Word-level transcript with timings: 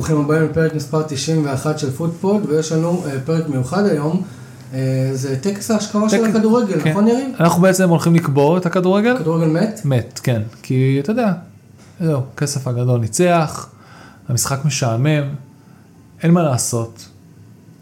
וברוכים 0.00 0.24
הבאים 0.24 0.42
לפרק 0.42 0.74
מספר 0.74 1.02
91 1.02 1.78
של 1.78 1.90
פוטפוד 1.90 2.42
ויש 2.48 2.72
לנו 2.72 3.02
אה, 3.06 3.20
פרק 3.24 3.48
מיוחד 3.48 3.86
היום. 3.86 4.22
אה, 4.74 4.78
זה 5.12 5.36
טקס 5.40 5.70
האשכבה 5.70 6.08
של 6.10 6.16
טקס- 6.24 6.28
הכדורגל, 6.36 6.80
כן. 6.80 6.90
נכון 6.90 7.08
יריב? 7.08 7.28
אנחנו 7.40 7.62
בעצם 7.62 7.88
הולכים 7.88 8.14
לקבור 8.14 8.56
את 8.56 8.66
הכדורגל? 8.66 9.18
כדורגל 9.18 9.46
מת? 9.46 9.80
מת, 9.84 10.20
כן. 10.22 10.42
כי 10.62 11.00
אתה 11.02 11.12
יודע, 11.12 11.32
זהו, 12.00 12.20
כסף 12.36 12.66
הגדול 12.66 13.00
ניצח, 13.00 13.68
המשחק 14.28 14.64
משעמם, 14.64 15.22
אין 16.22 16.30
מה 16.30 16.42
לעשות. 16.42 17.06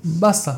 באסה. 0.05 0.53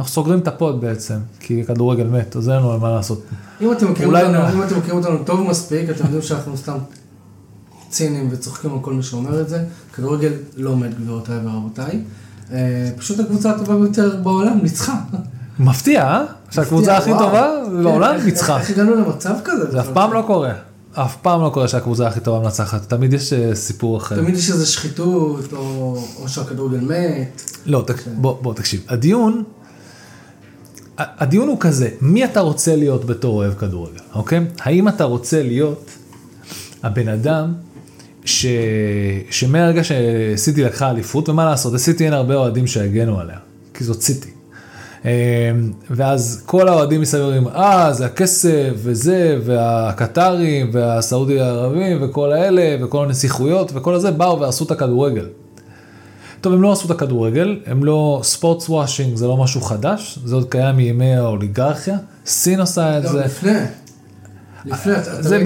אנחנו 0.00 0.12
סוגרים 0.12 0.38
את 0.38 0.48
ה 0.48 0.56
pod 0.56 0.80
בעצם, 0.80 1.16
כי 1.40 1.64
כדורגל 1.64 2.04
מת, 2.06 2.36
אז 2.36 2.48
אין 2.48 2.56
לנו 2.56 2.78
מה 2.80 2.90
לעשות. 2.90 3.22
אם 3.60 3.72
אתם 3.72 3.92
מכירים 3.92 4.14
אותנו, 4.16 4.32
נ- 4.32 4.52
אם 4.52 4.62
אתם 4.62 4.78
מכירים 4.78 4.98
אותנו 4.98 5.18
טוב 5.24 5.40
מספיק, 5.50 5.90
אתם 5.90 6.04
יודעים 6.04 6.22
שאנחנו 6.22 6.56
סתם 6.56 6.76
ציניים 7.90 8.28
וצוחקים 8.30 8.72
על 8.72 8.78
כל 8.80 8.92
מי 8.92 9.02
שאומר 9.02 9.40
את 9.40 9.48
זה. 9.48 9.64
כדורגל 9.94 10.32
לא 10.56 10.76
מת 10.76 11.00
גבירותיי 11.00 11.38
ורבותיי. 11.44 12.02
אה, 12.52 12.90
פשוט 12.96 13.20
הקבוצה 13.20 13.50
הטובה 13.50 13.76
ביותר 13.76 14.16
בעולם 14.22 14.58
ניצחה. 14.62 14.96
מפתיע, 15.58 16.02
אה? 16.02 16.24
שהקבוצה 16.50 16.96
הכי. 16.96 17.10
טובה 17.18 17.50
כן, 17.66 17.82
בעולם 17.82 18.16
ניצחה. 18.24 18.60
איך 18.60 18.70
הגענו 18.70 18.94
למצב 18.94 19.34
כזה? 19.44 19.70
זה 19.70 19.80
אף 19.80 19.88
פעם 19.92 20.12
לא 20.12 20.24
קורה. 20.26 20.52
אף 20.92 21.16
פעם 21.16 21.42
לא 21.42 21.50
קורה 21.54 21.68
שהקבוצה 21.68 22.06
הכי 22.06 22.20
טובה 22.20 22.44
מנצחת, 22.44 22.88
תמיד 22.88 23.12
יש 23.12 23.32
אה, 23.32 23.54
סיפור 23.54 23.96
אחר. 23.96 24.16
תמיד 24.16 24.36
יש 24.36 24.50
איזה 24.50 24.66
שחיתות, 24.66 25.52
או 25.52 26.02
או 26.20 26.28
שהכדורגל 26.28 26.80
מת. 26.80 27.42
לא, 27.66 27.84
תק... 27.86 28.06
בוא, 28.06 28.42
בוא 28.42 28.54
תקשיב, 28.54 28.84
הדיון, 28.88 29.42
הדיון 30.98 31.48
הוא 31.48 31.56
כזה, 31.60 31.88
מי 32.00 32.24
אתה 32.24 32.40
רוצה 32.40 32.76
להיות 32.76 33.04
בתור 33.04 33.36
אוהב 33.36 33.54
כדורגל, 33.54 34.00
אוקיי? 34.14 34.46
האם 34.60 34.88
אתה 34.88 35.04
רוצה 35.04 35.42
להיות 35.42 35.90
הבן 36.82 37.08
אדם 37.08 37.54
ש... 38.30 38.46
שמהרגע 39.30 39.82
שסיטי 39.84 40.64
לקחה 40.64 40.90
אליפות, 40.90 41.28
ומה 41.28 41.44
לעשות, 41.44 41.72
לסיטי 41.72 42.04
אין 42.04 42.12
הרבה 42.12 42.34
אוהדים 42.34 42.66
שהגנו 42.66 43.20
עליה, 43.20 43.38
כי 43.74 43.84
זאת 43.84 44.02
סיטי. 44.02 44.30
אה, 45.04 45.10
ואז 45.90 46.42
כל 46.46 46.68
האוהדים 46.68 47.00
מסביב 47.00 47.22
אומרים, 47.24 47.48
אה, 47.48 47.92
זה 47.92 48.06
הכסף, 48.06 48.70
וזה, 48.74 49.38
והקטרים, 49.44 50.70
והסעודי 50.72 51.40
הערבים, 51.40 51.98
וכל 52.02 52.32
האלה, 52.32 52.84
וכל 52.84 53.04
הנסיכויות, 53.04 53.72
וכל 53.74 53.94
הזה, 53.94 54.10
באו 54.10 54.40
ועשו 54.40 54.64
את 54.64 54.70
הכדורגל. 54.70 55.26
טוב, 56.40 56.52
הם 56.52 56.62
לא 56.62 56.72
עשו 56.72 56.86
את 56.86 56.90
הכדורגל, 56.90 57.60
הם 57.66 57.84
לא, 57.84 58.20
ספורטס 58.22 58.68
וושינג 58.68 59.16
זה 59.16 59.26
לא 59.26 59.36
משהו 59.36 59.60
חדש, 59.60 60.18
זה 60.24 60.34
עוד 60.34 60.48
קיים 60.48 60.76
מימי 60.76 61.14
האוליגרכיה, 61.14 61.96
סין 62.26 62.60
עושה 62.60 62.98
את 62.98 63.02
זה. 63.02 63.24
לפני. 63.24 63.50
לפני, 63.50 63.66
אתה 64.68 65.22
זה 65.22 65.42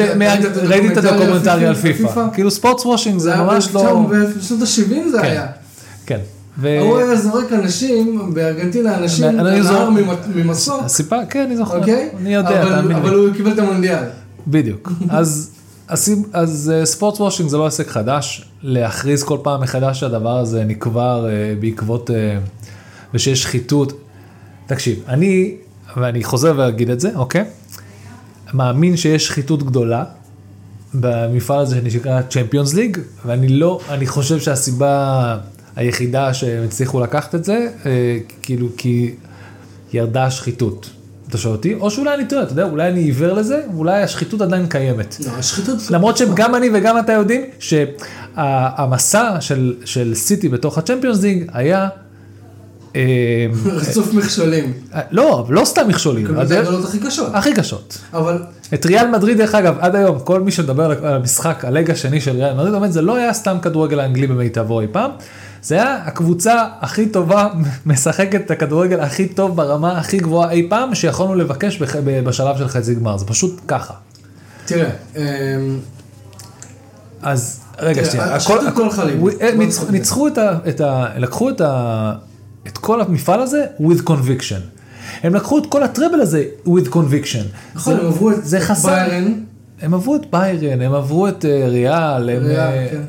ראיתי 0.62 0.88
את 0.92 0.96
הדוקומנטרי 0.96 1.66
על 1.66 1.74
פיפא, 1.74 2.26
כאילו 2.32 2.50
sportswashing 2.50 3.18
זה 3.18 3.36
ממש 3.36 3.68
לא, 3.74 4.06
בשנות 4.38 4.62
ה-70 4.62 5.08
זה 5.10 5.18
כן. 5.18 5.24
היה. 5.24 5.46
כן, 6.06 6.18
ו- 6.58 6.78
הוא 6.80 6.98
היה 6.98 7.16
זורק 7.16 7.52
אנשים, 7.52 8.30
בארגנטינה 8.34 8.98
אנשים, 8.98 9.24
אני 9.40 9.60
ממ- 10.02 10.08
ממסוק, 10.46 10.82
הסיפה, 10.84 11.16
כן, 11.30 11.40
אני 11.46 11.56
זוכר, 11.56 11.78
אוקיי? 11.78 12.08
אני 12.20 12.34
יודע, 12.34 12.62
אבל- 12.62 12.74
תאמין 12.80 12.96
אבל 12.96 13.10
לי, 13.10 13.16
הוא 13.16 13.34
קיבל 13.34 13.52
את 13.52 13.58
המונדיאל. 13.58 14.02
בדיוק, 14.46 14.92
אז 15.08 15.50
אז 16.32 16.72
sportswashing 16.84 17.48
זה 17.50 17.56
לא 17.56 17.66
עסק 17.66 17.88
חדש, 17.88 18.44
להכריז 18.62 19.22
כל 19.22 19.38
פעם 19.42 19.60
מחדש 19.60 20.00
שהדבר 20.00 20.38
הזה 20.38 20.64
נקבר 20.64 21.26
אה, 21.28 21.32
בעקבות, 21.60 22.10
אה, 22.10 22.38
ושיש 23.14 23.42
שחיתות. 23.42 23.92
תקשיב, 24.66 24.98
אני, 25.08 25.54
ואני 25.96 26.24
חוזר 26.24 26.52
ואגיד 26.56 26.90
את 26.90 27.00
זה, 27.00 27.10
אוקיי? 27.14 27.44
מאמין 28.54 28.96
שיש 28.96 29.26
שחיתות 29.26 29.62
גדולה 29.62 30.04
במפעל 30.94 31.60
הזה 31.60 31.80
שנקרא 31.90 32.22
צ'מפיונס 32.22 32.74
ליג, 32.74 32.98
ואני 33.26 33.48
לא, 33.48 33.80
אני 33.88 34.06
חושב 34.06 34.40
שהסיבה 34.40 35.36
היחידה 35.76 36.34
שהם 36.34 36.64
הצליחו 36.64 37.00
לקחת 37.00 37.34
את 37.34 37.44
זה, 37.44 37.68
אה, 37.86 38.18
כאילו 38.42 38.68
כי 38.76 39.14
ירדה 39.92 40.24
השחיתות. 40.24 40.90
אתה 41.28 41.38
שואל 41.38 41.54
אותי? 41.54 41.74
או 41.74 41.90
שאולי 41.90 42.14
אני 42.14 42.24
טועה, 42.28 42.42
אתה 42.42 42.52
יודע, 42.52 42.64
אולי 42.64 42.88
אני 42.88 43.00
עיוור 43.00 43.32
לזה, 43.32 43.62
אולי 43.74 44.02
השחיתות 44.02 44.40
עדיין 44.40 44.66
קיימת. 44.66 45.16
לא, 45.26 45.32
השחיתות... 45.38 45.90
למרות 45.90 46.16
שגם 46.16 46.54
אני 46.54 46.68
וגם 46.74 46.98
אתה 46.98 47.12
יודעים 47.12 47.40
שהמסע 47.58 49.40
של, 49.40 49.74
של 49.84 50.14
סיטי 50.14 50.48
בתוך 50.48 50.78
הצ'מפיונס 50.78 51.22
ליג 51.22 51.50
היה, 51.52 51.88
רצוף 53.66 54.14
מכשולים. 54.14 54.72
לא, 55.10 55.40
אבל 55.40 55.54
לא 55.54 55.64
סתם 55.64 55.88
מכשולים, 55.88 56.26
זה 56.44 56.58
הגדולות 56.58 56.84
הכי 56.84 56.98
קשות. 57.00 57.30
הכי 57.34 57.54
קשות. 57.54 57.98
אבל 58.14 58.42
את 58.74 58.86
ריאל 58.86 59.10
מדריד 59.10 59.38
דרך 59.38 59.54
אגב 59.54 59.74
עד 59.80 59.96
היום 59.96 60.18
כל 60.18 60.40
מי 60.40 60.50
שמדבר 60.50 61.06
על 61.06 61.14
המשחק 61.14 61.64
הלג 61.64 61.90
השני 61.90 62.20
של 62.20 62.30
ריאל 62.36 62.54
מדריד 62.54 62.74
אומר 62.74 62.90
זה 62.90 63.02
לא 63.02 63.16
היה 63.16 63.32
סתם 63.34 63.56
כדורגל 63.62 64.00
האנגלי 64.00 64.26
במיטבו 64.26 64.80
אי 64.80 64.86
פעם. 64.92 65.10
זה 65.62 65.74
היה 65.74 65.96
הקבוצה 66.04 66.64
הכי 66.80 67.06
טובה 67.06 67.48
משחקת 67.86 68.40
את 68.46 68.50
הכדורגל 68.50 69.00
הכי 69.00 69.28
טוב 69.28 69.56
ברמה 69.56 69.98
הכי 69.98 70.18
גבוהה 70.18 70.50
אי 70.50 70.66
פעם 70.70 70.94
שיכולנו 70.94 71.34
לבקש 71.34 71.82
בשלב 72.24 72.56
של 72.58 72.68
חצי 72.68 72.94
גמר 72.94 73.16
זה 73.16 73.26
פשוט 73.26 73.60
ככה. 73.68 73.94
תראה, 74.66 74.90
אמ, 75.16 75.22
אז 77.22 77.60
רגע 77.78 78.04
שנייה, 78.04 78.34
השחיתות 78.34 78.62
הכל- 78.66 78.76
כל 78.76 78.90
חלילה. 78.90 79.20
הוא- 79.20 79.30
אה, 79.40 79.50
בוא 79.56 79.64
ניצחו-. 79.90 80.28
את 80.68 80.80
ה- 80.80 81.06
לקחו 81.18 81.50
את 81.50 81.60
ה... 81.60 82.12
את 82.66 82.78
כל 82.78 83.00
המפעל 83.00 83.40
הזה 83.40 83.66
with 83.80 84.08
conviction. 84.08 84.60
הם 85.22 85.34
לקחו 85.34 85.58
את 85.58 85.66
כל 85.66 85.82
הטראבל 85.82 86.20
הזה 86.20 86.44
with 86.66 86.88
conviction. 86.92 87.74
נכון, 87.74 87.98
הם 87.98 88.06
עברו 88.06 88.30
את 88.30 88.46
זה 88.46 88.60
חסר. 88.60 88.88
ביירן, 88.88 89.32
הם 89.80 89.94
עברו 89.94 90.16
את 90.16 90.30
ביירן, 90.30 90.82
הם 90.82 90.94
עברו 90.94 91.28
את 91.28 91.44
אה, 91.44 91.68
ריאל, 91.68 92.30
הם, 92.30 92.50
אה, 92.50 92.86
כן. 92.90 93.00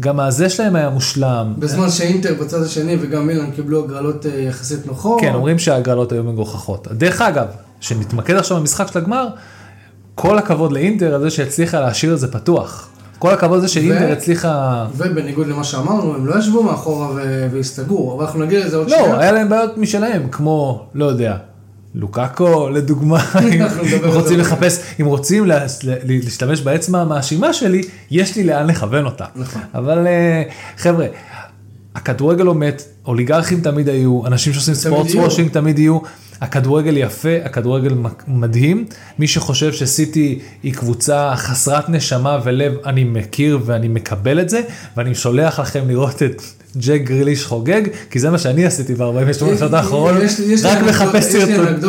גם 0.00 0.20
הזה 0.20 0.50
שלהם 0.50 0.76
היה 0.76 0.90
מושלם. 0.90 1.54
בזמן 1.58 1.90
שאינטר 1.90 2.34
בצד 2.40 2.62
השני 2.62 2.96
וגם 3.00 3.26
מילאן 3.26 3.50
קיבלו 3.50 3.84
הגרלות 3.84 4.26
אה, 4.26 4.40
יחסית 4.40 4.86
נוחות. 4.86 5.20
כן, 5.20 5.34
אומרים 5.34 5.58
שההגרלות 5.58 6.12
היו 6.12 6.24
מגוחכות. 6.24 6.88
דרך 6.90 7.20
אגב, 7.20 7.46
שנתמקד 7.80 8.36
עכשיו 8.36 8.56
במשחק 8.60 8.92
של 8.92 8.98
הגמר, 8.98 9.28
כל 10.14 10.38
הכבוד 10.38 10.72
לאינטר 10.72 11.14
על 11.14 11.22
זה 11.22 11.30
שהצליחה 11.30 11.80
להשאיר 11.80 12.14
את 12.14 12.18
זה 12.18 12.32
פתוח. 12.32 12.88
כל 13.24 13.34
הכבוד 13.34 13.58
לזה 13.58 13.68
שאינטר 13.68 14.12
הצליחה... 14.12 14.86
ובניגוד 14.96 15.46
למה 15.46 15.64
שאמרנו, 15.64 16.14
הם 16.14 16.26
לא 16.26 16.38
ישבו 16.38 16.62
מאחורה 16.62 17.08
והסתגרו, 17.52 18.14
אבל 18.16 18.24
אנחנו 18.24 18.44
נגיד 18.44 18.64
לזה 18.64 18.76
עוד 18.76 18.90
לא, 18.90 19.20
היה 19.20 19.32
להם 19.32 19.48
בעיות 19.48 19.78
משלהם, 19.78 20.28
כמו, 20.30 20.86
לא 20.94 21.04
יודע, 21.04 21.36
לוקאקו 21.94 22.68
לדוגמה, 22.68 23.18
אם 23.52 23.68
זה 23.90 24.06
רוצים 24.06 24.38
לחפש, 24.38 24.78
אם 25.00 25.06
רוצים 25.06 25.46
לה- 25.46 25.64
להשתמש 26.04 26.60
באצבע 26.60 26.98
המאשימה 27.00 27.52
שלי, 27.52 27.82
יש 28.10 28.36
לי 28.36 28.44
לאן 28.44 28.66
לכוון 28.66 29.04
אותה. 29.04 29.24
נכון. 29.36 29.62
אבל 29.74 30.06
אה, 30.06 30.42
חבר'ה, 30.76 31.06
הכדורגל 31.94 32.44
לא 32.44 32.54
מת, 32.54 32.82
אוליגרכים 33.06 33.60
תמיד 33.60 33.88
היו, 33.88 34.26
אנשים 34.26 34.52
שעושים 34.52 34.74
ספורטס 34.74 35.14
יהיו. 35.14 35.24
וושינג 35.24 35.50
תמיד 35.50 35.78
יהיו, 35.78 35.98
הכדורגל 36.40 36.96
יפה, 36.96 37.36
הכדורגל 37.44 37.94
מדהים, 38.28 38.84
מי 39.18 39.26
שחושב 39.26 39.72
שסיטי 39.72 40.38
היא 40.62 40.74
קבוצה 40.74 41.32
חסרת 41.36 41.88
נשמה 41.88 42.38
ולב, 42.44 42.72
אני 42.86 43.04
מכיר 43.04 43.58
ואני 43.64 43.88
מקבל 43.88 44.40
את 44.40 44.48
זה, 44.48 44.60
ואני 44.96 45.14
שולח 45.14 45.60
לכם 45.60 45.88
לראות 45.88 46.22
את 46.22 46.42
ג'ק 46.76 47.00
גריליש 47.04 47.44
חוגג, 47.44 47.82
כי 48.10 48.18
זה 48.18 48.30
מה 48.30 48.38
שאני 48.38 48.66
עשיתי 48.66 48.94
ב-48 48.94 49.32
שנות 49.32 49.50
לי 50.40 50.54
רק 50.64 50.78
מחפש 50.82 51.24
סרטונים. 51.24 51.80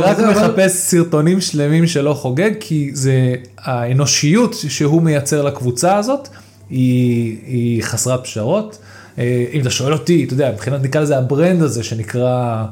רק. 0.00 0.18
מחפש 0.18 0.72
סרטונים 0.72 1.40
שלמים 1.40 1.86
שלו 1.86 2.14
חוגג, 2.14 2.50
כי 2.60 2.90
זה 2.94 3.34
האנושיות 3.58 4.54
שהוא 4.68 5.02
מייצר 5.02 5.42
לקבוצה 5.42 5.96
הזאת, 5.96 6.28
היא, 6.70 7.36
היא 7.46 7.82
חסרת 7.82 8.24
פשרות. 8.24 8.78
אה, 9.18 9.44
אם 9.52 9.60
אתה 9.60 9.70
שואל 9.70 9.92
אותי, 9.92 10.24
אתה 10.24 10.34
יודע, 10.34 10.50
מבחינת 10.52 10.82
נקרא 10.82 11.00
לזה 11.00 11.18
ה 11.18 11.25
brand 11.25 11.62
הזה 11.62 11.82
שנקרא 11.82 12.64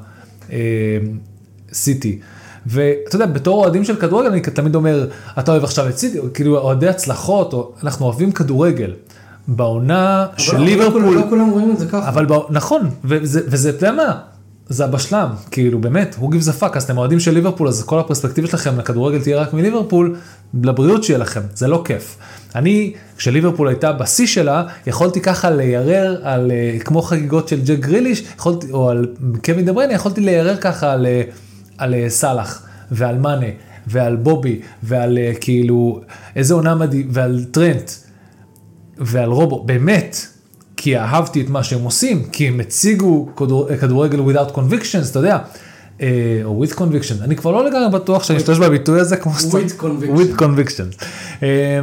סיטי. 1.73 2.19
ואתה 2.67 3.17
יודע, 3.17 3.27
בתור 3.27 3.63
אוהדים 3.63 3.85
של 3.85 3.97
כדורגל, 3.97 4.29
אני 4.29 4.41
תמיד 4.41 4.75
אומר, 4.75 5.09
אתה 5.39 5.51
אוהב 5.51 5.65
עכשיו 5.65 5.89
את 5.89 5.99
סיטי, 5.99 6.19
כאילו 6.35 6.59
אוהדי 6.59 6.89
הצלחות, 6.89 7.53
או, 7.53 7.73
אנחנו 7.83 8.07
אוהבים 8.07 8.33
כדורגל. 8.33 8.93
בעונה 9.49 10.27
של 10.37 10.57
לא- 10.57 10.65
ליברפול, 10.65 11.03
לא 11.15 11.23
כולם 11.29 11.51
רואים 11.51 11.71
את 11.71 11.79
זה 11.79 11.87
ככה. 11.87 12.09
אבל 12.09 12.27
בא... 12.27 12.39
נכון, 12.51 12.91
וזה, 13.05 13.41
וזה, 13.47 13.71
אתה 13.71 13.87
יודע 13.87 13.93
מה, 13.97 14.19
זה 14.69 14.85
הבשלם, 14.85 15.29
כאילו 15.51 15.81
באמת, 15.81 16.17
הוא 16.19 16.35
gives 16.35 16.47
a 16.59 16.63
fuck, 16.63 16.77
אז 16.77 16.83
אתם 16.83 16.99
אוהדים 16.99 17.21
של 17.21 17.35
ליברפול, 17.35 17.69
אז 17.69 17.83
כל 17.83 17.99
הפרספקטיבה 17.99 18.49
שלכם 18.49 18.79
לכדורגל 18.79 19.23
תהיה 19.23 19.41
רק 19.41 19.53
מליברפול, 19.53 20.17
לבריאות 20.63 21.05
שיהיה 21.05 21.19
לכם, 21.19 21.41
זה 21.55 21.69
לא 21.69 21.83
כיף. 21.85 22.17
אני, 22.55 22.93
כשליברפול 23.17 23.69
הייתה 23.69 23.93
בשיא 23.93 24.27
שלה, 24.27 24.65
יכולתי 24.87 25.21
ככה 25.21 25.51
ליירר 25.51 26.21
על, 26.23 26.51
אה, 26.51 26.79
כמו 26.85 27.03
חגיגות 27.03 27.49
של 27.49 27.61
ג'ק 27.65 27.79
גריליש, 27.79 28.25
יכולתי, 28.37 28.73
או 28.73 28.91
על 28.91 29.07
קווין 29.45 29.65
דה 29.65 29.93
יכולתי 29.93 30.21
ליירר 30.21 30.57
ככה 30.57 30.93
על, 30.93 31.07
אה, 31.07 31.23
על 31.79 31.95
אה, 31.95 32.11
סאלח 32.11 32.63
ועל 32.91 33.19
מאנה 33.19 33.47
ועל 33.87 34.17
בובי 34.17 34.61
ועל 34.83 35.19
כאילו 35.41 36.01
איזה 36.37 36.55
עונה 36.55 36.75
מדהים 36.75 37.09
ועל 37.11 37.45
טרנט. 37.51 37.91
ועל 38.99 39.31
רובו, 39.31 39.65
באמת, 39.65 40.17
כי 40.77 40.99
אהבתי 40.99 41.41
את 41.41 41.49
מה 41.49 41.65
שהם 41.65 41.83
עושים, 41.85 42.25
כי 42.33 42.49
הם 42.49 42.61
הציגו 42.61 43.29
כדור, 43.37 43.77
כדורגל 43.77 44.19
without 44.19 44.57
convictions, 44.57 45.11
אתה 45.11 45.19
יודע, 45.19 45.39
אה, 46.01 46.41
או 46.45 46.65
with 46.65 46.73
conviction, 46.77 47.23
אני 47.23 47.37
כבר 47.37 47.51
לא 47.51 47.65
לגמרי 47.65 47.91
בטוח 47.91 48.25
שאני 48.25 48.39
אשתמש 48.39 48.59
בביטוי 48.59 49.01
הזה 49.01 49.17
כמו 49.17 49.33
With 49.33 49.81
conviction. 49.81 50.19
with 50.19 50.41
conviction. 50.41 51.05
אה, 51.43 51.81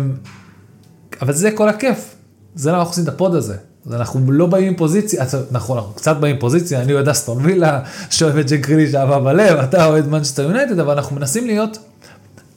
אבל 1.22 1.34
זה 1.34 1.52
כל 1.52 1.70
הכיף. 1.70 2.16
זה 2.56 2.70
למה 2.70 2.80
אנחנו 2.80 2.92
עושים 2.92 3.04
את 3.04 3.10
ה 3.10 3.16
pod 3.16 3.36
הזה. 3.36 3.56
אנחנו 3.92 4.32
לא 4.32 4.46
באים 4.46 4.68
עם 4.68 4.76
פוזיציה, 4.76 5.26
נכון, 5.52 5.78
אנחנו 5.78 5.94
קצת 5.94 6.18
באים 6.18 6.36
עם 6.36 6.42
פוזיציה, 6.42 6.82
אני 6.82 6.94
אוהד 6.94 7.10
אסטון 7.10 7.46
וילה, 7.46 7.80
שאוהב 8.10 8.38
את 8.38 8.50
ג'ק 8.50 8.60
גריליש 8.60 8.96
אהבה 8.96 9.20
בלב, 9.20 9.58
אתה 9.58 9.86
אוהד 9.86 10.08
מנצ'סטר 10.08 10.44
יונייטד, 10.44 10.80
אבל 10.80 10.94
אנחנו 10.94 11.16
מנסים 11.16 11.48
להיות, 11.48 11.78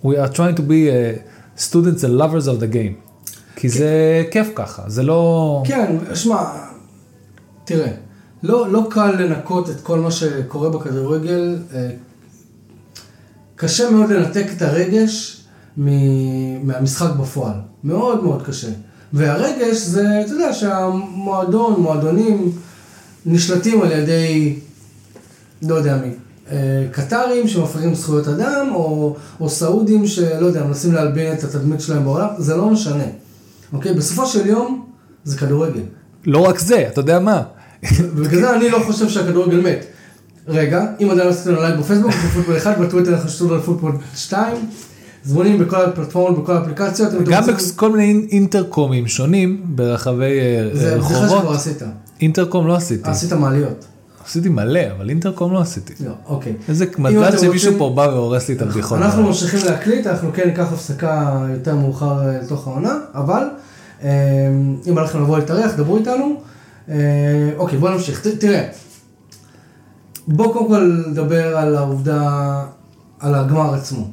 we 0.04 0.08
are 0.08 0.36
trying 0.36 0.56
to 0.56 0.60
be 0.60 0.88
uh, 0.88 1.60
students 1.62 2.04
and 2.04 2.22
lovers 2.22 2.46
of 2.46 2.60
the 2.60 2.72
game. 2.72 3.05
כי 3.56 3.68
זה 3.68 4.22
כיף 4.30 4.48
ככה, 4.54 4.82
זה 4.86 5.02
לא... 5.02 5.62
כן, 5.66 5.96
שמע, 6.14 6.44
תראה, 7.64 7.90
לא, 8.42 8.72
לא 8.72 8.86
קל 8.90 9.10
לנקות 9.10 9.70
את 9.70 9.80
כל 9.80 9.98
מה 9.98 10.10
שקורה 10.10 10.70
בכדורגל, 10.70 11.58
אה, 11.74 11.90
קשה 13.56 13.90
מאוד 13.90 14.10
לנתק 14.10 14.46
את 14.56 14.62
הרגש 14.62 15.44
מהמשחק 15.76 17.10
בפועל, 17.20 17.54
מאוד 17.84 18.24
מאוד 18.24 18.42
קשה. 18.46 18.68
והרגש 19.12 19.76
זה, 19.76 20.20
אתה 20.24 20.32
יודע, 20.32 20.52
שהמועדון, 20.52 21.80
מועדונים 21.80 22.52
נשלטים 23.26 23.82
על 23.82 23.92
ידי, 23.92 24.58
לא 25.62 25.74
יודע 25.74 25.96
מי, 25.96 26.10
אה, 26.50 26.86
קטרים 26.92 27.48
שמפריעים 27.48 27.94
זכויות 27.94 28.28
אדם, 28.28 28.70
או, 28.74 29.16
או 29.40 29.48
סעודים 29.48 30.06
שלא 30.06 30.46
יודע, 30.46 30.64
מנסים 30.64 30.92
להלבין 30.92 31.32
את 31.32 31.44
התדמית 31.44 31.80
שלהם 31.80 32.04
בעולם, 32.04 32.28
זה 32.38 32.56
לא 32.56 32.70
משנה. 32.70 33.04
אוקיי? 33.72 33.94
בסופו 33.94 34.26
של 34.26 34.46
יום 34.46 34.86
זה 35.24 35.38
כדורגל. 35.38 35.82
לא 36.26 36.38
רק 36.38 36.58
זה, 36.58 36.88
אתה 36.88 37.00
יודע 37.00 37.18
מה? 37.18 37.42
ובגלל 38.00 38.40
זה 38.40 38.56
אני 38.56 38.70
לא 38.70 38.78
חושב 38.86 39.08
שהכדורגל 39.08 39.60
מת. 39.60 39.86
רגע, 40.48 40.86
אם 41.00 41.10
עדיין 41.10 41.26
לא 41.26 41.32
עשיתם 41.32 41.54
לייק 41.54 41.78
בפייסבוק, 41.78 42.12
בפוטבול 42.12 42.56
1, 42.56 42.78
בטוויטר 42.78 43.14
אנחנו 43.14 43.28
שתו 43.28 43.54
על 43.54 43.60
פוטבול 43.60 43.92
2, 44.14 44.56
זמונים 45.24 45.58
בכל 45.58 45.84
הפלטפורמות, 45.84 46.42
בכל 46.42 46.52
האפליקציות. 46.52 47.12
גם 47.12 47.42
בכל 47.46 47.90
מיני 47.90 48.26
אינטרקומים 48.30 49.06
שונים 49.06 49.62
ברחבי 49.64 50.38
אה, 50.40 50.68
זה 50.72 50.94
בדיחה 50.94 51.08
שכבר 51.08 51.26
רחובות. 51.26 51.56
עשית. 51.56 51.82
אינטרקום 52.20 52.66
לא 52.66 52.76
עשיתי. 52.76 53.10
עשית 53.10 53.32
מעליות. 53.32 53.86
עשיתי 54.26 54.48
מלא, 54.48 54.80
אבל 54.96 55.08
אינטרקום 55.08 55.52
לא 55.52 55.60
עשיתי. 55.60 55.94
לא, 56.04 56.12
אוקיי. 56.26 56.52
איזה 56.68 56.86
מזל 56.98 57.38
שמישהו 57.38 57.72
פה 57.78 57.92
בא 57.96 58.02
והורס 58.02 58.48
לי 58.48 58.54
את 58.54 58.62
הבדיחות. 58.62 58.98
אנחנו 58.98 59.22
ממשיכים 59.22 59.60
להקליט, 59.64 60.06
אנחנו 60.06 60.30
כן 60.32 60.48
ניקח 60.48 60.72
הפסקה 60.72 61.42
יותר 61.50 61.74
מאוחר 61.74 62.28
אה, 62.28 62.38
לתוך 62.38 62.66
העונה, 62.66 62.98
אבל 63.14 63.42
אה, 64.02 64.08
אם 64.88 64.94
בא 64.94 65.02
לכם 65.02 65.22
לבוא 65.22 65.38
להתארח, 65.38 65.72
דברו 65.76 65.96
איתנו. 65.96 66.40
אה, 66.88 66.96
אוקיי, 67.56 67.78
בואו 67.78 67.92
נמשיך. 67.92 68.26
תראה, 68.38 68.68
בואו 70.28 70.52
קודם 70.52 70.68
כל 70.68 71.02
נדבר 71.10 71.56
על 71.56 71.76
העובדה, 71.76 72.62
על 73.20 73.34
הגמר 73.34 73.74
עצמו. 73.74 74.08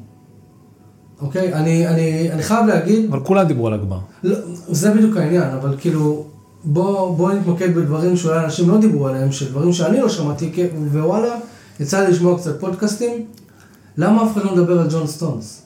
אוקיי? 1.22 1.54
אני, 1.54 1.88
אני, 1.88 2.32
אני 2.32 2.44
חייב 2.44 2.66
להגיד, 2.66 3.06
אבל 3.10 3.20
כולם 3.20 3.48
דיברו 3.48 3.68
על 3.68 3.74
הגמר. 3.74 4.00
לא, 4.24 4.38
זה 4.68 4.94
בדיוק 4.94 5.18
העניין, 5.18 5.50
אבל 5.50 5.76
כאילו, 5.80 6.26
בוא, 6.66 7.18
בוא 7.18 7.34
נתמקד 7.34 7.76
בדברים 7.76 8.18
שאולי 8.18 8.46
אנשים 8.46 8.70
לא 8.70 8.78
דיברו 8.78 9.08
עליהם, 9.08 9.32
שדברים 9.32 9.74
שאני 9.74 10.00
לא 10.02 10.10
שמעתי, 10.10 10.52
ווואלה, 10.94 11.36
יצא 11.80 12.00
לי 12.00 12.12
לשמוע 12.12 12.38
קצת 12.38 12.60
פודקאסטים. 12.60 13.26
למה 13.98 14.24
אף 14.24 14.38
אחד 14.38 14.46
לא 14.46 14.56
מדבר 14.56 14.80
על 14.80 14.88
ג'ון 14.92 15.08
סטונס? 15.08 15.62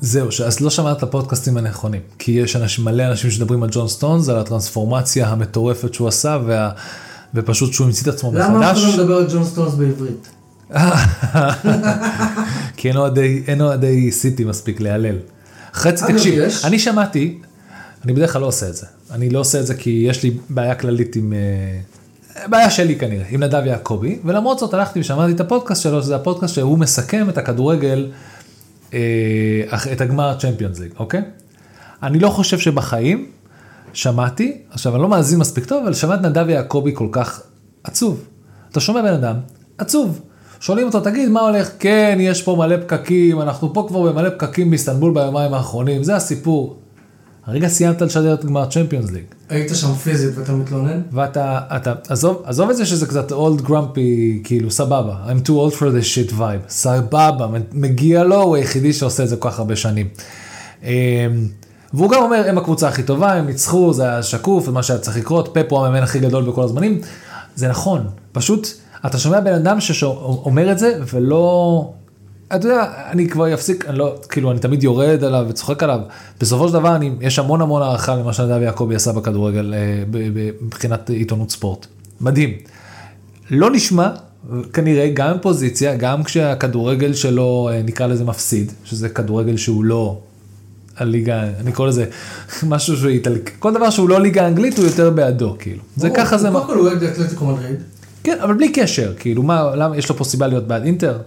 זהו, 0.00 0.28
אז 0.46 0.60
לא 0.60 0.70
שמעת 0.70 0.96
את 0.96 1.02
הפודקאסטים 1.02 1.56
הנכונים. 1.56 2.00
כי 2.18 2.32
יש 2.32 2.56
אנשים, 2.56 2.84
מלא 2.84 3.02
אנשים 3.10 3.30
שמדברים 3.30 3.62
על 3.62 3.68
ג'ון 3.72 3.88
סטונס, 3.88 4.28
על 4.28 4.36
הטרנספורמציה 4.38 5.28
המטורפת 5.28 5.94
שהוא 5.94 6.08
עשה, 6.08 6.38
וה... 6.46 6.70
ופשוט 7.34 7.72
שהוא 7.72 7.86
המציא 7.86 8.02
את 8.02 8.14
עצמו 8.14 8.32
למה 8.34 8.44
אף 8.70 8.76
אחד 8.76 8.82
מחדש. 8.82 8.84
לא 8.84 9.02
מדבר 9.04 9.16
על 9.16 9.26
ג'ון 9.32 9.44
סטונס 9.44 9.74
בעברית? 9.74 10.28
כי 12.76 12.90
אין 13.48 13.60
אוהדי- 13.60 14.10
סיטי 14.12 14.44
מספיק 14.44 14.80
להלל. 14.80 15.16
חצי, 15.74 16.04
תקשיב. 16.12 16.42
אני 16.64 16.78
שמעתי, 16.78 17.38
אני 18.04 18.12
בדרך 18.12 18.32
כלל 18.32 18.42
לא 18.42 18.46
עושה 18.46 18.68
את 18.68 18.76
זה. 18.76 18.86
אני 19.10 19.30
לא 19.30 19.38
עושה 19.38 19.60
את 19.60 19.66
זה 19.66 19.74
כי 19.74 20.04
יש 20.08 20.22
לי 20.22 20.36
בעיה 20.48 20.74
כללית 20.74 21.16
עם... 21.16 21.32
אה, 21.32 22.46
בעיה 22.46 22.70
שלי 22.70 22.96
כנראה, 22.96 23.24
עם 23.30 23.42
נדב 23.42 23.62
יעקבי, 23.66 24.18
ולמרות 24.24 24.58
זאת 24.58 24.74
הלכתי 24.74 25.00
ושמעתי 25.00 25.32
את 25.32 25.40
הפודקאסט 25.40 25.82
שלו, 25.82 26.02
שזה 26.02 26.16
הפודקאסט 26.16 26.54
שהוא 26.54 26.78
מסכם 26.78 27.28
את 27.28 27.38
הכדורגל, 27.38 28.10
אה, 28.94 28.98
את 29.92 30.00
הגמר 30.00 30.34
צ'מפיונס 30.38 30.78
ליג, 30.78 30.92
אוקיי? 30.98 31.22
אני 32.02 32.18
לא 32.18 32.28
חושב 32.28 32.58
שבחיים 32.58 33.26
שמעתי, 33.92 34.56
עכשיו 34.70 34.94
אני 34.94 35.02
לא 35.02 35.08
מאזין 35.08 35.38
מספיק 35.38 35.64
טוב, 35.64 35.82
אבל 35.82 35.94
שמעתי 35.94 36.26
נדב 36.26 36.48
יעקבי 36.48 36.90
כל 36.94 37.08
כך 37.12 37.42
עצוב. 37.84 38.24
אתה 38.72 38.80
שומע 38.80 39.02
בן 39.02 39.14
אדם 39.14 39.36
עצוב. 39.78 40.20
שואלים 40.60 40.86
אותו, 40.86 41.00
תגיד, 41.00 41.28
מה 41.28 41.40
הולך? 41.40 41.70
כן, 41.78 42.18
יש 42.20 42.42
פה 42.42 42.56
מלא 42.58 42.76
פקקים, 42.76 43.40
אנחנו 43.40 43.74
פה 43.74 43.84
כבר 43.88 44.12
במלא 44.12 44.30
פקקים 44.30 44.70
באיסטנבול 44.70 45.14
ביומיים 45.14 45.54
האחרונים, 45.54 46.04
זה 46.04 46.16
הסיפור. 46.16 46.78
הרגע 47.48 47.68
סיימת 47.68 48.02
לשדר 48.02 48.34
את 48.34 48.44
גמר 48.44 48.66
צ'מפיונס 48.66 49.10
ליג. 49.10 49.22
היית 49.48 49.70
שם 49.74 49.94
פיזית 49.94 50.38
ואתה 50.38 50.52
מתלונן? 50.52 51.00
ואתה, 51.12 51.60
אתה, 51.76 51.94
עזוב, 52.08 52.42
עזוב 52.44 52.70
את 52.70 52.76
זה 52.76 52.86
שזה 52.86 53.06
קצת 53.06 53.32
old 53.32 53.66
grumpy, 53.66 53.98
כאילו 54.44 54.70
סבבה, 54.70 55.16
I'm 55.26 55.46
too 55.46 55.50
old 55.50 55.74
for 55.74 55.82
this 55.82 56.06
shit 56.14 56.32
vibe, 56.38 56.68
סבבה, 56.68 57.46
מגיע 57.72 58.24
לו, 58.24 58.42
הוא 58.42 58.56
היחידי 58.56 58.92
שעושה 58.92 59.22
את 59.22 59.28
זה 59.28 59.36
כל 59.36 59.50
כך 59.50 59.58
הרבה 59.58 59.76
שנים. 59.76 60.08
אמ, 60.82 60.88
והוא 61.94 62.10
גם 62.10 62.22
אומר, 62.22 62.44
הם 62.48 62.58
הקבוצה 62.58 62.88
הכי 62.88 63.02
טובה, 63.02 63.32
הם 63.32 63.46
ניצחו, 63.46 63.92
זה 63.92 64.02
היה 64.02 64.22
שקוף, 64.22 64.64
זה 64.64 64.72
מה 64.72 64.82
שהיה 64.82 64.98
צריך 64.98 65.16
לקרות, 65.16 65.48
פפ 65.52 65.66
הוא 65.72 65.78
המאמן 65.78 66.02
הכי 66.02 66.18
גדול 66.18 66.44
בכל 66.44 66.62
הזמנים. 66.62 67.00
זה 67.56 67.68
נכון, 67.68 68.06
פשוט, 68.32 68.68
אתה 69.06 69.18
שומע 69.18 69.40
בן 69.40 69.54
אדם 69.54 69.80
שאומר 69.80 70.72
את 70.72 70.78
זה, 70.78 71.00
ולא... 71.12 71.92
אתה 72.56 72.66
יודע, 72.66 72.92
אני 73.10 73.28
כבר 73.28 73.54
אפסיק, 73.54 73.84
אני 73.88 73.98
לא, 73.98 74.16
כאילו, 74.28 74.50
אני 74.50 74.58
תמיד 74.58 74.82
יורד 74.84 75.24
עליו 75.24 75.46
וצוחק 75.48 75.82
עליו. 75.82 76.00
בסופו 76.40 76.68
של 76.68 76.74
דבר, 76.74 76.96
אני, 76.96 77.10
יש 77.20 77.38
המון 77.38 77.60
המון 77.60 77.82
הערכה 77.82 78.14
למה 78.16 78.32
שנדב 78.32 78.62
יעקבי 78.62 78.94
עשה 78.94 79.12
בכדורגל, 79.12 79.74
אה, 79.74 80.02
מבחינת 80.60 81.10
עיתונות 81.10 81.50
ספורט. 81.50 81.86
מדהים. 82.20 82.50
לא 83.50 83.70
נשמע, 83.70 84.10
כנראה, 84.72 85.10
גם 85.14 85.36
פוזיציה, 85.42 85.96
גם 85.96 86.24
כשהכדורגל 86.24 87.12
שלו, 87.12 87.68
אה, 87.72 87.82
נקרא 87.82 88.06
לזה 88.06 88.24
מפסיד, 88.24 88.72
שזה 88.84 89.08
כדורגל 89.08 89.56
שהוא 89.56 89.84
לא 89.84 90.18
הליגה, 90.96 91.42
אני 91.60 91.72
קורא 91.72 91.88
לזה 91.88 92.04
משהו 92.72 92.96
שהוא 92.96 93.10
איטלקי, 93.10 93.52
כל 93.58 93.74
דבר 93.74 93.90
שהוא 93.90 94.08
לא 94.08 94.20
ליגה 94.20 94.46
אנגלית 94.46 94.78
הוא 94.78 94.86
יותר 94.86 95.10
בעדו, 95.10 95.56
כאילו. 95.58 95.82
זה 95.96 96.10
ככה 96.10 96.38
זה, 96.38 96.48
קודם 96.52 96.66
כל 96.66 96.74
הוא 96.74 96.88
אוהד 96.88 97.02
אתלטיקו 97.02 97.46
מדריד. 97.46 97.76
כן, 98.24 98.38
אבל 98.42 98.54
בלי 98.54 98.72
קשר, 98.72 99.12
כאילו, 99.18 99.42
מה, 99.42 99.76
למה, 99.76 99.96
יש 99.96 100.08
לו 100.08 100.16
פה 100.16 100.24
סיבה 100.24 100.46
להיות 100.46 100.66
בעד 100.66 100.84
אינטר? 100.84 101.18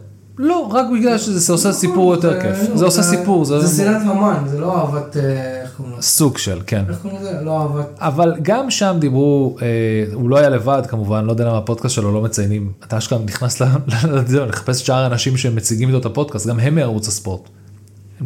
לא, 0.43 0.67
רק 0.71 0.85
בגלל 0.93 1.17
שזה 1.17 1.53
עושה 1.53 1.71
סיפור 1.71 2.13
יותר 2.15 2.41
כיף. 2.41 2.69
לא, 2.69 2.77
זה 2.77 2.85
עושה 2.85 3.03
סיפור, 3.03 3.45
זה 3.45 3.77
שנאת 3.77 4.01
המן, 4.01 4.43
זה 4.47 4.59
לא 4.59 4.77
אהבת, 4.77 5.17
אה? 5.17 5.61
סוג 6.01 6.37
של, 6.37 6.59
כן. 6.67 6.83
איך 6.89 6.97
קוראים 7.01 7.19
לזה? 7.19 7.37
לא 7.41 7.61
אהבת... 7.61 7.85
אבל 7.97 8.33
גם 8.41 8.71
שם 8.71 8.95
דיברו, 8.99 9.55
אה, 9.61 9.67
הוא 10.13 10.29
לא 10.29 10.37
היה 10.37 10.49
לבד 10.49 10.81
כמובן, 10.87 11.25
לא 11.25 11.31
יודע 11.31 11.45
למה 11.45 11.57
הפודקאסט 11.57 11.95
שלו 11.95 12.13
לא 12.13 12.21
מציינים, 12.21 12.71
אתה 12.87 12.97
אשכרה 12.97 13.19
נכנס 13.25 13.61
ל- 13.61 13.65
ל- 14.11 14.25
זהו, 14.27 14.45
לחפש 14.45 14.85
שאר 14.85 14.95
האנשים 15.03 15.37
שמציגים 15.37 15.87
איתו 15.89 15.99
את 15.99 16.05
הפודקאסט, 16.05 16.47
גם 16.47 16.59
הם 16.59 16.75
מערוץ 16.75 17.07
הספורט. 17.07 17.41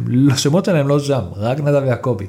לא- 0.06 0.32
השמות 0.32 0.64
שלהם 0.64 0.88
לא 0.88 0.98
שם, 0.98 1.22
רק 1.36 1.60
נדב 1.60 1.82
יעקבי. 1.86 2.26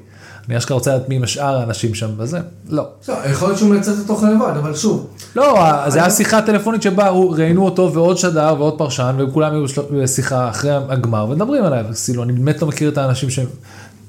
אני 0.49 0.57
אשכרה 0.57 0.75
רוצה 0.75 0.95
לדעת 0.95 1.09
מי 1.09 1.15
הם 1.15 1.25
שאר 1.25 1.57
האנשים 1.57 1.93
שם 1.93 2.09
וזה, 2.17 2.39
לא. 2.69 2.87
בסדר, 3.01 3.15
יכול 3.31 3.47
להיות 3.47 3.57
שהוא 3.57 3.69
מייצר 3.69 3.91
את 3.93 3.97
התוכן 4.05 4.35
לבד, 4.35 4.53
אבל 4.59 4.75
שוב, 4.75 5.07
לא, 5.35 5.89
זה 5.89 5.99
היה 5.99 6.09
שיחה 6.09 6.41
טלפונית 6.41 6.81
שבה 6.81 7.09
ראיינו 7.09 7.65
אותו 7.65 7.93
ועוד 7.93 8.17
שדר 8.17 8.55
ועוד 8.57 8.77
פרשן 8.77 9.15
וכולם 9.19 9.53
היו 9.53 9.65
בשיחה 9.91 10.49
אחרי 10.49 10.71
הגמר 10.89 11.25
ומדברים 11.29 11.63
עליו, 11.63 11.85
כאילו 12.05 12.23
אני 12.23 12.33
באמת 12.33 12.61
לא 12.61 12.67
מכיר 12.67 12.89
את 12.89 12.97
האנשים 12.97 13.29
שהם, 13.29 13.45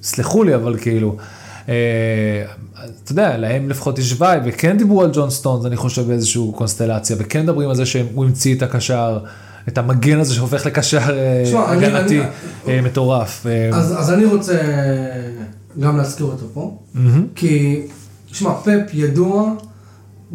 סלחו 0.03 0.45
לי 0.45 0.55
אבל 0.55 0.77
כאילו, 0.81 1.17
אה, 1.69 1.75
אתה 3.05 3.13
יודע, 3.13 3.37
להם 3.37 3.71
לפחות 3.71 3.99
יש 3.99 4.15
vibe 4.19 4.43
וכן 4.47 4.79
דיברו 4.79 5.03
על 5.03 5.11
ג'ון 5.13 5.31
סטונס 5.31 5.67
אני 5.67 5.77
חושב 5.77 6.07
באיזושהי 6.07 6.43
קונסטלציה 6.55 7.17
וכן 7.19 7.43
מדברים 7.43 7.69
על 7.69 7.77
זה 7.77 7.87
שהוא 7.87 8.25
המציא 8.25 8.55
את 8.55 8.63
הקשר, 8.63 9.19
את 9.69 9.79
המגן 9.79 10.19
הזה 10.19 10.35
שהופך 10.35 10.67
לקשר 10.67 10.99
אה, 10.99 11.73
הגנתי 11.73 12.21
אה, 12.69 12.81
מטורף. 12.83 13.47
אז 13.73 14.13
אני 14.13 14.25
רוצה 14.25 14.59
גם 15.81 15.97
להזכיר 15.97 16.27
אותו 16.27 16.47
פה, 16.55 16.79
מהמם. 16.95 17.27
כי, 17.35 17.83
שמע, 18.27 18.55
פפ 18.55 18.91
ידוע, 18.93 19.53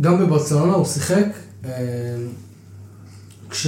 גם 0.01 0.19
בברצלונה 0.19 0.73
הוא 0.73 0.85
שיחק, 0.85 1.25
אה, 1.65 1.71
כש... 3.49 3.67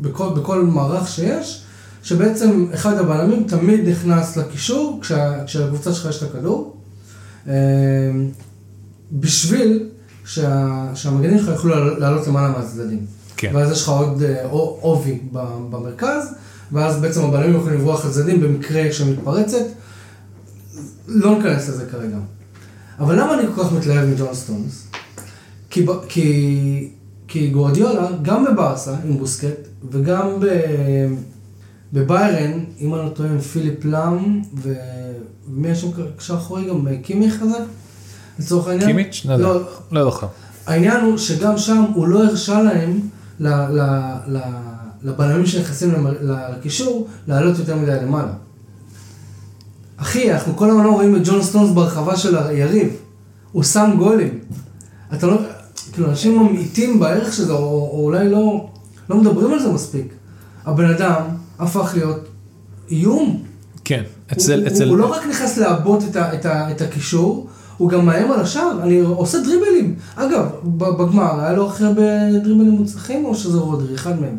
בכל, 0.00 0.28
בכל 0.36 0.62
מערך 0.64 1.08
שיש, 1.08 1.62
שבעצם 2.02 2.66
אחד 2.74 2.98
הבלמים 2.98 3.44
תמיד 3.48 3.88
נכנס 3.88 4.36
לקישור 4.36 4.98
כשה, 5.02 5.44
כשהקבוצה 5.44 5.92
שלך 5.92 6.06
יש 6.10 6.22
את 6.22 6.28
הכדור, 6.30 6.76
אה, 7.48 7.52
בשביל 9.12 9.88
שה, 10.24 10.66
שהמגנים 10.94 11.38
שלך 11.38 11.48
יוכלו 11.48 11.70
לעל- 11.74 11.96
לעלות 12.00 12.26
למעלה 12.26 12.48
מהצדדים. 12.58 13.06
כן. 13.36 13.50
ואז 13.54 13.70
יש 13.70 13.82
לך 13.82 13.88
עוד 13.88 14.22
אה, 14.22 14.44
עו- 14.50 14.78
עובי 14.80 15.18
במרכז, 15.70 16.34
ואז 16.72 17.00
בעצם 17.00 17.24
הבלמים 17.24 17.56
יכולים 17.56 17.78
לברוח 17.80 18.06
לצדדים 18.06 18.40
במקרה 18.40 18.82
שמתפרצת. 18.92 19.64
לא 21.14 21.36
ניכנס 21.38 21.68
לזה 21.68 21.86
כרגע. 21.90 22.16
אבל 23.00 23.20
למה 23.20 23.34
אני 23.34 23.42
כל 23.54 23.64
כך 23.64 23.72
מתלהב 23.72 24.08
מג'ון 24.08 24.34
סטונס? 24.34 24.86
כי, 25.70 25.86
כי, 26.08 26.88
כי 27.28 27.48
גורדיולה, 27.48 28.08
גם 28.22 28.44
בברסה 28.44 28.94
עם 29.04 29.18
בוסקט, 29.18 29.68
וגם 29.90 30.40
ב, 30.40 30.46
בביירן, 31.92 32.52
אם 32.80 32.94
אני 32.94 33.02
לא 33.04 33.08
טועה, 33.08 33.28
עם 33.30 33.40
פיליפ 33.40 33.84
לאם, 33.84 34.42
ומי 34.62 35.68
יש 35.68 35.80
שם 35.80 35.88
קשר 36.16 36.34
אחורי 36.34 36.68
גם 36.68 36.86
קימיך 37.02 37.42
הזה? 37.42 37.58
לצורך 38.38 38.68
העניין. 38.68 38.86
קימיץ'? 38.88 39.22
לא 39.28 39.32
יודע. 39.32 39.44
לא, 39.46 39.62
לא 39.92 40.04
זוכר. 40.04 40.26
העניין 40.66 41.00
הוא 41.04 41.18
שגם 41.18 41.58
שם 41.58 41.84
הוא 41.94 42.08
לא 42.08 42.24
הרשה 42.24 42.62
להם, 42.62 43.00
ל- 43.40 43.48
ל- 43.48 44.16
ל- 44.28 44.38
לבלמים 45.02 45.46
שנכנסים 45.46 45.94
לקישור, 46.58 47.08
לעלות 47.28 47.58
יותר 47.58 47.76
מדי 47.76 47.94
למעלה. 48.02 48.32
אחי, 50.02 50.32
אנחנו 50.32 50.56
כל 50.56 50.70
הזמן 50.70 50.84
לא 50.84 50.90
רואים 50.90 51.16
את 51.16 51.20
ג'ון 51.24 51.42
סטונס 51.42 51.70
ברחבה 51.70 52.16
של 52.16 52.36
היריב. 52.38 52.88
הוא 53.52 53.62
שם 53.62 53.90
גולים. 53.98 54.38
אתה 55.14 55.26
לא, 55.26 55.38
כאילו, 55.92 56.08
אנשים 56.08 56.38
ממעיטים 56.38 57.00
בערך 57.00 57.32
של 57.32 57.44
זה, 57.44 57.52
או, 57.52 57.58
או 57.58 58.04
אולי 58.04 58.28
לא, 58.28 58.68
לא 59.10 59.16
מדברים 59.16 59.52
על 59.52 59.58
זה 59.58 59.72
מספיק. 59.72 60.14
הבן 60.66 60.90
אדם 60.90 61.22
הפך 61.58 61.92
להיות 61.94 62.28
איום. 62.90 63.42
כן, 63.84 64.02
הוא, 64.02 64.32
אצל, 64.32 64.60
הוא, 64.60 64.66
אצל, 64.66 64.88
הוא 64.88 64.98
לא 64.98 65.06
רק 65.06 65.26
נכנס 65.26 65.58
לעבות 65.58 66.02
את, 66.10 66.16
ה, 66.16 66.34
את, 66.34 66.46
ה, 66.46 66.70
את 66.70 66.80
הקישור, 66.80 67.46
הוא 67.76 67.88
גם 67.88 68.06
מאיים 68.06 68.32
על 68.32 68.40
השער, 68.40 68.82
אני 68.82 69.00
עושה 69.00 69.38
דריבלים. 69.40 69.94
אגב, 70.16 70.46
בגמר 70.64 71.40
היה 71.40 71.52
לו 71.52 71.68
הכי 71.68 71.84
הרבה 71.84 72.02
דריבלים 72.42 72.70
מוצלחים, 72.70 73.24
או 73.24 73.34
שזה 73.34 73.58
רודרי, 73.58 73.94
אחד 73.94 74.20
מהם. 74.20 74.38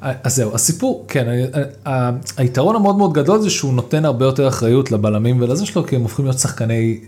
אז 0.00 0.36
זהו, 0.36 0.54
הסיפור, 0.54 1.04
כן, 1.08 1.26
ה- 1.28 1.90
ה- 1.90 2.10
היתרון 2.36 2.76
המאוד 2.76 2.96
מאוד 2.96 3.12
גדול 3.12 3.40
זה 3.40 3.50
שהוא 3.50 3.74
נותן 3.74 4.04
הרבה 4.04 4.24
יותר 4.24 4.48
אחריות 4.48 4.92
לבלמים 4.92 5.42
ולזה 5.42 5.66
שלו, 5.66 5.86
כי 5.86 5.96
הם 5.96 6.02
הופכים 6.02 6.24
להיות 6.24 6.38
שחקני... 6.38 7.00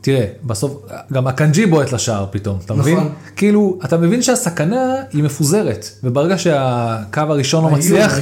תראה, 0.00 0.26
בסוף, 0.44 0.82
גם 1.12 1.26
הקנג'י 1.26 1.66
בועט 1.66 1.92
לשער 1.92 2.26
פתאום, 2.30 2.58
אתה 2.64 2.74
נכון. 2.74 2.92
מבין? 2.92 3.08
כאילו, 3.36 3.78
אתה 3.84 3.96
מבין 3.96 4.22
שהסכנה 4.22 4.94
היא 5.12 5.22
מפוזרת, 5.24 5.88
וברגע 6.04 6.38
שהקו 6.38 7.20
הראשון 7.20 7.64
לא 7.64 7.68
האיום, 7.68 7.78
מצליח, 7.78 8.18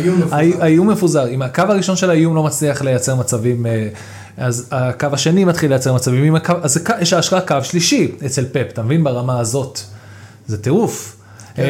האיום 0.61 0.91
מפוזר. 0.91 1.29
אם 1.29 1.43
הקו 1.43 1.63
הראשון 1.69 1.97
של 1.97 2.11
האיום 2.11 2.35
לא 2.35 2.43
מצליח 2.43 2.83
לייצר 2.83 3.15
מצבים, 3.17 3.67
אה, 3.67 3.89
אז 4.37 4.69
הקו 4.71 5.07
השני 5.13 5.45
מתחיל 5.45 5.71
לייצר 5.71 5.95
מצבים, 5.95 6.35
הקו, 6.35 6.55
אז 6.63 6.85
יש 7.01 7.13
אשכרה 7.13 7.41
קו 7.41 7.57
שלישי 7.63 8.13
אצל 8.27 8.45
פפ, 8.53 8.67
אתה 8.73 8.83
מבין? 8.83 9.05
ברמה 9.05 9.41
הזאת, 9.41 9.81
זה 10.47 10.63
טירוף. 10.63 11.17
כן. 11.55 11.63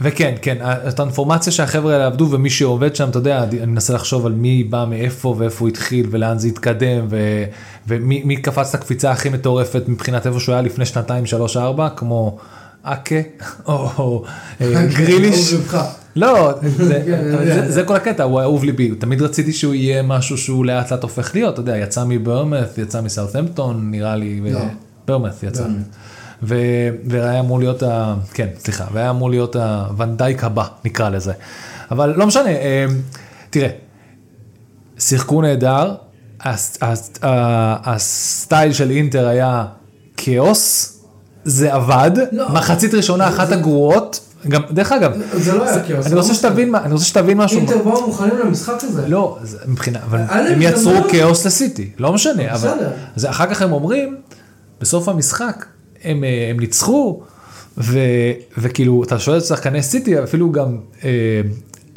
וכן, 0.00 0.34
כן, 0.42 0.56
הטרנספורמציה 0.60 1.52
שהחבר'ה 1.52 1.92
האלה 1.92 2.06
עבדו 2.06 2.28
ומי 2.30 2.50
שעובד 2.50 2.96
שם, 2.96 3.08
אתה 3.08 3.18
יודע, 3.18 3.42
אני 3.42 3.66
מנסה 3.66 3.94
לחשוב 3.94 4.26
על 4.26 4.32
מי 4.32 4.64
בא 4.64 4.84
מאיפה 4.88 5.34
ואיפה 5.38 5.60
הוא 5.60 5.68
התחיל 5.68 6.06
ולאן 6.10 6.38
זה 6.38 6.48
התקדם 6.48 7.06
ו, 7.10 7.44
ומי 7.88 8.22
מי 8.24 8.36
קפץ 8.36 8.68
את 8.68 8.74
הקפיצה 8.74 9.10
הכי 9.10 9.28
מטורפת 9.28 9.82
מבחינת 9.88 10.26
איפה 10.26 10.40
שהוא 10.40 10.52
היה 10.52 10.62
לפני 10.62 10.86
שנתיים, 10.86 11.26
שלוש, 11.26 11.56
ארבע, 11.56 11.88
כמו 11.96 12.38
אקה 12.82 13.20
או, 13.66 14.24
אה, 14.60 14.86
גריליש. 14.96 15.54
לא, 16.16 16.52
זה, 16.62 17.02
כן, 17.06 17.34
אבל 17.34 17.48
יודע. 17.48 17.70
זה, 17.70 17.84
כל 17.84 17.96
הקטע, 17.96 18.22
הוא 18.22 18.40
אהוב 18.40 18.64
ליבי, 18.64 18.94
תמיד 18.94 19.22
רציתי 19.22 19.52
שהוא 19.52 19.74
יהיה 19.74 20.02
משהו 20.02 20.38
שהוא 20.38 20.66
לאט 20.66 20.92
לאט 20.92 21.02
הופך 21.02 21.34
להיות, 21.34 21.54
אתה 21.54 21.60
יודע, 21.60 21.76
יצא 21.76 22.04
מברמת, 22.08 22.78
יצא 22.78 23.00
מסאוטהמפטון, 23.00 23.90
נראה 23.90 24.16
לי, 24.16 24.40
לא. 24.52 24.60
ברמת 25.06 25.42
יצא. 25.42 25.64
והיה 26.42 27.40
אמור 27.40 27.58
להיות, 27.58 27.82
ה... 27.82 28.14
כן, 28.34 28.46
סליחה, 28.58 28.84
והיה 28.92 29.10
אמור 29.10 29.30
להיות 29.30 29.56
הוונדייק 29.56 30.44
הבא, 30.44 30.64
נקרא 30.84 31.08
לזה. 31.08 31.32
אבל 31.90 32.14
לא 32.16 32.26
משנה, 32.26 32.48
אה, 32.48 32.86
תראה, 33.50 33.68
שיחקו 34.98 35.42
נהדר, 35.42 35.94
הסטייל 37.84 38.72
של 38.72 38.90
אינטר 38.90 39.26
היה 39.26 39.64
כאוס, 40.16 40.92
זה 41.44 41.74
עבד, 41.74 42.10
לא. 42.32 42.48
מחצית 42.52 42.94
ראשונה 42.94 43.28
אחת 43.28 43.52
הגרועות, 43.52 44.20
גם, 44.48 44.62
דרך 44.70 44.92
אגב, 44.92 45.12
זה 45.34 45.52
לא 45.54 45.64
היה 45.68 45.84
כאוס. 45.84 46.06
אני 46.06 46.14
לא 46.14 46.20
רוצה. 46.20 46.34
שתבין, 46.34 46.70
מה- 46.70 46.84
אני 46.84 46.92
רוצה 46.92 47.04
שתבין 47.04 47.38
משהו. 47.38 47.58
אינטר 47.58 47.78
באו 47.82 48.06
מוכנים 48.06 48.38
למשחק 48.38 48.74
הזה. 48.82 49.08
לא, 49.08 49.38
מבחינה, 49.66 49.98
אבל 50.04 50.18
להם 50.18 50.52
הם 50.52 50.62
יצרו. 50.62 50.92
כאוס 51.10 51.46
לסיטי, 51.46 51.90
לא 51.98 52.12
משנה, 52.12 52.54
אבל 52.54 52.70
אחר 53.28 53.46
כך 53.46 53.62
הם 53.62 53.72
אומרים, 53.72 54.16
בסוף 54.80 55.08
המשחק, 55.08 55.64
הם, 56.06 56.24
אה, 56.24 56.48
הם 56.50 56.60
ניצחו, 56.60 57.22
ו, 57.78 57.98
וכאילו, 58.58 59.04
אתה 59.04 59.18
שואל 59.18 59.38
את 59.38 59.44
שחקני 59.44 59.82
סיטי, 59.82 60.22
אפילו 60.22 60.52
גם, 60.52 60.76
אה, 61.04 61.10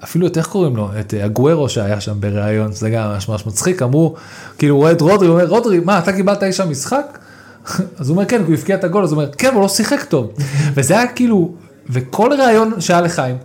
אפילו 0.03 0.27
את 0.27 0.37
איך 0.37 0.47
קוראים 0.47 0.75
לו, 0.75 0.89
את 0.99 1.13
אה, 1.13 1.25
הגוורו 1.25 1.69
שהיה 1.69 2.01
שם 2.01 2.15
בריאיון, 2.19 2.71
זה 2.71 2.89
גם 2.89 3.09
ממש 3.09 3.29
ממש 3.29 3.47
מצחיק, 3.47 3.81
אמרו, 3.81 4.15
כאילו, 4.57 4.75
הוא 4.75 4.81
רואה 4.81 4.91
את 4.91 5.01
רודרי, 5.01 5.27
הוא 5.27 5.35
אומר, 5.35 5.47
רודרי, 5.47 5.79
מה, 5.79 5.99
אתה 5.99 6.13
קיבלת 6.13 6.43
אי 6.43 6.53
שם 6.53 6.69
משחק? 6.69 7.19
אז 7.99 8.09
הוא 8.09 8.15
אומר, 8.15 8.25
כן, 8.25 8.41
הוא 8.47 8.53
הבקיע 8.53 8.75
את 8.75 8.83
הגול, 8.83 9.03
אז 9.03 9.11
הוא 9.11 9.21
אומר, 9.21 9.31
כן, 9.31 9.53
הוא 9.53 9.61
לא 9.61 9.67
שיחק 9.67 10.03
טוב. 10.03 10.31
וזה 10.75 10.93
היה 10.97 11.07
כאילו, 11.07 11.51
וכל 11.89 12.31
ראיון 12.39 12.81
שהיה 12.81 13.01
לחיים, 13.01 13.35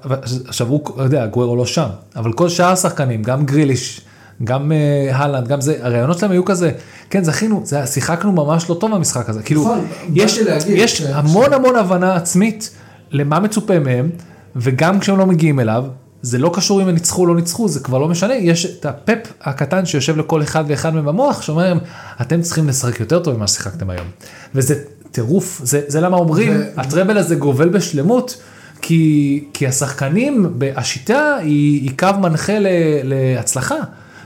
עכשיו 0.46 0.68
הוא, 0.68 0.80
אתה 0.94 1.02
יודע, 1.02 1.26
גוורו 1.26 1.56
לא 1.56 1.66
שם, 1.66 1.88
אבל 2.16 2.32
כל 2.32 2.48
שאר 2.48 2.72
השחקנים, 2.72 3.22
גם 3.22 3.46
גריליש, 3.46 4.00
גם 4.44 4.72
אה, 4.72 5.16
הלנד, 5.16 5.48
גם 5.48 5.60
זה, 5.60 5.76
הראיונות 5.82 6.18
שלהם 6.18 6.32
היו 6.32 6.44
כזה, 6.44 6.70
כן, 7.10 7.24
זכינו, 7.24 7.60
זה, 7.64 7.86
שיחקנו 7.86 8.32
ממש 8.32 8.70
לא 8.70 8.74
טוב 8.74 8.94
במשחק 8.94 9.28
הזה. 9.28 9.42
כאילו, 9.42 9.62
נכון, 9.62 9.86
יש, 10.14 10.38
להגיד 10.38 10.76
יש 10.78 10.98
ש- 10.98 11.02
המון 11.02 11.52
המון 11.52 11.76
הבנה 11.76 12.16
עצמית 12.16 12.70
למה 13.10 13.40
מצופה 13.40 13.78
מהם, 13.78 14.10
וגם 14.56 15.00
כשהם 15.00 15.18
לא 15.18 15.26
מגיעים 15.26 15.60
אליו, 15.60 15.84
זה 16.22 16.38
לא 16.38 16.50
קשור 16.54 16.82
אם 16.82 16.88
הם 16.88 16.94
ניצחו 16.94 17.22
או 17.22 17.26
לא 17.26 17.34
ניצחו, 17.36 17.68
זה 17.68 17.80
כבר 17.80 17.98
לא 17.98 18.08
משנה, 18.08 18.34
יש 18.34 18.66
את 18.66 18.86
הפפ 18.86 19.32
הקטן 19.42 19.86
שיושב 19.86 20.16
לכל 20.18 20.42
אחד 20.42 20.64
ואחד 20.68 20.94
מהם 20.94 21.04
במוח, 21.04 21.42
שאומר 21.42 21.62
להם, 21.62 21.78
אתם 22.20 22.42
צריכים 22.42 22.68
לשחק 22.68 23.00
יותר 23.00 23.18
טוב 23.18 23.36
ממה 23.36 23.46
ששיחקתם 23.46 23.90
היום. 23.90 24.06
וזה 24.54 24.74
טירוף, 25.10 25.60
זה, 25.64 25.80
זה 25.86 26.00
למה 26.00 26.16
אומרים, 26.16 26.52
ו- 26.56 26.80
הטראבל 26.80 27.18
הזה 27.18 27.34
גובל 27.34 27.68
בשלמות, 27.68 28.42
כי, 28.82 29.44
כי 29.54 29.66
השחקנים, 29.66 30.52
השיטה 30.76 31.34
היא, 31.40 31.82
היא 31.82 31.90
קו 31.98 32.08
מנחה 32.20 32.58
ל, 32.58 32.66
להצלחה. 33.04 33.74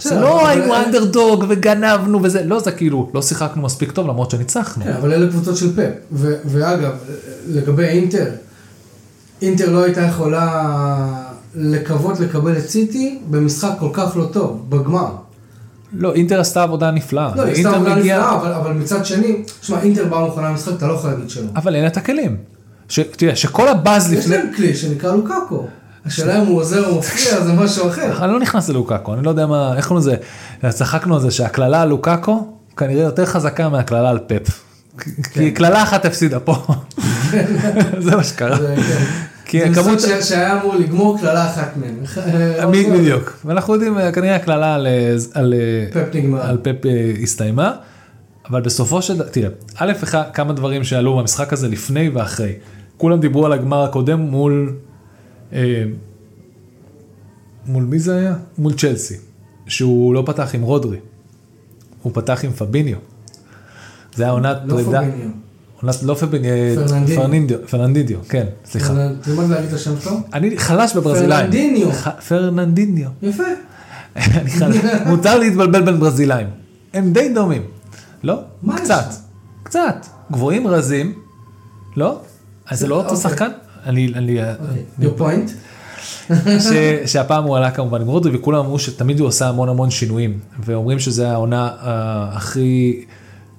זה 0.01 0.21
לא 0.21 0.49
היינו 0.49 0.77
אנדרדוג 0.77 1.45
וגנבנו 1.49 2.21
וזה, 2.23 2.45
לא, 2.45 2.61
זה 2.61 2.73
כאילו, 2.73 3.11
לא 3.15 3.23
שיחקנו 3.23 3.63
מספיק 3.63 3.93
טוב 3.93 4.07
למרות 4.09 4.31
שניצחנו. 4.31 4.85
כן, 4.85 4.93
אבל 4.93 5.13
אלה 5.13 5.31
קבוצות 5.31 5.57
של 5.57 5.77
פאפ. 5.77 5.93
ואגב, 6.45 6.93
לגבי 7.49 7.85
אינטר, 7.85 8.27
אינטר 9.43 9.71
לא 9.73 9.85
הייתה 9.85 10.01
יכולה 10.01 11.07
לקוות 11.55 12.21
לקבל 12.21 12.59
את 12.59 12.69
סיטי 12.71 13.19
במשחק 13.31 13.71
כל 13.81 13.89
כך 13.93 14.17
לא 14.17 14.25
טוב, 14.33 14.65
בגמר. 14.69 15.09
לא, 15.93 16.15
אינטר 16.15 16.41
עשתה 16.41 16.63
עבודה 16.63 16.91
נפלאה. 16.91 17.31
לא, 17.37 17.43
היא 17.43 17.53
עשתה 17.67 17.71
עבודה 17.77 17.97
מגיע- 17.97 18.19
נפלאה, 18.19 18.35
אבל, 18.37 18.53
אבל 18.53 18.73
מצד 18.73 19.07
שני, 19.07 19.37
שמע, 19.63 19.81
אינטר 19.83 20.05
באה 20.05 20.25
מוכנה 20.25 20.51
למשחק, 20.51 20.73
אתה 20.77 20.87
לא 20.87 20.93
יכול 20.93 21.11
להגיד 21.11 21.31
שלא. 21.31 21.49
אבל 21.57 21.75
אין 21.75 21.83
לה 21.83 21.89
את 21.89 21.97
הכלים. 21.97 22.37
ש- 22.89 23.01
תראה, 23.01 23.37
שכל 23.37 23.69
הבאז 23.69 24.13
יש 24.13 24.19
לפני... 24.19 24.37
להם 24.37 24.47
כלי 24.57 24.75
שנקרא 24.75 25.13
לוקאקו. 25.17 25.67
השאלה 26.07 26.43
אם 26.43 26.47
הוא 26.47 26.61
עוזר 26.61 26.89
או 26.89 26.99
מפריע, 26.99 27.41
זה 27.41 27.53
משהו 27.53 27.89
אחר. 27.89 28.25
אני 28.25 28.33
לא 28.33 28.41
נכנס 28.41 28.69
ללוקאקו, 28.69 29.15
אני 29.15 29.25
לא 29.25 29.31
יודע 29.31 29.47
מה, 29.47 29.77
איך 29.77 29.89
קוראים 29.89 30.07
לזה, 30.07 30.17
צחקנו 30.73 31.15
על 31.15 31.21
זה 31.21 31.31
שהקללה 31.31 31.83
על 31.83 31.89
לוקאקו 31.89 32.53
כנראה 32.77 33.03
יותר 33.03 33.27
חזקה 33.27 33.69
מהקללה 33.69 34.11
על 34.11 34.19
פפ. 34.27 34.65
כן. 34.99 35.11
כי 35.33 35.51
קללה 35.51 35.83
אחת 35.83 36.05
הפסידה 36.05 36.41
פה. 36.41 36.57
זה 38.05 38.17
מה 38.17 38.25
שקרה. 38.25 38.59
כן. 38.59 38.75
כי 39.45 39.61
זה 39.61 39.81
הכמות... 39.81 39.97
משחק 39.99 40.21
שהיה 40.21 40.61
אמור 40.61 40.75
לגמור 40.75 41.19
קללה 41.21 41.47
אחת 41.47 41.71
מהם. 41.77 42.05
בדיוק. 42.73 43.39
ואנחנו 43.45 43.75
יודעים, 43.75 43.99
אה, 43.99 44.13
כנראה 44.13 44.37
הקללה 44.37 44.75
על, 44.75 44.87
אה, 44.87 45.17
אה, 45.37 46.57
פפ 46.63 46.87
הסתיימה, 47.23 47.73
אבל 48.51 48.61
בסופו 48.61 49.03
של 49.03 49.15
דבר, 49.17 49.29
תראה, 49.29 49.49
א', 49.77 49.93
כמה 50.35 50.53
דברים 50.53 50.85
שעלו 50.85 51.17
במשחק 51.17 51.53
הזה 51.53 51.69
לפני 51.69 52.09
ואחרי. 52.09 52.53
כולם 52.97 53.21
דיברו 53.21 53.47
על 53.47 53.53
הגמר 53.53 53.85
הקודם 53.85 54.21
מול, 54.21 54.73
מול 57.67 57.85
מי 57.85 57.99
זה 57.99 58.17
היה? 58.17 58.35
מול 58.59 58.73
צ'לסי, 58.73 59.17
שהוא 59.67 60.15
לא 60.15 60.23
פתח 60.27 60.55
עם 60.55 60.63
רודרי, 60.63 60.99
הוא 62.03 62.13
פתח 62.15 62.45
עם 62.45 62.53
פביניו. 62.53 62.97
זה 64.15 64.23
היה 64.23 64.33
עונת 64.33 64.57
לא 64.65 64.75
פרידה, 64.75 65.01
פוביניו. 65.01 65.29
עונת 65.83 66.03
לא 66.03 66.15
פביניו, 66.15 66.51
פרננדיניו. 66.75 67.17
פרננדיניו, 67.17 67.67
פרננדיניו, 67.69 68.19
כן, 68.29 68.47
סליחה. 68.65 68.95
תלמד 69.23 69.51
להגיד 69.51 69.69
את 69.69 69.75
השם 69.75 70.01
שלו. 70.01 70.13
אני 70.33 70.59
חלש 70.59 70.97
בברזילאים. 70.97 71.51
פרננדיניו. 71.51 71.93
פרננדיניו. 72.29 73.09
יפה. 73.23 73.43
אני 74.17 74.51
חלש. 74.51 74.77
מותר 75.07 75.39
להתבלבל 75.39 75.85
בין 75.85 76.01
ברזילאים. 76.01 76.47
הם 76.95 77.13
די 77.13 77.35
דומים. 77.35 77.63
לא? 78.23 78.41
קצת. 78.77 79.05
קצת. 79.63 80.07
גבוהים 80.33 80.67
רזים. 80.67 81.15
לא? 81.97 82.21
אז 82.67 82.81
זה 82.81 82.87
לא 82.87 82.95
אותו 82.95 83.15
אוקיי. 83.15 83.23
שחקן? 83.23 83.51
אני, 83.87 84.13
אני, 84.15 84.39
אוקיי, 84.41 84.85
your 85.01 85.21
point. 85.21 85.51
ש, 86.61 86.73
שהפעם 87.13 87.45
הוא 87.45 87.57
עלה 87.57 87.71
כמובן 87.71 88.01
עם 88.01 88.07
רודרי 88.07 88.37
וכולם 88.37 88.59
אמרו 88.59 88.79
שתמיד 88.79 89.21
הוא 89.21 89.29
עושה 89.29 89.49
המון 89.49 89.69
המון 89.69 89.91
שינויים 89.91 90.39
ואומרים 90.65 90.99
שזה 90.99 91.31
העונה 91.31 91.71
אה, 91.83 92.29
הכי, 92.33 93.05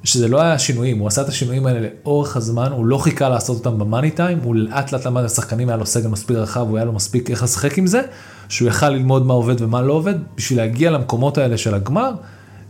שזה 0.03 0.27
לא 0.27 0.41
היה 0.41 0.59
שינויים, 0.59 0.99
הוא 0.99 1.07
עשה 1.07 1.21
את 1.21 1.27
השינויים 1.27 1.65
האלה 1.65 1.87
לאורך 2.03 2.37
הזמן, 2.37 2.71
הוא 2.71 2.85
לא 2.85 2.97
חיכה 2.97 3.29
לעשות 3.29 3.57
אותם 3.57 3.79
במאני 3.79 4.11
טיים, 4.11 4.39
הוא 4.43 4.55
לאט 4.55 4.91
לאט 4.91 5.05
למד 5.05 5.23
לשחקנים, 5.23 5.69
היה 5.69 5.77
לו 5.77 5.85
סגל 5.85 6.07
מספיק 6.07 6.37
רחב, 6.37 6.65
הוא 6.69 6.77
היה 6.77 6.85
לו 6.85 6.93
מספיק 6.93 7.29
איך 7.29 7.43
לשחק 7.43 7.77
עם 7.77 7.87
זה, 7.87 8.01
שהוא 8.49 8.67
יכל 8.67 8.89
ללמוד 8.89 9.25
מה 9.25 9.33
עובד 9.33 9.61
ומה 9.61 9.81
לא 9.81 9.93
עובד, 9.93 10.15
בשביל 10.37 10.59
להגיע 10.59 10.91
למקומות 10.91 11.37
האלה 11.37 11.57
של 11.57 11.73
הגמר, 11.73 12.11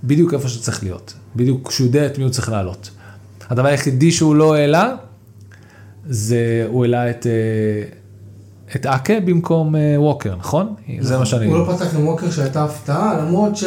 בדיוק 0.03 0.33
איפה 0.33 0.49
שצריך 0.49 0.83
להיות, 0.83 1.13
בדיוק 1.35 1.67
כשהוא 1.67 1.87
יודע 1.87 2.05
את 2.05 2.17
מי 2.17 2.23
הוא 2.23 2.31
צריך 2.31 2.49
לעלות. 2.49 2.89
הדבר 3.49 3.67
היחידי 3.67 4.11
שהוא 4.11 4.35
לא 4.35 4.55
העלה, 4.55 4.95
זה 6.09 6.37
הוא 6.67 6.83
העלה 6.85 7.09
את, 7.09 7.27
אה, 7.27 7.83
את 8.75 8.85
אקה 8.85 9.13
במקום 9.25 9.75
אה, 9.75 9.95
ווקר, 9.97 10.35
נכון? 10.35 10.73
זה 10.99 11.17
מה 11.17 11.25
שאני... 11.25 11.45
הוא 11.45 11.57
לא 11.57 11.73
פתח 11.75 11.95
עם 11.95 12.07
ווקר 12.07 12.31
שהייתה 12.31 12.63
הפתעה, 12.63 13.17
למרות 13.21 13.55
ש... 13.55 13.63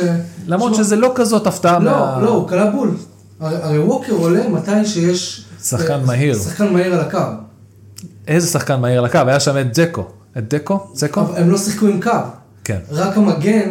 למרות 0.47 0.75
שזה 0.75 0.97
לא 0.97 1.13
כזאת 1.15 1.47
הפתעה. 1.47 1.79
לא, 1.79 1.91
מה- 1.91 2.19
לא, 2.23 2.31
הוא 2.31 2.49
קלע 2.49 2.71
בול. 2.71 2.97
הרי 3.41 3.79
ווקר 3.79 4.13
עולה 4.13 4.49
מתי 4.49 4.85
שיש... 4.87 5.45
שחקן 5.63 5.93
אה, 5.93 6.07
מהיר. 6.07 6.35
שחקן 6.35 6.73
מהיר 6.73 6.95
על 6.95 7.01
הקו. 7.01 7.19
איזה 8.29 8.47
שחקן 8.47 8.81
מהיר 8.81 8.99
על 8.99 9.05
הקו, 9.05 9.19
היה 9.27 9.41
שם 9.41 9.59
את 9.59 9.79
ג'קו. 9.79 10.05
את 10.39 10.55
דקו? 10.55 10.87
אבל 11.17 11.43
הם 11.43 11.51
לא 11.51 11.59
שיחקו 11.59 11.87
עם 11.87 12.01
קו. 12.03 12.11
כן. 12.65 12.79
רק 12.91 13.17
המגן, 13.17 13.71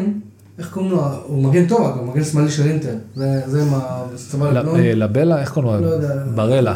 איך 0.62 0.70
קוראים 0.74 0.92
לו? 0.92 1.02
הוא 1.28 1.44
מגן 1.44 1.68
טוב, 1.68 1.82
אגב, 1.88 2.04
מגן 2.04 2.24
שמאלי 2.24 2.52
של 2.52 2.68
אינטר. 2.68 2.94
זה 3.16 3.42
זה 3.48 3.66
מה... 3.66 3.80
סבבה, 4.18 4.52
ל- 4.52 4.62
לא- 4.66 4.76
אה, 4.76 4.94
לבלה, 4.96 5.40
איך 5.42 5.52
קוראים 5.54 5.82
לא 5.82 5.88
לו? 5.90 5.94
יודע. 5.96 6.14
ברלה. 6.36 6.76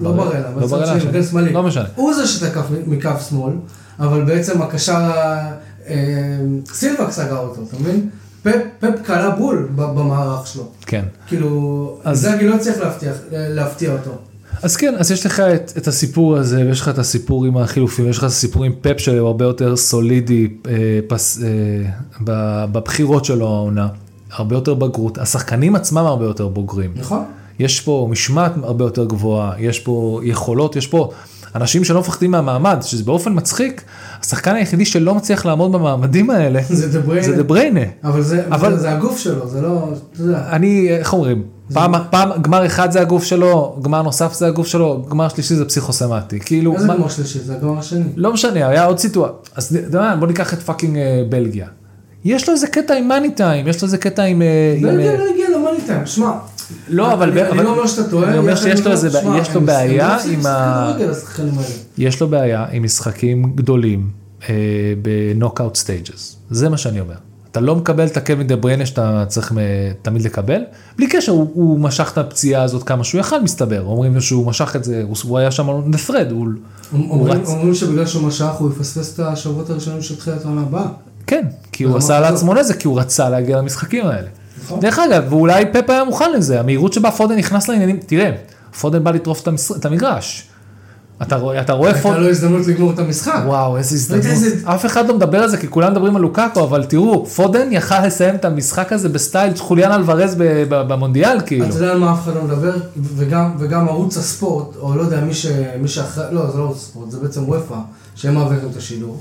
לא 0.00 0.12
ברלה, 0.12 0.40
לא 0.60 0.66
ברלה, 0.66 0.86
שני, 0.86 1.00
ש- 1.00 1.04
מגן 1.04 1.22
שמאלי. 1.22 1.52
לא 1.52 1.62
משנה. 1.62 1.84
הוא 1.94 2.14
זה 2.14 2.26
שתקף 2.26 2.64
מ- 2.70 2.90
מכף 2.90 3.26
שמאל, 3.28 3.52
אבל 4.00 4.24
בעצם 4.24 4.62
הקשר 4.62 5.10
אה, 5.88 5.94
סילבק 6.72 7.10
סגר 7.10 7.36
אותו, 7.38 7.60
אתה 7.68 7.76
מבין? 7.80 8.08
פפ 8.80 9.02
קלע 9.02 9.30
בול 9.30 9.68
במערך 9.76 10.46
שלו. 10.46 10.68
כן. 10.86 11.04
כאילו, 11.26 11.98
אז- 12.04 12.20
זאגי 12.20 12.46
לא 12.48 12.56
להבטיח- 12.80 13.22
להפתיע 13.32 13.92
אותו. 13.92 14.10
אז 14.62 14.76
כן, 14.76 14.94
אז 14.98 15.10
יש 15.10 15.26
לך 15.26 15.40
את, 15.40 15.72
את 15.78 15.88
הסיפור 15.88 16.36
הזה, 16.36 16.64
ויש 16.66 16.80
לך 16.80 16.88
את 16.88 16.98
הסיפור 16.98 17.44
עם 17.44 17.56
החילופים, 17.56 18.08
יש 18.08 18.18
לך 18.18 18.24
את 18.24 18.28
הסיפור 18.28 18.64
עם 18.64 18.72
פפ 18.80 18.94
שהוא 19.00 19.26
הרבה 19.26 19.44
יותר 19.44 19.76
סולידי 19.76 20.48
אה, 20.68 20.72
פס, 21.08 21.42
אה, 21.42 21.48
בבחירות 22.72 23.24
שלו 23.24 23.46
העונה, 23.46 23.88
הרבה 24.32 24.56
יותר 24.56 24.74
בגרות, 24.74 25.18
השחקנים 25.18 25.74
עצמם 25.76 25.98
הרבה 25.98 26.24
יותר 26.24 26.48
בוגרים. 26.48 26.90
נכון? 26.96 27.24
יש 27.58 27.80
פה 27.80 28.06
משמעת 28.10 28.52
הרבה 28.62 28.84
יותר 28.84 29.04
גבוהה, 29.04 29.52
יש 29.58 29.80
פה 29.80 30.20
יכולות, 30.22 30.76
יש 30.76 30.86
פה 30.86 31.10
אנשים 31.54 31.84
שלא 31.84 32.00
מפחדים 32.00 32.30
מהמעמד, 32.30 32.78
שזה 32.82 33.04
באופן 33.04 33.32
מצחיק, 33.36 33.82
השחקן 34.20 34.54
היחידי 34.54 34.84
שלא 34.84 35.14
מצליח 35.14 35.46
לעמוד 35.46 35.72
במעמדים 35.72 36.30
האלה, 36.30 36.60
זה 36.68 36.88
דה 36.88 37.06
בריינה. 37.06 37.26
זה 37.26 37.36
דה 37.36 37.42
בריינה. 37.42 37.80
אבל 38.04 38.22
זה, 38.22 38.46
אבל- 38.46 38.54
אבל... 38.54 38.78
זה 38.78 38.92
הגוף 38.92 39.18
שלו, 39.18 39.48
זה 39.48 39.60
לא, 39.60 39.88
אתה 40.12 40.22
יודע. 40.22 40.48
אני, 40.52 40.88
איך 40.90 41.12
אומרים, 41.12 41.42
פעם, 41.72 41.94
פעם, 42.10 42.42
גמר 42.42 42.66
אחד 42.66 42.90
זה 42.90 43.00
הגוף 43.00 43.24
שלו, 43.24 43.76
גמר 43.82 44.02
נוסף 44.02 44.32
זה 44.34 44.46
הגוף 44.46 44.66
שלו, 44.66 45.06
גמר 45.10 45.28
שלישי 45.28 45.54
זה 45.54 45.64
פסיכוסמטי, 45.64 46.40
כאילו, 46.40 46.74
איזה 46.74 46.86
מה- 46.86 46.96
גמר 46.96 47.08
שלישי? 47.08 47.38
זה 47.38 47.54
הגמר 47.54 47.78
השני. 47.78 48.04
לא 48.16 48.32
משנה, 48.32 48.68
היה 48.68 48.84
עוד 48.84 48.98
סיטואציה, 48.98 49.36
אז 49.56 49.78
מה, 49.92 50.16
בוא 50.16 50.26
ניקח 50.26 50.54
את 50.54 50.58
fucking 50.62 50.96
אה, 50.96 51.22
בלגיה. 51.28 51.66
יש 52.24 52.48
לו 52.48 52.54
איזה 52.54 52.66
קטע 52.66 52.94
עם 52.94 53.08
מאני 53.08 53.30
טיים, 53.30 53.68
יש 53.68 53.82
לו 53.82 53.86
איזה 53.86 53.98
קטע 53.98 54.22
עם... 54.22 54.42
אה, 54.42 54.74
עם, 54.76 54.82
בלגיה 54.82 55.12
אה, 55.12 55.16
לא 55.18 55.24
הגיע 55.32 55.46
למאני 55.58 55.78
טיים, 55.86 56.06
שמע. 56.06 56.30
לא, 56.88 57.12
אבל... 57.12 57.38
אני- 57.38 57.62
לא 57.64 57.70
אומר 57.70 57.86
שאתה 57.86 58.10
טועה. 58.10 58.28
אני 58.28 58.38
אומר 58.38 58.56
שיש 58.56 58.80
עם 58.80 58.84
לו 58.86 58.90
איזה, 58.92 59.08
יש 59.40 59.54
לו 59.54 59.60
בעיה 59.60 60.16
לא 60.26 60.32
עם 60.32 60.46
ה... 60.46 60.92
יש 61.98 62.20
לו 62.20 62.28
בעיה 62.28 62.66
עם 62.72 62.82
משחקים 62.82 63.52
גדולים 63.54 64.08
ב 65.02 65.10
knockout 65.10 65.76
stages. 65.76 66.36
זה 66.50 66.68
מה 66.68 66.76
שאני 66.78 67.00
אומר. 67.00 67.14
אתה 67.56 67.64
לא 67.64 67.76
מקבל 67.76 68.06
את 68.06 68.16
הקווין 68.16 68.46
דה 68.46 68.56
בריינה 68.56 68.86
שאתה 68.86 69.24
צריך 69.28 69.52
תמיד 70.02 70.22
לקבל. 70.22 70.60
בלי 70.96 71.06
קשר, 71.06 71.32
הוא, 71.32 71.50
הוא 71.54 71.80
משך 71.80 72.10
את 72.12 72.18
הפציעה 72.18 72.62
הזאת 72.62 72.82
כמה 72.82 73.04
שהוא 73.04 73.20
יכל 73.20 73.42
מסתבר. 73.42 73.82
אומרים 73.82 74.20
שהוא 74.20 74.46
משך 74.46 74.76
את 74.76 74.84
זה, 74.84 75.02
הוא, 75.08 75.16
הוא 75.24 75.38
היה 75.38 75.50
שם 75.50 75.70
on 75.70 75.94
the 75.94 76.10
thread, 76.10 76.32
הוא, 76.32 76.46
הוא 76.90 77.10
אומרים 77.10 77.40
רץ. 77.40 77.48
אומרים 77.48 77.74
שבגלל 77.74 78.06
שהוא 78.06 78.22
משך 78.28 78.52
הוא 78.58 78.70
יפספס 78.72 79.14
את 79.14 79.20
השבועות 79.20 79.70
הראשונים 79.70 80.02
של 80.02 80.16
תחילת 80.16 80.44
העונה 80.44 80.60
הבאה. 80.60 80.86
כן, 81.26 81.46
כי 81.72 81.84
הוא 81.84 81.96
עשה? 81.96 82.20
לעצמו 82.20 82.54
נזק, 82.54 82.76
כי 82.76 82.88
הוא 82.88 83.00
רצה 83.00 83.28
להגיע 83.28 83.58
למשחקים 83.58 84.06
האלה. 84.06 84.28
נכון. 84.64 84.80
דרך 84.80 84.98
אגב, 84.98 85.32
ואולי 85.32 85.64
פפ 85.72 85.90
היה 85.90 86.04
מוכן 86.04 86.32
לזה, 86.32 86.60
המהירות 86.60 86.92
שבה 86.92 87.10
פודן 87.10 87.36
נכנס 87.36 87.68
לעניינים, 87.68 87.98
תראה, 88.06 88.30
פודן 88.80 89.04
בא 89.04 89.10
לטרוף 89.10 89.48
את 89.76 89.84
המגרש. 89.84 90.48
אתה 91.22 91.36
רואה, 91.36 91.60
אתה 91.60 91.72
רואה 91.72 91.88
הייתה 91.90 92.02
פודן, 92.02 92.20
לו 92.20 92.28
הזדמנות 92.30 92.66
לגמור 92.66 92.90
את 92.92 92.98
המשחק. 92.98 93.42
וואו, 93.46 93.76
איזה 93.76 93.94
הזדמנות. 93.94 94.24
איזה- 94.26 94.56
אף 94.64 94.86
אחד 94.86 95.08
לא 95.08 95.16
מדבר 95.16 95.38
על 95.38 95.48
זה, 95.48 95.56
כי 95.56 95.68
כולם 95.68 95.92
מדברים 95.92 96.16
על 96.16 96.22
לוקאקו, 96.22 96.64
אבל 96.64 96.84
תראו, 96.84 97.26
פודן 97.26 97.68
יכל 97.72 98.06
לסיים 98.06 98.34
את 98.34 98.44
המשחק 98.44 98.92
הזה 98.92 99.08
בסטייל 99.08 99.56
חוליאן 99.56 99.92
אלוורז 99.92 100.34
במונדיאל, 100.68 101.38
כאילו. 101.46 101.64
אתה 101.66 101.74
יודע 101.74 101.90
על 101.92 101.98
מה 101.98 102.12
אף 102.12 102.24
אחד 102.24 102.34
לא 102.34 102.42
מדבר, 102.42 102.76
וגם, 103.16 103.50
וגם 103.58 103.88
ערוץ 103.88 104.16
הספורט, 104.16 104.76
או 104.76 104.96
לא 104.96 105.02
יודע, 105.02 105.20
מי, 105.20 105.34
ש, 105.34 105.46
מי 105.80 105.88
שאחראי, 105.88 106.34
לא, 106.34 106.50
זה 106.50 106.58
לא 106.58 106.62
ערוץ 106.62 106.76
הספורט, 106.76 107.10
זה 107.10 107.18
בעצם 107.20 107.48
וופא, 107.48 107.74
שהם 108.14 108.34
מעבירים 108.34 108.68
את 108.70 108.76
השידור. 108.76 109.20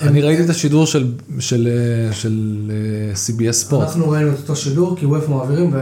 אני 0.00 0.22
ראיתי 0.22 0.44
את 0.44 0.50
השידור 0.50 0.86
של- 0.86 1.12
של 1.38 1.68
אה, 2.08 2.12
של, 2.14 2.70
אה, 2.70 3.14
CBS 3.14 3.52
ספורט. 3.52 3.86
אנחנו 3.88 4.10
ראינו 4.10 4.30
את 4.30 4.38
אותו 4.38 4.56
שידור, 4.56 4.96
כי 4.96 5.06
וופא 5.06 5.30
מעבירים, 5.30 5.74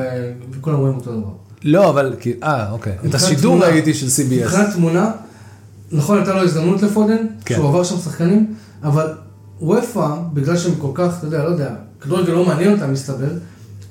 וכולם 0.53 0.77
רואים 0.79 0.95
אותו 0.95 1.11
דבר. 1.13 1.31
לא, 1.65 1.89
אבל, 1.91 2.15
כי- 2.21 2.33
אה, 2.43 2.71
אוקיי. 2.71 2.93
את 3.09 3.15
השידור. 3.15 3.65
ראיתי 3.65 3.95
של 3.95 4.07
CBS. 4.07 4.45
מבחינת 4.45 4.73
תמונה, 4.75 5.11
נכון, 5.93 6.17
הייתה 6.19 6.35
לו 6.35 6.43
הזדמנות 6.43 6.83
לפודן, 6.83 7.17
כן. 7.45 7.55
שהוא 7.55 7.69
עבר 7.69 7.85
שם 7.85 7.97
שחקנים, 7.99 8.55
אבל 8.85 9.13
וופא, 9.61 10.07
בגלל 10.33 10.57
שהם 10.57 10.75
כל 10.79 10.91
כך, 10.95 11.15
אתה 11.19 11.27
יודע, 11.27 11.45
לא 11.45 11.49
יודע, 11.49 11.69
כדורגל 12.01 12.33
לא 12.33 12.45
מעניין 12.45 12.73
אותם, 12.73 12.93
מסתבר, 12.93 13.27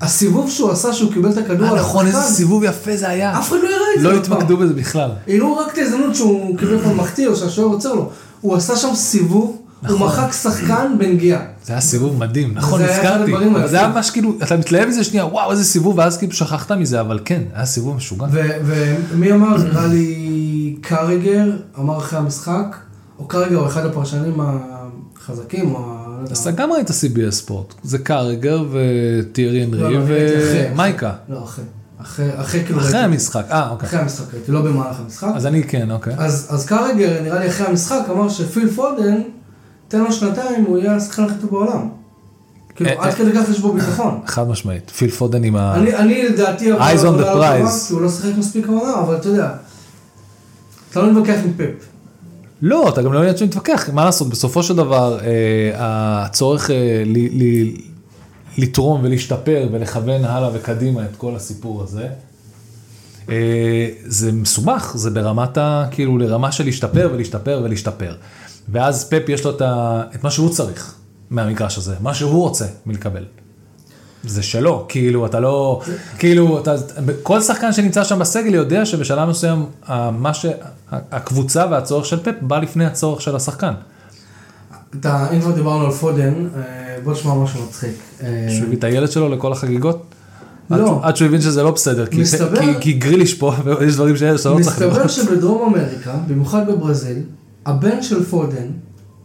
הסיבוב 0.00 0.50
שהוא 0.50 0.70
עשה, 0.70 0.92
שהוא 0.92 1.12
קיבל 1.12 1.30
את 1.30 1.36
הכדור 1.38 1.68
על 1.68 1.78
נכון, 1.78 2.06
איזה 2.06 2.20
סיבוב 2.22 2.64
יפה 2.64 2.96
זה 2.96 3.08
היה. 3.08 3.38
אף 3.38 3.48
אחד 3.48 3.56
לא 3.62 3.68
הראה 3.68 3.78
את 3.96 4.02
זה. 4.02 4.08
לא. 4.08 4.16
התמקדו 4.16 4.56
בזה 4.56 4.72
בכלל. 4.74 5.10
הראו 5.28 5.56
רק 5.56 5.72
את 5.72 5.78
ההזדמנות 5.78 6.14
שהוא 6.16 6.58
כביכול 6.58 6.92
מחטיא, 6.92 7.28
או 7.28 7.36
שהשוער 7.36 7.68
עוצר 7.68 7.94
לו. 7.94 8.10
הוא 8.40 8.56
עשה 8.56 8.76
שם 8.76 8.94
סיבוב, 8.94 9.58
הוא 9.88 10.00
מחק 10.00 10.32
שחקן 10.32 10.96
בנגיעה. 10.98 11.40
זה 11.64 11.72
היה 11.72 11.80
סיבוב 11.80 12.18
מדהים, 12.18 12.54
נכון, 12.54 12.82
נזכרתי. 12.82 13.32
זה 13.66 13.78
היה. 13.78 13.88
ממש 13.88 14.10
כאילו, 14.10 14.32
אתה 14.42 14.56
מתלהב 14.56 14.88
מזה 14.88 15.04
שנייה, 15.04 15.26
וואו, 15.26 15.50
איזה 15.50 15.64
סיבוב, 15.64 15.98
ואז 15.98 16.16
כאילו 16.18 16.32
שכחת 16.32 16.72
מזה, 16.72 17.00
אבל 17.00 17.18
כן, 17.24 17.42
היה 17.54 17.66
סיבוב 17.66 17.96
משוגע. 17.96 18.26
ומי 19.12 19.32
אמר? 19.32 19.56
נראה 19.56 19.86
לי 19.86 20.76
קרגר 20.80 21.50
אמר 21.78 21.98
אחרי 21.98 22.18
המשחק, 22.18 22.76
או 23.18 23.24
קרגר 23.24 23.56
או 23.58 23.66
אחד 23.66 23.86
הפרשנים 23.86 24.40
החזקים, 24.40 25.74
או 25.74 25.80
לא. 25.80 26.30
אז 26.30 26.38
אתה 26.38 26.50
גם 26.50 26.72
ראית 26.72 26.90
CBS 26.90 27.30
ספורט, 27.30 27.74
זה 27.82 27.98
קארגר 27.98 28.64
וטירי 28.72 29.60
לא, 29.60 29.64
אנרי 29.64 29.96
לא, 29.96 30.04
אחרי, 30.04 30.66
ומייקה. 30.72 31.12
לא, 31.28 31.44
אחרי. 31.44 31.64
אחרי, 32.02 32.40
אחרי 32.40 32.64
כאילו 32.64 32.80
אחרי. 32.80 32.98
המשחק, 32.98 33.44
אה, 33.50 33.70
אוקיי. 33.70 33.88
אחרי 33.88 34.00
המשחק 34.00 34.34
ראיתי, 34.34 34.52
לא 34.52 34.62
במהלך 34.62 35.00
המשחק. 35.00 35.28
אז 35.34 35.46
אני 35.46 35.62
כן, 35.62 35.90
אוקיי. 35.90 36.14
אז, 36.18 36.46
אז 36.50 36.66
קרגר, 36.66 37.22
נראה 37.22 37.38
לי 37.38 37.48
אחרי 37.48 37.66
המשחק, 37.66 38.00
אמר 38.10 38.28
שפיל 38.28 38.70
פודן, 38.70 39.20
תן 39.88 40.00
לו 40.00 40.12
שנתיים, 40.12 40.64
הוא 40.64 40.78
יהיה 40.78 40.96
השחקן 40.96 41.24
הכי 41.24 41.34
טוב 41.40 41.50
בעולם. 41.50 41.88
כאילו, 42.74 42.90
אה, 42.90 42.94
עד 42.98 43.10
אה. 43.10 43.12
כדי 43.12 43.32
כך 43.32 43.48
יש 43.50 43.60
בו 43.60 43.72
ביטחון. 43.72 44.20
חד 44.26 44.48
משמעית, 44.48 44.90
פיל 44.90 45.10
פודן 45.10 45.44
עם 45.44 45.56
ה... 45.56 45.74
אני, 45.74 46.22
לדעתי, 46.22 46.72
אבל 46.72 46.80
Eyes 46.80 47.00
on 47.00 47.02
the 47.02 47.06
לא 47.06 47.44
prize. 47.44 47.58
טובה, 47.58 47.70
כי 47.88 47.92
הוא 47.94 48.02
לא 48.02 48.08
שיחק 48.08 48.38
מספיק 48.38 48.68
העונה, 48.68 49.00
אבל 49.00 49.16
אתה 49.16 49.28
יודע, 49.28 49.50
אתה 50.90 51.02
לא 51.02 51.10
מתווכח 51.10 51.38
עם 51.44 51.52
פפ. 51.56 51.84
לא, 52.62 52.88
אתה 52.88 53.02
גם 53.02 53.12
לא 53.12 53.18
יודע 53.18 53.38
שמתווכח, 53.38 53.88
מה 53.92 54.04
לעשות, 54.04 54.28
בסופו 54.28 54.62
של 54.62 54.76
דבר, 54.76 55.18
אה, 55.20 55.72
הצורך 55.76 56.70
לתרום 58.58 59.00
ולהשתפר 59.04 59.68
ולכוון 59.72 60.24
הלאה 60.24 60.50
וקדימה 60.54 61.04
את 61.04 61.16
כל 61.16 61.36
הסיפור 61.36 61.82
הזה, 61.82 62.08
זה 64.06 64.32
מסובך, 64.32 64.92
זה 64.96 65.10
ברמת 65.10 65.58
ה... 65.58 65.86
כאילו, 65.90 66.18
לרמה 66.18 66.52
של 66.52 66.64
להשתפר 66.64 67.10
ולהשתפר 67.12 67.60
ולהשתפר. 67.64 68.14
ואז 68.68 69.08
פפ 69.08 69.28
יש 69.28 69.44
לו 69.44 69.50
את, 69.50 69.60
ה, 69.62 70.02
את 70.14 70.24
מה 70.24 70.30
שהוא 70.30 70.48
צריך 70.50 70.94
מהמגרש 71.30 71.78
הזה, 71.78 71.94
מה 72.00 72.14
שהוא 72.14 72.42
רוצה 72.42 72.64
מלקבל. 72.86 73.24
זה 74.24 74.42
שלו, 74.42 74.86
כאילו, 74.88 75.26
אתה 75.26 75.40
לא, 75.40 75.80
כאילו, 76.18 76.58
אתה, 76.60 76.74
כל 77.22 77.40
שחקן 77.40 77.72
שנמצא 77.72 78.04
שם 78.04 78.18
בסגל 78.18 78.54
יודע 78.54 78.86
שבשלב 78.86 79.28
מסוים, 79.28 79.66
מה 80.12 80.34
ש... 80.34 80.46
הקבוצה 80.90 81.66
והצורך 81.70 82.06
של 82.06 82.20
פפ 82.22 82.34
בא 82.40 82.58
לפני 82.58 82.84
הצורך 82.86 83.20
של 83.20 83.36
השחקן. 83.36 83.72
אתה, 85.00 85.26
אם 85.32 85.40
כבר 85.40 85.50
דיברנו 85.50 85.84
על 85.84 85.90
פודן, 85.92 86.34
אה, 86.56 86.60
בוא 87.04 87.12
נשמע 87.12 87.34
משהו 87.34 87.62
מצחיק. 87.64 87.94
אה, 88.22 88.46
שהוא 88.50 88.66
הביא 88.66 88.78
את 88.78 88.84
הילד 88.84 89.10
שלו 89.10 89.28
לכל 89.28 89.52
החגיגות? 89.52 90.02
לא. 90.70 91.00
עד 91.02 91.16
שהוא- 91.16 91.28
הבין 91.28 91.40
שזה 91.40 91.62
לא 91.62 91.70
בסדר, 91.70 92.06
כי, 92.06 92.20
מסתבר- 92.20 92.60
כי, 92.60 92.80
כי 92.80 92.92
גריליש 92.92 93.34
פה, 93.34 93.52
ויש 93.64 93.94
דברים 93.94 94.16
שאתה 94.16 94.32
לא 94.32 94.36
צריך 94.38 94.56
מסתבר 94.68 94.92
לראות. 94.98 95.10
שבדרום 95.10 95.74
אמריקה, 95.74 96.14
במיוחד 96.28 96.66
בברזיל, 96.66 97.18
הבן 97.66 98.02
של 98.02 98.24
פודן 98.24 98.66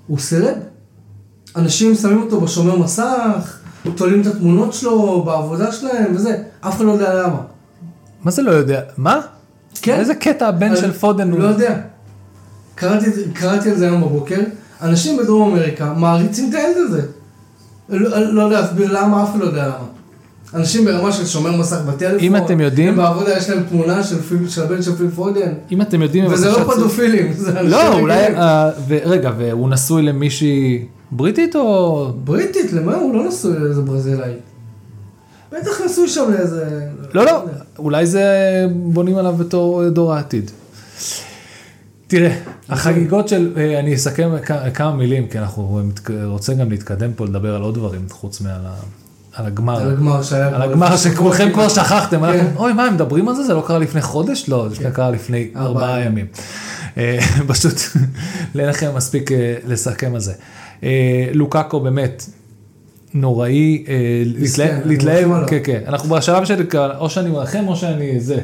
הוא 0.08 0.20
סלב. 0.20 0.58
אנשים 1.56 1.96
שמים 1.96 2.22
אותו 2.22 2.42
בשומר 2.42 2.78
מסך, 2.78 3.60
תולים 3.96 4.22
את 4.22 4.28
התמונות 4.28 4.74
שלו 4.74 5.24
בעבודה 5.24 5.72
שלהם 5.72 6.16
וזה, 6.16 6.44
אף 6.62 6.76
אחד 6.76 6.86
לא 6.86 6.92
יודע 6.92 7.24
למה. 7.24 7.42
מה 8.24 8.32
זה 8.32 8.42
לא 8.42 8.52
יודע? 8.52 8.82
מה? 8.98 9.22
כן. 9.82 10.00
איזה 10.00 10.16
קטע 10.16 10.48
הבן 10.48 10.76
של 10.76 10.92
פודן 10.92 11.32
הוא? 11.32 11.40
לא 11.40 11.48
יודע. 11.48 11.80
קראתי, 12.76 13.06
קראתי 13.34 13.70
על 13.70 13.78
זה 13.78 13.88
היום 13.88 14.02
בבוקר, 14.02 14.40
אנשים 14.82 15.18
בדרום 15.18 15.52
אמריקה 15.52 15.94
מעריצים 15.94 16.50
את 16.50 16.56
הילד 16.56 16.78
הזה. 16.78 17.02
לא, 17.90 18.34
לא 18.34 18.42
יודע 18.42 18.62
להסביר 18.62 19.02
למה, 19.02 19.24
אף 19.24 19.32
אחד 19.32 19.40
לא 19.40 19.46
יודע 19.46 19.68
למה. 19.68 19.88
אנשים 20.54 20.86
ברמה 20.86 21.12
של 21.12 21.26
שומר 21.26 21.58
מסך 21.58 21.78
בטלפון, 21.88 22.20
אם 22.20 22.36
אתם 22.36 22.60
יודעים- 22.60 22.90
הם 22.90 22.96
בעבודה 22.96 23.38
יש 23.38 23.50
להם 23.50 23.64
תמונה 23.70 24.04
של, 24.04 24.22
פיל, 24.22 24.50
של 24.50 24.64
הבן 24.64 24.82
של 24.82 24.96
פיל 24.96 25.10
פודן, 25.10 25.52
אם 25.72 25.82
אתם 25.82 26.02
יודעים... 26.02 26.26
וזה 26.32 26.50
לא 26.52 26.74
פדופילים, 26.74 27.34
זה 27.38 27.50
אנשים 27.52 27.70
לא, 27.72 28.00
אולי... 28.00 28.26
אה, 28.36 28.70
ו- 28.88 28.98
רגע, 29.06 29.32
והוא 29.38 29.70
נשוי 29.70 30.02
למישהי 30.02 30.86
בריטית 31.12 31.56
או... 31.56 32.12
בריטית, 32.24 32.74
למה 32.74 32.96
הוא 32.96 33.16
לא 33.16 33.28
נשוי 33.28 33.60
לאיזה 33.60 33.82
ברזילאי? 33.82 34.32
בטח 35.52 35.82
נשוי 35.86 36.08
שם 36.08 36.32
לאיזה... 36.38 36.66
לא, 37.14 37.26
לא. 37.26 37.44
אולי 37.80 38.06
זה 38.06 38.26
בונים 38.76 39.18
עליו 39.18 39.34
בתור 39.38 39.90
דור 39.90 40.14
העתיד. 40.14 40.52
תראה, 42.08 42.36
החגיגות 42.70 43.28
של, 43.28 43.54
אה, 43.58 43.80
אני 43.80 43.96
אסכם 43.96 44.30
כמה 44.74 44.96
מילים, 44.96 45.28
כי 45.28 45.40
אנחנו 45.40 45.82
מתק- 45.90 46.12
רוצים 46.26 46.58
גם 46.58 46.70
להתקדם 46.70 47.12
פה, 47.16 47.26
לדבר 47.26 47.56
על 47.56 47.62
עוד 47.62 47.74
דברים, 47.76 48.02
חוץ 48.12 48.42
מעל 48.42 48.62
ה- 48.66 48.74
על 49.40 49.46
הגמר. 49.46 49.82
על 49.82 49.92
הגמר 49.92 50.24
שהיה... 50.24 50.48
על 50.48 50.62
הגמר 50.62 50.98
שכולכם 50.98 51.50
כבר 51.54 51.70
שכחתם, 51.70 52.32
כן. 52.32 52.46
אוי 52.56 52.74
מה 52.74 52.86
הם 52.86 52.94
מדברים 52.94 53.28
על 53.28 53.36
זה? 53.36 53.44
זה 53.44 53.54
לא 53.54 53.64
קרה 53.68 53.80
לפני 53.80 54.02
חודש? 54.02 54.50
לא, 54.50 54.68
זה 54.70 54.90
קרה 54.94 55.12
לפני 55.12 55.48
ארבעה 55.56 56.02
ימים. 56.02 56.26
אה, 56.98 57.20
פשוט, 57.48 57.74
אין 58.60 58.70
לכם 58.70 58.96
מספיק 58.96 59.32
אה, 59.32 59.56
לסכם 59.68 60.16
על 60.16 60.20
זה. 60.20 60.34
אה, 60.84 61.30
לוקאקו 61.34 61.80
באמת 61.80 62.26
נוראי, 63.14 63.84
להתלהב-. 64.86 65.48
כן 65.48 65.60
כן, 65.64 65.82
אנחנו 65.88 66.16
בשלב 66.16 66.46
של 66.46 66.66
או 67.00 67.10
שאני 67.10 67.30
מרחם 67.30 67.68
או 67.68 67.76
שאני 67.76 68.20
זה. 68.20 68.40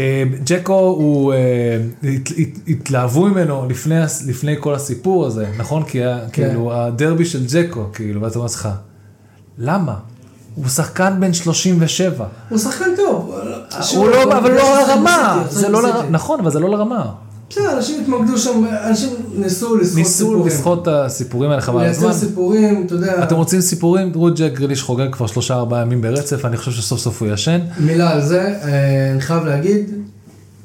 אה, 0.00 0.22
ג'קו 0.44 0.78
הוא, 0.78 1.32
אה, 1.32 1.38
הת- 2.02 2.32
הת- 2.38 2.68
התלהבו 2.68 3.26
ממנו 3.26 3.66
לפני, 3.68 3.94
לפני 4.26 4.54
כל 4.60 4.74
הסיפור 4.74 5.26
הזה, 5.26 5.46
נכון? 5.58 5.82
כי 5.82 5.98
כן. 6.32 6.48
כאילו, 6.48 6.72
הדרבי 6.74 7.24
של 7.24 7.46
ג'קו, 7.52 7.84
כאילו, 7.92 8.20
ואתה 8.20 8.34
אומר 8.38 8.46
לך, 8.46 8.68
למה? 9.58 9.94
הוא 10.54 10.68
שחקן 10.68 11.16
בן 11.20 11.32
37. 11.32 12.26
הוא 12.48 12.58
שחקן 12.58 12.84
טוב. 12.96 13.34
הוא 13.94 14.08
לא, 14.08 14.22
אבל 14.38 14.50
לא 14.50 14.62
לרמה, 14.88 15.44
לא. 15.62 15.70
לרמה, 15.70 16.02
נכון, 16.10 16.40
אבל 16.40 16.50
זה 16.50 16.60
לא 16.60 16.68
לרמה. 16.70 17.12
בסדר, 17.50 17.76
אנשים 17.76 18.00
התמקדו 18.00 18.38
שם, 18.38 18.64
אנשים 18.86 19.10
ניסו 19.34 19.76
לסחוט 19.76 19.98
ניסו 19.98 20.10
סיפורים. 20.10 20.46
לסחוט 20.46 20.82
את 20.82 20.88
הסיפורים 20.88 21.50
האלה 21.50 21.62
חבל 21.62 21.84
הזמן. 21.84 22.08
לייצר 22.08 22.26
סיפורים, 22.26 22.86
אתה 22.86 22.94
יודע. 22.94 23.24
אתם 23.24 23.34
רוצים 23.34 23.60
סיפורים? 23.60 24.12
תראו 24.12 24.28
את 24.28 24.38
ג'ק 24.38 24.52
גריליש 24.52 24.82
חוגג 24.82 25.12
כבר 25.12 25.26
שלושה 25.26 25.54
ארבעה 25.54 25.82
ימים 25.82 26.00
ברצף, 26.00 26.44
אני 26.44 26.56
חושב 26.56 26.70
שסוף 26.70 27.00
סוף 27.00 27.22
הוא 27.22 27.28
ישן. 27.32 27.60
מילה 27.80 28.10
על 28.10 28.22
זה, 28.22 28.40
אה, 28.62 29.12
אני 29.12 29.20
חייב 29.20 29.44
להגיד 29.44 29.90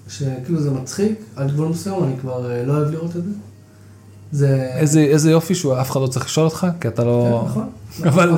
שכאילו 0.10 0.62
זה 0.62 0.72
מצחיק, 0.72 1.20
עד 1.36 1.52
גבול 1.52 1.68
מסוים 1.68 2.04
אני 2.04 2.14
כבר 2.22 2.52
אה, 2.52 2.64
לא 2.66 2.74
אוהב 2.74 2.92
לראות 2.92 3.16
את 3.16 3.24
זה. 3.24 3.32
זה... 4.32 4.70
איזה, 4.78 5.00
איזה 5.00 5.32
יופי 5.32 5.56
שהוא 5.56 5.82
אף 5.82 5.92
אחד 5.92 6.00
לא 6.02 6.08
צריך 6.08 6.26
לשאול 6.26 6.46
אותך, 6.46 6.68
כי 6.82 6.88
אתה 6.88 7.04
לא... 7.04 7.42
כן, 7.44 7.50
נכון. 7.50 7.70
אבל- 8.04 8.30
לא 8.30 8.38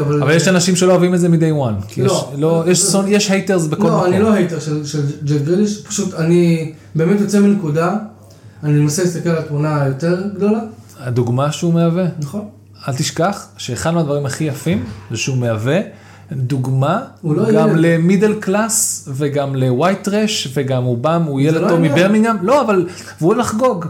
אבל... 0.00 0.22
אבל 0.22 0.34
יש 0.34 0.48
אנשים 0.48 0.76
שלא 0.76 0.92
אוהבים 0.92 1.14
את 1.14 1.20
זה 1.20 1.28
מ-day 1.28 1.40
one. 1.66 2.00
לא. 2.02 2.32
לא, 2.38 2.64
יש, 2.66 3.30
haters 3.30 3.66
בכל 3.66 3.82
מקום. 3.82 3.90
לא, 3.90 4.06
אני 4.06 4.18
לא 4.20 4.32
hater 4.32 4.60
של, 4.60 4.84
ג'ק 5.24 5.42
גריליש, 5.44 5.82
פשוט 5.86 6.14
אני 6.14 6.72
באמת 6.94 7.20
יוצא 7.20 7.40
מנקודה, 7.40 7.96
אני 8.64 8.72
מנסה 8.72 9.02
להסתכל 9.02 9.28
על 9.28 9.38
התמונה 9.38 9.82
היותר 9.82 10.22
גדולה, 10.34 10.60
הדוגמה 11.00 11.52
שהוא 11.52 11.74
מהווה, 11.74 12.04
נכון? 12.18 12.48
אל 12.88 12.94
תשכח 12.94 13.46
שאחד 13.56 13.90
מהדברים 13.90 14.26
הכי 14.26 14.44
יפים 14.44 14.84
זה 15.10 15.16
שהוא 15.16 15.36
מהווה 15.36 15.80
דוגמה 16.32 17.00
לא 17.24 17.52
גם 17.52 17.68
ילד. 17.68 17.78
ל 17.78 17.86
middle 17.86 18.34
class 18.40 19.08
וגם 19.12 19.54
ל 19.54 19.62
white 19.62 20.02
trash 20.04 20.48
וגם 20.54 20.82
הוא 20.82 20.98
בא, 20.98 21.16
הוא 21.26 21.40
ילד 21.40 21.60
לא 21.62 21.68
טוב. 21.68 21.80
מברמינגהם, 21.80 22.36
לא 22.42 22.60
אבל 22.62 22.86
והוא 23.20 23.28
אוהב 23.32 23.40
לחגוג. 23.40 23.86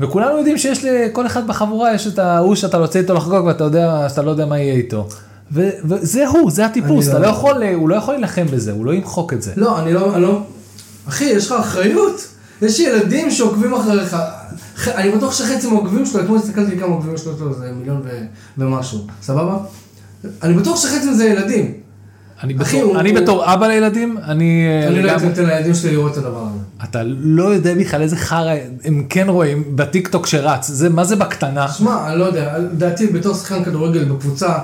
וכולנו 0.00 0.38
יודעים 0.38 0.58
שיש 0.58 0.84
לכל 0.84 1.26
אחד 1.26 1.46
בחבורה 1.46 1.94
יש 1.94 2.06
את 2.06 2.18
ההוא 2.18 2.54
שאתה 2.54 2.76
יוצא 2.76 2.98
איתו 2.98 3.14
לחגוג 3.14 3.44
ואתה 3.44 3.64
יודע 3.64 4.06
שאתה 4.08 4.22
לא 4.22 4.30
יודע 4.30 4.46
מה 4.46 4.58
יהיה 4.58 4.74
איתו. 4.74 5.08
ו- 5.52 5.70
וזה 5.84 6.28
הוא, 6.28 6.50
זה 6.50 6.66
הטיפוס, 6.66 7.08
אתה 7.08 7.18
לא- 7.18 7.26
לא 7.26 7.30
יכול, 7.30 7.62
הוא 7.74 7.88
לא 7.88 7.94
יכול 7.94 8.14
להילחם 8.14 8.46
בזה, 8.52 8.72
הוא 8.72 8.86
לא 8.86 8.94
ימחוק 8.94 9.32
את 9.32 9.42
זה. 9.42 9.52
לא, 9.56 9.78
אני 9.78 9.92
לא, 9.92 10.14
אני 10.14 10.22
לא... 10.22 10.42
אחי, 11.08 11.24
יש 11.24 11.46
לך 11.46 11.52
אחריות. 11.60 12.26
יש 12.62 12.80
ילדים 12.80 13.30
שעוקבים 13.30 13.74
אחריך. 13.74 14.16
אני 14.86 15.10
בטוח 15.10 15.32
שחצי 15.32 15.66
מהעוקבים 15.66 16.06
שלו, 16.06 16.20
אתמול 16.20 16.38
הסתכלתי 16.38 16.78
כמה 16.78 16.94
עוקבים 16.94 17.16
שלו, 17.16 17.32
יש 17.34 17.40
לו 17.40 17.48
איזה 17.50 17.72
מיליון 17.72 18.00
ו- 18.04 18.24
ומשהו, 18.58 18.98
סבבה? 19.22 19.56
אני 20.42 20.54
בטוח 20.54 20.76
שחצי 20.80 21.10
מזה 21.10 21.24
ילדים. 21.24 21.74
אני 22.44 22.54
אחי, 22.62 22.78
בתור, 22.78 23.00
אני 23.00 23.10
הוא- 23.10 23.20
בתור 23.20 23.54
אבא 23.54 23.66
לילדים, 23.66 24.18
אני... 24.24 24.66
אה, 24.82 24.88
אני 24.88 25.02
לא 25.02 25.10
הייתי 25.10 25.26
נותן 25.26 25.44
לילדים 25.46 25.74
שלי 25.74 25.92
לראות 25.92 26.12
את 26.12 26.16
הדבר 26.16 26.40
הזה. 26.40 26.58
אתה 26.84 27.00
לא 27.04 27.44
יודע 27.44 27.74
בכלל 27.74 28.02
איזה 28.02 28.16
חרא 28.16 28.54
הם 28.84 29.06
כן 29.08 29.26
רואים 29.28 29.76
בטיק 29.76 30.08
טוק 30.08 30.26
שרץ, 30.26 30.68
זה 30.68 30.88
מה 30.88 31.04
זה 31.04 31.16
בקטנה? 31.16 31.68
שמע, 31.68 32.10
אני 32.12 32.18
לא 32.18 32.24
יודע, 32.24 32.58
לדעתי 32.58 33.06
בתור 33.06 33.34
שחקן 33.34 33.64
כדורגל 33.64 34.04
בקבוצה, 34.04 34.58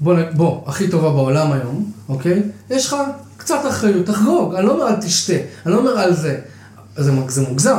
בוא, 0.00 0.14
בוא, 0.34 0.60
הכי 0.66 0.88
טובה 0.88 1.10
בעולם 1.10 1.52
היום, 1.52 1.92
אוקיי? 2.08 2.42
יש 2.70 2.86
לך 2.86 2.96
קצת 3.36 3.58
אחריות, 3.68 4.06
תחגוג, 4.06 4.54
אני 4.54 4.66
לא 4.66 4.72
אומר 4.72 4.88
אל 4.88 4.96
תשתה, 5.00 5.32
אני 5.66 5.74
לא 5.74 5.78
אומר 5.78 5.98
על 5.98 6.14
זה. 6.14 6.38
זה, 6.96 7.12
זה 7.28 7.42
מוגזם. 7.42 7.78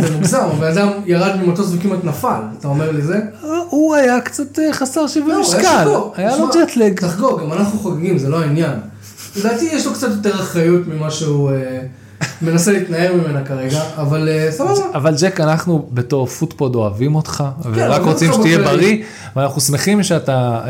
זה 0.00 0.14
מוגזם, 0.16 0.46
הבן 0.52 0.66
אדם 0.66 0.88
ירד 1.06 1.36
ממטוס 1.36 1.72
וכמעט 1.74 2.04
נפל, 2.04 2.40
אתה 2.58 2.68
אומר 2.68 2.90
לי 2.90 3.02
זה? 3.02 3.20
הוא 3.70 3.94
היה 3.94 4.20
קצת 4.20 4.58
אה, 4.58 4.72
חסר 4.72 5.06
שיווי 5.06 5.32
לא, 5.32 5.40
משקל. 5.40 5.88
היה 6.16 6.36
לו 6.36 6.48
ג'טלג. 6.48 7.00
תחגוג, 7.00 7.40
גם 7.40 7.52
אנחנו 7.52 7.78
חוגגים, 7.78 8.18
זה 8.18 8.28
לא 8.28 8.40
העניין. 8.40 8.72
לדעתי 9.36 9.64
יש 9.64 9.86
לו 9.86 9.92
קצת 9.92 10.08
יותר 10.10 10.34
אחריות 10.34 10.82
ממה 10.86 11.10
שהוא 11.10 11.50
אה, 11.50 11.80
מנסה 12.42 12.72
להתנער 12.72 13.12
ממנה 13.14 13.44
כרגע, 13.44 13.82
אבל 13.96 14.28
אה, 14.28 14.48
סבבה. 14.52 14.84
אבל 14.94 15.14
ג'ק 15.20 15.40
אנחנו 15.40 15.88
בתור 15.92 16.26
פוטפוד 16.26 16.74
אוהבים 16.74 17.14
אותך 17.14 17.44
ורק 17.72 18.00
אוהבים 18.00 18.08
רוצים 18.12 18.32
שתהיה. 18.32 18.58
בריא 18.58 19.02
ואנחנו 19.36 19.60
שמחים 19.60 20.02
שאתה 20.02 20.60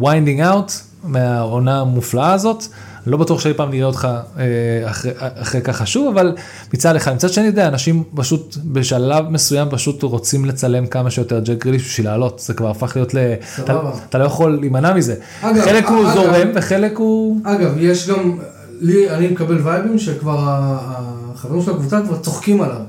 winding 0.00 0.40
out 0.40 0.72
מהעונה 1.04 1.80
המופלאה 1.80 2.32
הזאת. 2.32 2.64
לא 3.06 3.16
בטוח 3.16 3.40
שאי 3.40 3.54
פעם 3.54 3.70
נראה 3.70 3.86
אותך 3.86 4.08
אה, 4.38 4.42
אחרי, 4.90 5.12
אחרי 5.18 5.60
ככה 5.60 5.86
שוב 5.86 6.18
אבל 6.18 6.32
מצד 6.74 6.96
אחד 6.96 7.14
מצד 7.14 7.28
שני 7.28 7.46
יודע 7.46 7.68
אנשים 7.68 8.04
פשוט 8.14 8.56
בשלב 8.64 9.28
מסוים 9.28 9.68
פשוט 9.70 10.02
רוצים 10.02 10.44
לצלם 10.44 10.86
כמה 10.86 11.10
שיותר 11.10 11.40
ג'ק 11.44 11.64
גריליש 11.64 11.82
בשביל 11.82 12.06
לעלות 12.06 12.38
זה 12.38 12.54
כבר 12.54 12.70
הפך 12.70 12.92
להיות 12.96 13.14
ל... 13.14 13.18
אתה. 13.58 13.80
אתה 14.08 14.18
לא 14.18 14.24
יכול 14.24 14.58
להימנע 14.60 14.94
מזה. 14.94 15.14
אגב, 15.40 15.64
חלק 15.64 15.88
הוא 15.88 16.02
אגב- 16.02 16.14
זורם 16.14 16.48
וחלק 16.54 16.96
הוא... 16.98 17.40
אגב, 17.44 17.74
יש 17.78 18.08
גם, 18.08 18.38
לי, 18.80 19.10
אני 19.10 19.28
מקבל 19.28 19.58
וייבים 19.66 19.98
שכבר 19.98 20.36
החברים 20.40 21.62
של 21.62 21.70
הקבוצה 21.70 22.00
כבר 22.06 22.18
צוחקים 22.18 22.60
עליו. 22.60 22.80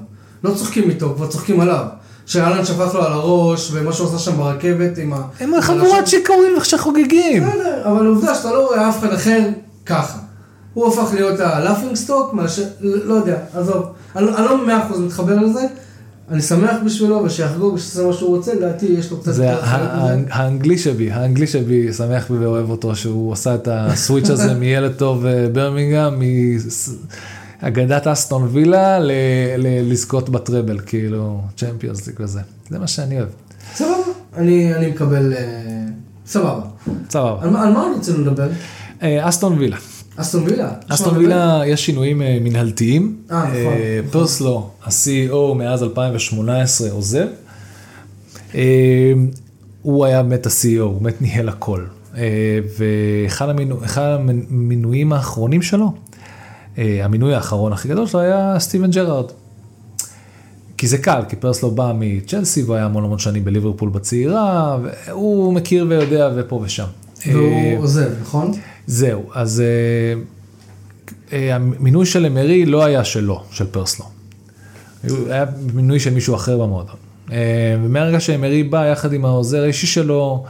לא 0.44 0.52
צוחקים 0.56 0.90
איתו, 0.90 1.14
כבר 1.16 1.28
צוחקים 1.28 1.60
עליו. 1.62 1.86
שאלן 2.26 2.66
שפך 2.66 2.94
לו 2.96 3.06
על 3.06 3.14
הראש, 3.14 3.70
ומה 3.74 3.94
שהוא 3.94 4.08
עשה 4.08 4.20
שם 4.20 4.38
ברכבת 4.38 4.98
עם 4.98 5.14
ה... 5.14 5.22
הם 5.40 5.52
חבורת. 5.62 6.08
שיכורים 6.08 6.52
שחוגגים. 6.64 7.44
בסדר, 7.44 7.82
אבל 7.86 8.06
עובדה 8.08 8.36
שאתה 8.36 8.52
לא 8.52 8.68
רואה 8.68 8.90
אף 8.90 9.00
אחד 9.00 9.14
אחר 9.14 9.40
ככה. 9.86 10.20
הוא 10.74 10.88
הפך 10.88 11.14
להיות 11.14 11.40
ה 11.40 11.46
laughing 11.46 11.96
stock, 11.96 12.34
מאשר, 12.34 12.64
לא 12.82 13.14
יודע, 13.14 13.38
עזוב. 13.54 13.84
אני, 14.16 14.28
אני 14.28 14.46
לא 14.46 14.68
מאה 14.68 14.86
אחוז 14.86 15.00
מתחבר 15.00 15.36
לזה, 15.40 15.60
אני 16.32 16.42
שמח 16.42 16.76
בשבילו, 16.86 17.24
ושיחגוג 17.26 17.74
ושיעשה 17.74 18.08
מה 18.08 18.14
שהוא 18.14 18.38
רוצה, 18.38 18.54
לדעתי 18.54 18.86
יש 18.86 19.12
לו 19.12 19.18
קצת 19.22 19.34
זה. 19.34 19.54
האנגלי 20.30 20.78
שבי, 20.78 21.12
האנגלי 21.12 21.48
שבי 21.48 21.94
שמח 21.94 22.32
בי 22.32 22.38
ואוהב 22.38 22.70
אותו, 22.70 22.96
שהוא 22.96 23.34
עשה 23.34 23.56
את 23.56 23.68
הסוויץ' 23.72 24.30
הזה 24.30 24.54
מילד 24.60 24.94
טוב 24.94 25.26
אה, 25.26 25.48
ברמינגהם, 25.54 26.22
מאגדת 27.64 28.08
אסטון 28.08 28.48
וילה 28.52 28.98
לזכות 29.58 30.30
בטראבל, 30.30 30.80
כאילו 30.86 31.42
צ'מפיונס 31.58 32.08
ליג 32.08 32.16
וזה. 32.20 32.40
זה 32.70 32.80
מה 32.80 32.88
שאני 32.88 33.18
אוהב. 33.20 33.30
סבבה, 33.76 33.92
אני, 34.38 34.76
אני 34.76 34.88
מקבל, 34.88 35.34
אה, 35.34 35.40
סבבה. 36.28 36.62
סבבה. 37.10 37.38
על, 37.44 37.50
מה- 37.50 37.70
מה 37.72 37.86
רצינו 37.98 38.22
לדבר? 38.22 38.48
אה, 39.06 39.30
אסטון 39.30 39.58
וילה. 39.58 39.78
אסטון 40.16 40.44
וילה? 40.44 40.72
אסטון 40.88 41.18
וילה 41.18 41.62
יש 41.66 41.86
שינויים 41.86 42.22
אה, 42.22 42.38
מנהלתיים. 42.42 43.16
אה, 43.32 43.44
נכון, 43.44 43.56
אה, 43.56 44.00
נכון. 44.00 44.12
פרסלו, 44.12 44.70
ה-CEO 44.84 45.54
מאז 45.56 45.84
2018 45.84 46.92
עוזב. 46.92 47.28
הוא 49.82 50.06
היה 50.06 50.24
באמת 50.24 50.46
ה-CEO, 50.46 50.82
הוא 50.82 51.02
באמת 51.02 51.22
ניהל 51.22 51.50
הכל. 51.50 51.86
ואחד 52.78 53.50
המינו, 53.50 53.80
המינויים 53.96 55.14
האחרונים 55.14 55.62
שלו, 55.62 55.94
המינוי 56.78 57.36
האחרון 57.36 57.74
הכי 57.74 57.88
גדול 57.88 58.08
שלו 58.08 58.20
היה 58.20 58.56
סטיבן 58.60 58.92
ג'רארד. 58.92 59.26
כי 60.78 60.88
זה 60.88 60.98
קל, 60.98 61.22
כי 61.30 61.36
פרסלו 61.36 61.72
בא 61.72 61.94
מצ'לסי 61.96 62.64
והוא 62.64 62.76
היה 62.76 62.86
המון 62.86 63.04
המון 63.04 63.20
שנים 63.20 63.46
בליברפול 63.46 63.90
בצעירה, 63.90 64.78
והוא 64.82 65.54
מכיר 65.54 65.86
ויודע 65.90 66.30
ופה 66.36 66.62
ושם. 66.64 66.86
והוא 67.28 67.78
עוזב, 67.78 68.10
נכון? 68.22 68.52
זהו, 68.88 69.24
אז 69.34 69.62
אה, 69.62 70.22
אה, 71.34 71.56
המינוי 71.56 72.06
של 72.06 72.26
אמרי 72.26 72.66
לא 72.66 72.86
היה 72.86 73.04
שלו, 73.04 73.44
של 73.52 73.66
פרסלו. 73.66 74.06
היה 75.30 75.46
מינוי 75.74 76.00
של 76.00 76.14
מישהו 76.14 76.36
אחר 76.36 76.58
במועדון. 76.58 76.96
אה, 77.32 77.38
ומהרגע 77.84 78.20
שאמרי 78.20 78.64
בא 78.64 78.86
יחד 78.86 79.14
עם 79.14 79.26
העוזר 79.26 79.64
האישי 79.64 79.88
שלו, 79.88 80.44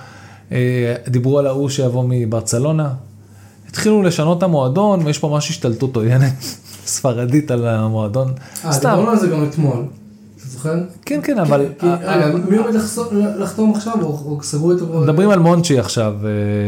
אה, 0.52 0.96
דיברו 1.08 1.40
על 1.40 1.48
ההוא 1.48 1.70
שיבוא 1.70 2.06
מברצלונה. 2.10 2.94
התחילו 3.70 4.04
לשנות 4.04 4.38
את 4.38 4.44
המועדון, 4.44 5.06
ויש 5.06 5.20
פה 5.20 5.30
ממש 5.30 5.50
השתלטות 5.50 5.96
עוינת 5.96 6.34
ספרדית 6.86 7.52
על 7.52 7.68
המועדון. 7.68 8.34
אה, 8.66 8.80
דיברנו 8.80 9.10
על 9.10 9.18
זה 9.18 9.28
גם 9.28 9.44
אתמול. 9.44 9.86
אתה 10.68 10.80
זוכר? 10.80 10.96
כן, 11.06 11.20
כן, 11.24 11.40
אבל... 11.40 11.66
כי- 11.80 11.86
רגע, 12.06 12.28
מי 12.50 12.58
עומד 12.58 12.74
לחתום 13.38 13.74
עכשיו, 13.76 13.94
או 14.02 14.40
סגרו? 14.44 14.72
כבר- 14.78 15.00
מדברים 15.04 15.30
על 15.30 15.40
מונצ'י 15.40 15.80
עכשיו. 15.80 16.14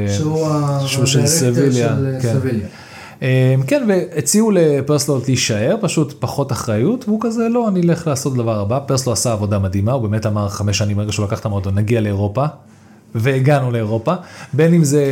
אה, 0.08 0.14
שהוא 0.14 0.48
ה- 0.48 0.80
של 0.88 1.26
סביליה, 1.28 1.88
אה, 1.88 2.20
כן. 2.22 2.38
כן, 3.68 3.84
והציעו 3.88 4.52
לפרסלו 4.52 5.20
להישאר, 5.28 5.76
פשוט 5.82 6.14
פחות 6.20 6.52
אחריות, 6.52 7.06
והוא 7.08 7.20
כזה, 7.22 7.50
לא, 7.50 7.68
אני 7.68 7.82
אלך 7.82 8.08
לעשות 8.08 8.34
דבר 8.34 8.60
הבא. 8.60 8.80
פרסלו 8.86 9.14
עשה 9.14 9.32
עבודה 9.32 9.60
מדהימה, 9.60 9.92
הוא 9.92 10.02
באמת 10.10 10.26
אמר 10.26 10.50
חמש 10.50 10.78
שנים 10.78 10.98
ברגע 10.98 11.12
שהוא 11.12 11.26
לקח 11.26 11.40
את 11.40 11.46
המועדון, 11.46 11.76
נגיע 11.76 12.02
לאירופה. 12.02 12.46
והגענו 13.20 13.72
לאירופה, 13.72 14.14
בין 14.54 14.74
אם 14.74 14.84
זה, 14.84 15.04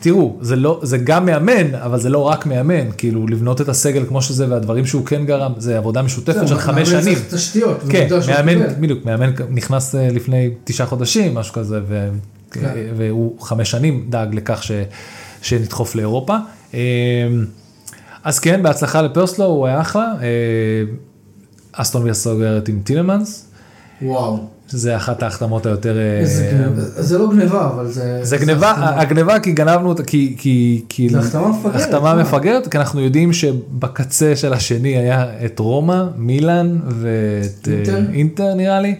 תראו, 0.00 0.36
זה 0.40 0.56
לא, 0.56 0.80
זה 0.82 0.98
גם 0.98 1.26
מאמן, 1.26 1.74
אבל 1.74 2.00
זה 2.00 2.08
לא 2.08 2.18
רק 2.18 2.46
מאמן, 2.46 2.90
כאילו 2.96 3.26
לבנות 3.26 3.60
את 3.60 3.68
הסגל 3.68 4.04
כמו 4.08 4.22
שזה 4.22 4.50
והדברים 4.50 4.86
שהוא 4.86 5.06
כן 5.06 5.24
גרם, 5.24 5.52
זה 5.56 5.78
עבודה 5.78 6.02
משותפת 6.02 6.40
של 6.40 6.46
זהו, 6.46 6.58
חמש 6.58 6.88
מאמן 6.88 7.02
שנים. 7.02 7.14
צריך 7.14 7.34
תשתיות. 7.34 7.82
כן, 7.90 8.08
מאמן. 8.28 8.80
בדיוק, 8.80 9.04
מאמן 9.04 9.30
נכנס 9.50 9.94
אה, 9.94 10.08
לפני 10.10 10.50
תשעה 10.64 10.86
חודשים, 10.86 11.34
משהו 11.34 11.54
כזה, 11.54 11.80
כן. 12.50 12.74
והוא 12.96 13.40
חמש 13.40 13.70
שנים 13.70 14.06
דאג 14.08 14.34
לכך 14.34 14.62
ש, 14.62 14.70
שנדחוף 15.42 15.94
לאירופה. 15.94 16.36
אה, 16.74 16.80
אז 18.24 18.38
כן, 18.38 18.62
בהצלחה 18.62 19.02
לפרסלו, 19.02 19.44
הוא 19.44 19.66
היה 19.66 19.80
אחלה. 19.80 20.12
אה, 20.22 20.26
אסטון 21.72 22.02
וילה 22.02 22.14
סוגרת 22.14 22.68
עם 22.68 22.80
טילמנס, 22.84 23.48
וואו. 24.02 24.53
שזה 24.70 24.96
אחת 24.96 25.22
ההחתמות 25.22 25.66
היותר... 25.66 25.98
אה, 25.98 26.20
איזה 26.20 26.50
גניבה. 26.52 26.82
זה 26.82 27.18
לא 27.18 27.30
גניבה, 27.30 27.66
אבל 27.66 27.86
זה... 27.86 28.18
זה 28.22 28.36
גניבה, 28.36 28.70
החתמה. 28.70 29.00
הגניבה 29.00 29.40
כי 29.40 29.52
גנבנו 29.52 29.88
אותה, 29.88 30.02
כי, 30.02 30.34
כי, 30.38 30.82
כי... 30.88 31.08
זה 31.08 31.18
החתמה 31.18 31.48
מפגרת, 31.48 31.74
החתמה 31.74 32.14
מה? 32.14 32.22
מפגרת, 32.22 32.68
כי 32.68 32.78
אנחנו 32.78 33.00
יודעים 33.00 33.32
שבקצה 33.32 34.36
של 34.36 34.52
השני 34.52 34.96
היה 34.96 35.26
את 35.44 35.58
רומא, 35.58 36.04
מילאן 36.16 36.78
ואת 36.88 37.68
אה, 37.68 37.74
אינטר? 37.74 38.12
אינטר 38.12 38.54
נראה 38.54 38.80
לי, 38.80 38.94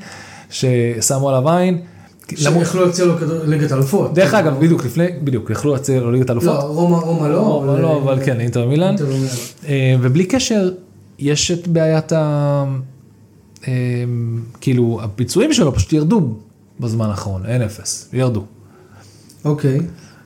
ששמו 0.51 1.29
עליו 1.29 1.51
עין. 1.51 1.79
שיכלו 2.35 2.87
להציע 2.87 3.05
לו 3.05 3.15
ליגת 3.45 3.73
אלופות. 3.73 4.15
דרך 4.15 4.35
אגב, 4.35 4.61
בדיוק 4.61 4.85
לפני, 4.85 5.07
בדיוק, 5.25 5.51
יכלו 5.51 5.73
להציע 5.73 6.01
לו 6.01 6.11
ליגת 6.11 6.31
לא, 6.31 6.35
אלופות. 6.35 6.59
רומא, 6.63 6.97
רומא 6.97 7.29
לא. 7.29 7.41
רומא 7.41 7.81
לא, 7.81 8.03
אבל 8.03 8.19
כן, 8.25 8.41
אינטר 8.41 8.69
מילאן. 8.69 8.89
אינטר 8.89 9.07
מילאן. 9.07 9.27
אה, 9.69 9.97
ובלי 10.01 10.25
קשר, 10.25 10.71
יש 11.19 11.51
את 11.51 11.69
בעיית 11.69 12.13
ה... 12.13 12.65
אה, 13.69 13.73
כאילו, 14.61 15.01
הביצועים 15.03 15.53
שלו 15.53 15.75
פשוט 15.75 15.93
ירדו 15.93 16.29
בזמן 16.81 17.11
האחרון, 17.11 17.47
אין 17.47 17.63
אפס, 17.63 18.09
ירדו. 18.13 18.45
אוקיי. 19.45 19.81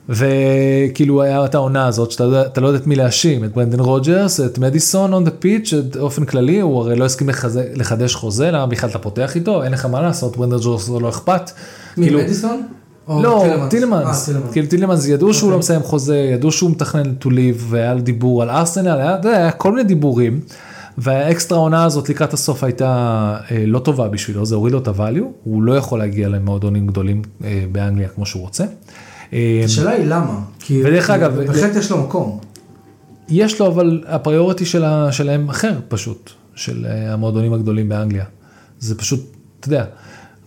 וכאילו 0.09 1.21
היה 1.21 1.45
את 1.45 1.55
העונה 1.55 1.87
הזאת 1.87 2.11
שאתה 2.11 2.61
לא 2.61 2.67
יודע 2.67 2.79
את 2.79 2.87
מי 2.87 2.95
להאשים, 2.95 3.43
את 3.43 3.53
ברנדן 3.53 3.79
רוג'רס, 3.79 4.39
את 4.39 4.57
מדיסון 4.57 5.13
on 5.13 5.23
the 5.23 5.31
pitch, 5.31 5.73
באופן 5.95 6.25
כללי 6.25 6.59
הוא 6.59 6.79
הרי 6.79 6.95
לא 6.95 7.05
הסכים 7.05 7.29
לחזה, 7.29 7.67
לחדש 7.75 8.15
חוזה, 8.15 8.51
למה 8.51 8.65
בכלל 8.65 8.89
אתה 8.89 8.99
פותח 8.99 9.35
איתו, 9.35 9.63
אין 9.63 9.71
לך 9.71 9.85
מה 9.85 10.01
לעשות, 10.01 10.37
ברנדן 10.37 10.55
רוג'רס 10.55 10.89
לא 10.89 11.09
אכפת. 11.09 11.51
מי, 11.97 12.05
כאילו- 12.05 12.19
לא, 13.09 13.43
טילמנס? 13.43 13.69
טילמנס, 13.69 14.29
אה, 14.29 14.33
טילמנס. 14.33 14.51
כאילו 14.51 14.67
טילמנס 14.67 15.07
ידעו 15.07 15.33
שהוא 15.33 15.47
אוקיי. 15.47 15.53
לא 15.53 15.59
מסיים 15.59 15.83
חוזה, 15.83 16.17
ידעו 16.17 16.51
שהוא 16.51 16.71
מתכנן 16.71 17.13
to 17.21 17.25
live, 17.25 17.63
והיה 17.69 17.95
דיבור 17.95 18.41
על 18.41 18.49
ארסנל, 18.49 19.17
היה 19.23 19.51
כל 19.51 19.71
מיני 19.71 19.83
דיבורים, 19.83 20.39
והאקסטרה 21.01 21.57
עונה 21.57 21.83
הזאת 21.83 22.09
לקראת 22.09 22.33
הסוף 22.33 22.63
הייתה 22.63 23.37
אה, 23.51 23.63
לא 23.65 23.79
טובה 23.79 24.07
בשבילו, 24.07 24.45
זה 24.45 24.55
הוריד 24.55 24.73
לו 24.73 24.79
את 24.79 24.87
הvalue, 24.87 25.23
הוא 25.43 25.63
לא 25.63 25.77
יכול 25.77 25.99
להגיע 25.99 26.29
למועדונים 26.29 26.87
גדולים 26.87 27.21
אה, 27.43 27.65
באנגליה 27.71 28.09
כמו 28.09 28.25
שהוא 28.25 28.41
רוצה. 28.41 28.65
אה, 29.33 29.61
השאלה 29.65 29.91
היא 29.91 30.05
למה. 30.05 30.39
כי 30.59 30.83
בהחלט 30.83 31.75
יש 31.75 31.91
לו 31.91 31.97
מקום. 31.97 32.39
יש 33.29 33.59
לו 33.59 33.67
אבל 33.67 34.03
הפריוריטי 34.07 34.65
שלה, 34.65 35.11
שלהם 35.11 35.49
אחר 35.49 35.73
פשוט, 35.87 36.31
של 36.55 36.85
המועדונים 36.89 37.53
הגדולים 37.53 37.89
באנגליה. 37.89 38.25
זה 38.79 38.97
פשוט, 38.97 39.19
אתה 39.59 39.67
יודע, 39.67 39.85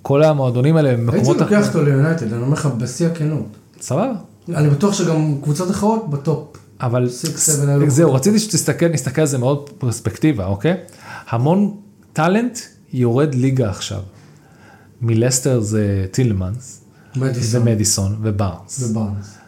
כל 0.03 0.23
המועדונים 0.23 0.77
האלה 0.77 0.91
הם 0.91 1.09
הייתי 1.09 1.21
מקומות... 1.21 1.41
לוקח 1.41 1.69
אותו 1.69 1.83
ליונייטד, 1.83 2.33
אני 2.33 2.43
אומר 2.43 2.53
לך 2.53 2.67
בשיא 2.67 3.07
הכנות. 3.07 3.47
סבבה, 3.81 4.12
אני 4.55 4.71
בטוח 4.71 4.95
שגם 4.95 5.35
קבוצות 5.43 5.71
אחרות 5.71 6.11
ב 6.11 6.21
top. 6.21 6.62
אבל. 6.83 7.09
זהו, 7.88 8.14
רציתי 8.14 8.38
שתסתכל, 8.38 8.88
נסתכל 8.88 9.21
על 9.21 9.27
זה 9.27 9.38
מאוד 9.38 9.71
פרספקטיבה, 9.79 10.47
אוקיי? 10.47 10.75
המון 11.29 11.77
talent 12.12 12.59
יורד 12.92 13.35
ליגה 13.35 13.71
עכשיו. 13.71 14.01
מלסטר 15.01 15.61
זה 15.61 16.07
טילמנס, 16.11 16.81
מדיסון 17.16 17.62
ומדיסון 17.62 18.16
ובארנס. 18.23 18.83
ובארנס. 18.83 19.38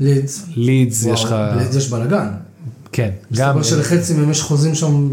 מלידס 0.00 0.42
לידס. 0.56 1.04
יש 1.04 1.24
לך, 1.24 1.34
לידס 1.56 1.76
יש 1.76 1.88
בלאגן. 1.88 2.28
כן, 2.92 3.10
גם, 3.32 3.58
מסתבר 3.58 3.62
שלחצי 3.62 4.14
מהם 4.14 4.30
יש 4.30 4.42
חוזים 4.42 4.74
שם 4.74 5.08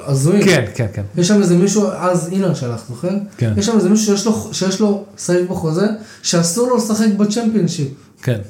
הזויים. 0.00 0.44
כן, 0.44 0.64
כן, 0.74 0.86
כן, 0.92 1.02
יש 1.16 1.28
שם 1.28 1.42
איזה 1.42 1.56
מישהו, 1.56 1.90
אז 1.90 2.28
אינר 2.32 2.54
שלח, 2.54 2.84
זוכר? 2.88 3.10
כן. 3.36 3.54
יש 3.56 3.66
שם 3.66 3.76
איזה 3.76 3.88
מישהו 3.88 4.06
שיש 4.06 4.26
לו, 4.26 4.48
שיש 4.52 4.80
לו 4.80 5.04
סעיף 5.18 5.50
בחוזה, 5.50 5.86
שאסור 6.22 6.68
לו 6.68 6.76
לשחק 6.76 7.06
בצ'מפיונשיפ. 7.16 7.88
כן, 8.22 8.40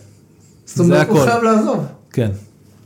זאת 0.69 0.81
אומרת, 0.81 1.09
הוא. 1.09 1.21
חייב 1.25 1.43
לעזוב. 1.43 1.85
כן, 2.13 2.31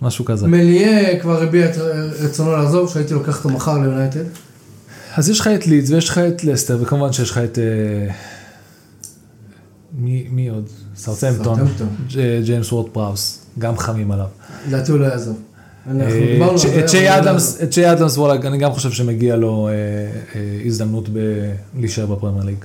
משהו 0.02 0.24
כזה. 0.24 0.46
מליה 0.46 1.20
כבר 1.20 1.42
הביע 1.42 1.70
את 1.70 1.76
רצונו 2.20 2.52
לעזוב, 2.52 2.90
שהייתי 2.92 3.14
לוקח 3.14 3.36
אותו 3.44 3.48
מחר 3.56 3.78
ליונייטד. 3.78 4.24
אז 5.16 5.28
יש 5.28 5.40
לך 5.40 5.46
את 5.46 5.66
לידס 5.66 5.90
ויש 5.90 6.08
לך 6.08 6.18
את 6.18 6.44
לסטר, 6.44 6.78
וכמובן 6.80 7.12
שיש 7.12 7.30
לך 7.30 7.38
את... 7.38 7.58
אה, 7.58 8.14
מי 9.98 10.26
מי 10.30 10.48
עוד? 10.48 10.68
ג'- 12.14 12.44
ג'יימס 12.44 12.72
וורד 12.72 12.90
פראוס, 12.92 13.38
גם 13.58 13.78
חמים 13.78 14.10
עליו. 14.12 14.26
לדעתי 14.68 14.92
הוא 14.92 15.00
לא 15.00 15.04
יעזוב. 15.06 15.38
אה, 16.00 16.04
את 16.80 16.86
צ'יי 16.86 17.18
הוא 17.18 17.26
לא 17.86 17.92
אדמס, 17.92 18.18
וואלה, 18.18 18.40
אני 18.48 18.58
גם 18.58 18.72
חושב 18.72 18.90
שמגיע 18.90 19.36
לו 19.36 19.68
אה, 19.68 19.74
הזדמנות 20.66 21.08
להישאר 21.78 22.06
בפרמייר 22.06 22.44
ליג. 22.44 22.64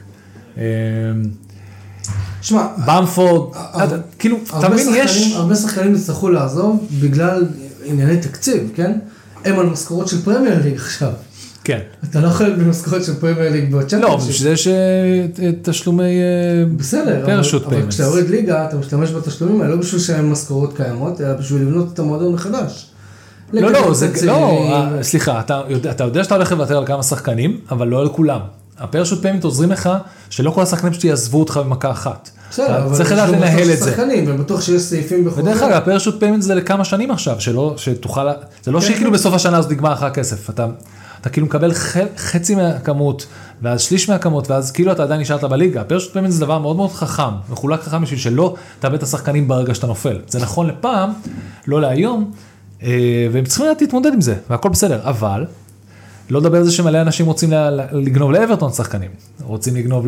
אה, 2.10 2.14
שמע, 2.42 2.68
במפורד, 2.86 3.56
אה, 3.56 3.84
אתה- 3.84 3.96
כאילו, 4.20 4.38
אתה 4.60 4.70
מבין, 4.70 4.88
יש... 4.96 5.34
הרבה 5.36 5.56
שחקנים 5.56 5.96
יצטרכו 5.96 6.30
לעזוב 6.30 6.88
בגלל 7.02 7.46
ענייני 7.86 8.18
תקציב, 8.18 8.72
כן? 8.76 9.00
הם 9.46 9.60
על 9.60 9.66
משכורות 9.66 10.08
של 10.08 10.22
פרמייר 10.22 10.62
ליג 10.64 10.76
עכשיו. 10.76 11.12
כן. 11.64 11.80
אתה 12.10 12.20
לא 12.20 12.28
יכול 12.28 12.54
במשכורת 12.54 13.04
של 13.04 13.14
פרמייר 13.20 13.52
ליג 13.52 13.74
לא, 13.74 13.80
בצ'מפיונשיפ. 13.80 14.30
בשביל 14.30 14.44
זה 14.48 14.54
יש 14.54 14.68
אה, 14.68 14.74
אה, 15.44 15.50
תשלומי 15.62 16.04
אה, 16.04 16.10
בסדר, 16.78 17.24
אבל, 17.26 17.36
parachute 17.38 17.62
אבל 17.64 17.72
payments. 17.72 17.96
כשאתה 17.96 18.10
יורד 18.10 18.30
ליגה, 18.30 18.66
אתה 18.70 18.78
משתמש 18.78 19.12
בתשלומים 19.12 19.62
האלה, 19.62 19.76
לא 19.76 19.82
בשביל 19.82 20.02
שהם 20.02 20.32
משכורות 20.32 20.78
קיימות, 20.78 21.22
אלא 21.22 21.34
בשביל 21.34 21.62
לבנות 21.62 21.94
את 21.94 22.00
המועדון 22.00 22.34
מחדש. 22.34 22.86
לא, 23.54 23.72
לא, 23.72 23.94
זה, 23.94 24.26
לא. 24.26 24.34
אה, 24.74 25.04
סליחה, 25.04 25.40
אתה 25.40 26.04
יודע 26.04 26.24
שאתה 26.24 26.36
הולך 26.36 26.52
לוותר 26.52 26.78
על 26.78 26.86
כמה 26.86 27.04
שחקנים, 27.04 27.60
אבל 27.72 27.88
לא 27.88 28.02
על 28.02 28.10
כולם. 28.10 28.40
ה 28.80 28.84
parachute 28.84 29.22
payment 29.22 29.44
עוזרים 29.44 29.72
לך, 29.72 29.90
שלא 30.30 30.52
כל 30.52 30.62
השחקנים 30.62 30.92
פשוט 30.94 31.04
יעזבו 31.04 31.40
אותך 31.40 31.58
במכה 31.58 31.92
אחת. 31.92 32.30
בסדר, 32.50 32.84
אבל 32.84 32.96
צריך 32.96 33.12
לדעת 33.12 33.30
לנהל 33.30 33.72
את 33.72 33.78
זה. 33.78 33.92
שחקנים, 33.92 34.26
ובטוח 34.28 34.62
שיש 34.62 34.82
סעיפים 34.82 35.26
בחוזה. 35.26 35.42
ודרך 35.42 35.62
אגב, 35.62 35.74
ה 35.74 35.78
parachute 35.78 36.20
payment 36.20 36.42
זה 36.42 36.56
לכמה 36.56 36.86
שנים 36.86 37.12
עכשיו, 37.12 37.42
שלא, 37.42 37.74
שתוכל, 37.78 38.28
זה 38.64 38.72
לא 38.72 38.80
כן, 38.80 38.86
שכאילו. 38.86 39.12
בסוף 39.12 39.34
השנה 39.34 39.58
הזאת 39.58 39.72
נגמר 39.72 39.94
לך 39.94 40.04
הכסף, 40.04 40.50
אתה, 40.50 40.68
אתה 41.22 41.30
כאילו 41.30 41.48
מקבל 41.48 41.74
ח, 41.74 41.98
חצי 42.18 42.56
מהכמות, 42.56 43.26
ואז 43.62 43.82
שליש 43.82 44.10
מהכמות, 44.10 44.52
ואז 44.52 44.72
כאילו 44.72 44.92
אתה 44.92 45.04
עדיין 45.04 45.22
נשארת 45.22 45.44
בליגה. 45.44 45.82
ה 45.82 45.85
parachute 45.85 46.14
payment 46.14 46.32
זה 46.32 46.40
דבר 46.40 46.60
מאוד 46.60 46.76
מאוד 46.76 46.92
חכם, 46.92 47.24
מחולק 47.50 47.82
חכם 47.82 48.02
בשביל 48.02 48.20
שלא 48.20 48.56
תאבד 48.80 48.94
את 48.94 49.04
השחקנים 49.04 49.48
ברגע 49.48 49.74
שאתה 49.74 49.88
נופל. 49.88 50.18
זה 50.28 50.40
נכון 50.40 50.68
לפעם, 50.68 51.10
לא 51.68 51.82
להיום, 51.82 52.32
אה, 52.84 53.28
והם 53.32 53.46
צריכים 53.46 53.66
לדעת 53.66 53.82
להתמודד 53.82 54.14
עם 54.14 54.22
זה, 54.22 54.36
והכל 54.50 54.70
בסדר, 54.70 55.00
אבל, 55.04 55.46
לא 56.30 56.40
לדבר 56.40 56.58
על 56.58 56.64
זה 56.64 56.72
שמלא 56.72 57.02
אנשים 57.02 57.26
רוצים 57.26 57.54
לגנוב 57.92 58.32
לאברטון 58.32 58.72
שחקנים, 58.74 59.10
רוצים 59.44 59.76
לגנוב 59.76 60.06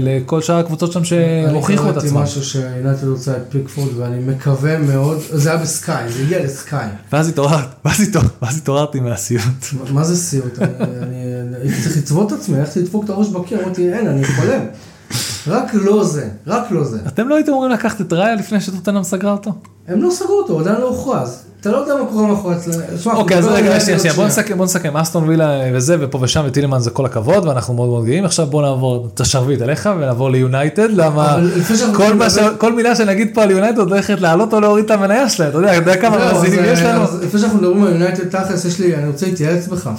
לכל 0.00 0.42
שאר 0.42 0.56
הקבוצות 0.58 0.92
שם 0.92 1.04
שהם 1.04 1.54
הוכיחו 1.54 1.82
את 1.84 1.96
אני 1.96 1.96
עצמם. 1.98 2.10
קראתי 2.10 2.22
משהו 2.22 2.44
שיונייטד 2.44 3.08
רוצה 3.08 3.36
את 3.36 3.42
פיקפורד, 3.48 3.96
ואני 3.96 4.18
מקווה 4.26 4.78
מאוד, 4.78 5.18
זה 5.30 5.50
היה 5.50 5.58
בסקאי, 5.62 6.12
זה 6.12 6.22
הגיע 6.22 6.44
לסקאי. 6.44 6.88
ואז 7.12 7.28
התעוררת, 7.28 7.68
ואז 7.84 8.00
התעור- 8.00 8.24
ואז 8.42 8.56
התעוררתי 8.58 9.00
מהסיוט. 9.00 9.42
מה- 9.92 10.04
זה 10.04 10.16
סיוט? 10.16 10.58
אני- 10.58 10.74
אני 11.40 11.56
הייתי 11.62 11.82
צריך 11.82 11.96
לצבוט 11.96 12.32
את 12.32 12.38
עצמי, 12.38 12.58
הלכתי 12.58 12.80
לדפוק 12.80 13.04
את 13.04 13.10
הראש 13.10 13.28
בקיר, 13.28 13.62
אמרתי, 13.64 13.92
אין, 13.92 14.06
אני 14.06 14.24
חולם. 14.24 14.60
רק 15.48 15.70
לא 15.74 16.04
זה, 16.04 16.28
רק 16.46 16.70
לא 16.70 16.84
זה. 16.84 16.98
אתם 17.06 17.28
לא 17.28 17.34
הייתם 17.34 17.52
אמורים 17.52 17.70
לקחת 17.70 18.00
את 18.00 18.12
ראיה 18.12 18.34
לפני 18.34 18.60
שטוטנאם 18.60 19.02
סגרה 19.02 19.32
אותו? 19.32 19.52
הם 19.88 20.02
לא 20.02 20.10
סגרו 20.10 20.38
אותו, 20.38 20.60
עדיין 20.60 20.80
לא 20.80 20.88
הוכרז. 20.88 21.42
אתה 21.60 21.70
לא 21.70 21.76
יודע 21.76 21.94
מה 21.94 22.06
קורה 22.10 22.26
מאחורי. 22.26 22.54
שמע, 22.98 23.14
אוקיי, 23.14 23.38
אז 23.38 23.46
רגע, 23.46 23.80
שנייה, 23.80 23.98
שנייה, 23.98 24.14
בוא. 24.56 24.64
נסכם, 24.64 24.96
אסטון 24.96 25.28
וילה 25.28 25.60
וזה, 25.74 25.96
ופה 26.00 26.18
ושם, 26.22 26.42
וטילמן 26.46 26.78
זה 26.80 26.90
כל 26.90 27.06
הכבוד, 27.06 27.46
ואנחנו 27.46 27.74
מאוד 27.74 27.88
מאוד 27.88 28.04
גאים, 28.04 28.24
עכשיו 28.24 28.46
בוא 28.46 28.62
נעבור 28.62 29.08
את 29.14 29.20
השרביט 29.20 29.62
אליך, 29.62 29.88
ונעבור 29.96 30.30
ליונייטד, 30.30 30.88
למה 30.90 31.38
כל 32.58 32.72
מילה 32.72 32.96
שנגיד 32.96 33.30
פה 33.34 33.42
על 33.42 33.50
יונייטד 33.50 33.78
הולכת 33.78 34.20
לעלות 34.20 34.54
או 34.54 34.60
להוריד 34.60 34.84
את 34.84 34.90
המניה 34.90 35.28
שלהם, 35.28 35.48
אתה 35.48 35.58
יודע, 35.58 35.68
אתה 35.68 35.76
יודע 35.76 36.00
כמה 36.00 36.18
מאזינים 36.18 36.60
יש 36.64 36.78
אה, 36.80 36.92
לנו? 36.92 37.04
לפני 37.22 37.40
שאנחנו 37.40 37.58
מדברים 37.58 37.82
על 37.84 37.92
יונייטד 37.92 38.28
תכלס, 38.28 38.64
יש 38.64 38.80
לי, 38.80 38.96
אני 38.96 39.06
רוצה 39.06 39.26
להתייעץ 39.26 39.66
בך. 39.66 39.86
ה- 39.86 39.92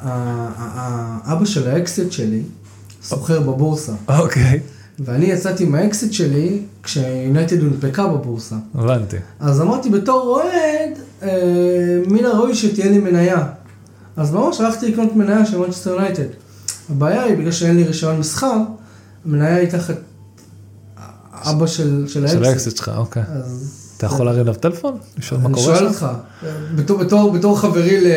ה- 0.00 0.48
ה- 0.58 1.32
אבא 1.32 1.44
של 1.44 1.70
האקסית 1.70 2.12
שלי 2.12 2.42
סוחר 3.04 3.40
בבורסה, 3.40 3.92
אוקיי, 4.08 4.60
ואני 4.98 5.26
יצאתי 5.26 5.64
עם 5.64 5.76
האקסית 5.76 6.12
שלי 6.12 6.62
כשיונייטד 6.82 7.62
הונפקה 7.62 8.06
בבורסה. 8.06 8.56
הבנתי. 8.74 9.16
אז 9.40 9.60
אמרתי 9.60 9.90
בתור 9.90 10.20
אוהד, 10.20 10.98
אה, 11.22 12.00
מן 12.06 12.24
הראוי 12.24 12.54
שתהיה 12.54 12.90
לי 12.90 12.98
מניה. 12.98 13.46
אז 14.16 14.32
ממש 14.32 14.60
הלכתי 14.60 14.92
לקנות 14.92 15.16
מניה 15.16 15.46
של 15.46 15.58
מנצ'סטר 15.58 15.90
יונייטד. 15.90 16.24
הבעיה 16.90 17.22
היא, 17.22 17.36
בגלל 17.36 17.52
שאין 17.52 17.76
לי 17.76 17.84
רישיון 17.84 18.18
מסחר, 18.18 18.56
המניה 19.24 19.56
היא 19.56 19.68
תחת 19.68 19.96
אבא 21.32 21.66
של, 21.66 22.04
של 22.08 22.08
של 22.08 22.24
האקסיט. 22.24 22.44
האקסיט 22.44 22.76
שלך, 22.76 22.90
אוקיי. 22.96 23.22
אז... 23.28 23.83
אתה 24.06 24.14
יכול 24.14 24.26
להרים 24.26 24.42
אליו 24.42 24.54
טלפון? 24.54 24.98
לשאול 25.18 25.40
מה 25.40 25.46
אני 25.46 25.54
קורה 25.54 25.64
שואל 25.76 25.78
שם? 25.78 25.86
אותך, 25.86 26.06
בתור, 26.74 26.98
בתור, 26.98 27.32
בתור 27.32 27.58
חברי 27.60 28.00
ל... 28.00 28.08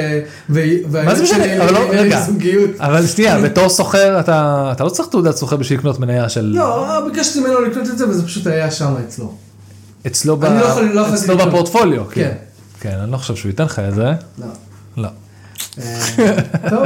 מה 1.05 1.15
זה 1.15 1.23
משנה? 1.23 1.63
אבל 1.63 1.73
לא, 1.73 1.79
רגע. 1.89 2.25
אבל 2.79 3.07
שנייה, 3.07 3.41
בתור 3.41 3.69
סוחר, 3.69 4.19
אתה 4.19 4.83
לא 4.83 4.89
צריך 4.89 5.09
תעודת 5.09 5.35
סוחר 5.35 5.55
בשביל 5.55 5.79
לקנות 5.79 5.99
מניה 5.99 6.29
של... 6.29 6.41
לא, 6.55 7.07
ביקשתי 7.11 7.39
ממנו 7.39 7.61
לקנות 7.61 7.87
את 7.87 7.97
זה 7.97 8.09
וזה 8.09 8.25
פשוט 8.25 8.47
היה 8.47 8.71
שם 8.71 8.93
אצלו. 9.07 9.33
אצלו 10.07 10.37
ב- 10.37 10.45
אני 10.45 10.59
לא 10.93 11.05
לא. 11.27 11.45
בפורטפוליו, 11.45 12.03
כן. 12.05 12.13
כן. 12.13 12.31
כן, 12.79 12.97
אני 13.03 13.11
לא 13.11 13.17
חושב 13.17 13.35
שהוא 13.35 13.49
ייתן 13.49 13.63
לך 13.63 13.79
את 13.79 13.95
זה. 13.95 14.11
לא. 14.39 14.45
לא. 14.97 15.07
אה, 15.79 16.35
טוב, 16.69 16.83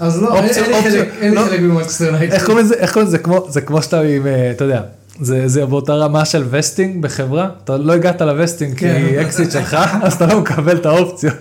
אז 0.00 0.22
לא, 0.22 0.36
אין 0.36 0.44
לי 0.44 0.54
חלק- 0.54 1.14
לא. 1.34 1.42
במנצ'סטר 1.56 2.04
יונייטד. 2.04 2.32
איך 2.34 2.46
קוראים 2.46 2.64
לזה, 2.64 3.18
זה 3.48 3.60
כמו 3.60 3.82
שאתה 3.82 4.00
עם, 4.00 4.26
אה, 4.26 4.50
אתה 4.50 4.64
יודע, 4.64 4.80
זה, 5.20 5.48
זה 5.48 5.66
באותה 5.66 5.94
רמה 5.94 6.24
של 6.24 6.44
vesting 6.50 7.02
בחברה, 7.02 7.48
אתה 7.64 7.76
לא 7.76 7.92
הגעת 7.92 8.22
ל 8.22 8.29
vesting 8.29 8.74
כי 8.78 8.78
כן. 8.78 9.18
אקזיט 9.20 9.50
שלך, 9.50 9.76
אז 10.02 10.12
אתה 10.12 10.26
לא 10.26 10.40
מקבל 10.40 10.76
את 10.76 10.86
האופציות. 10.86 11.34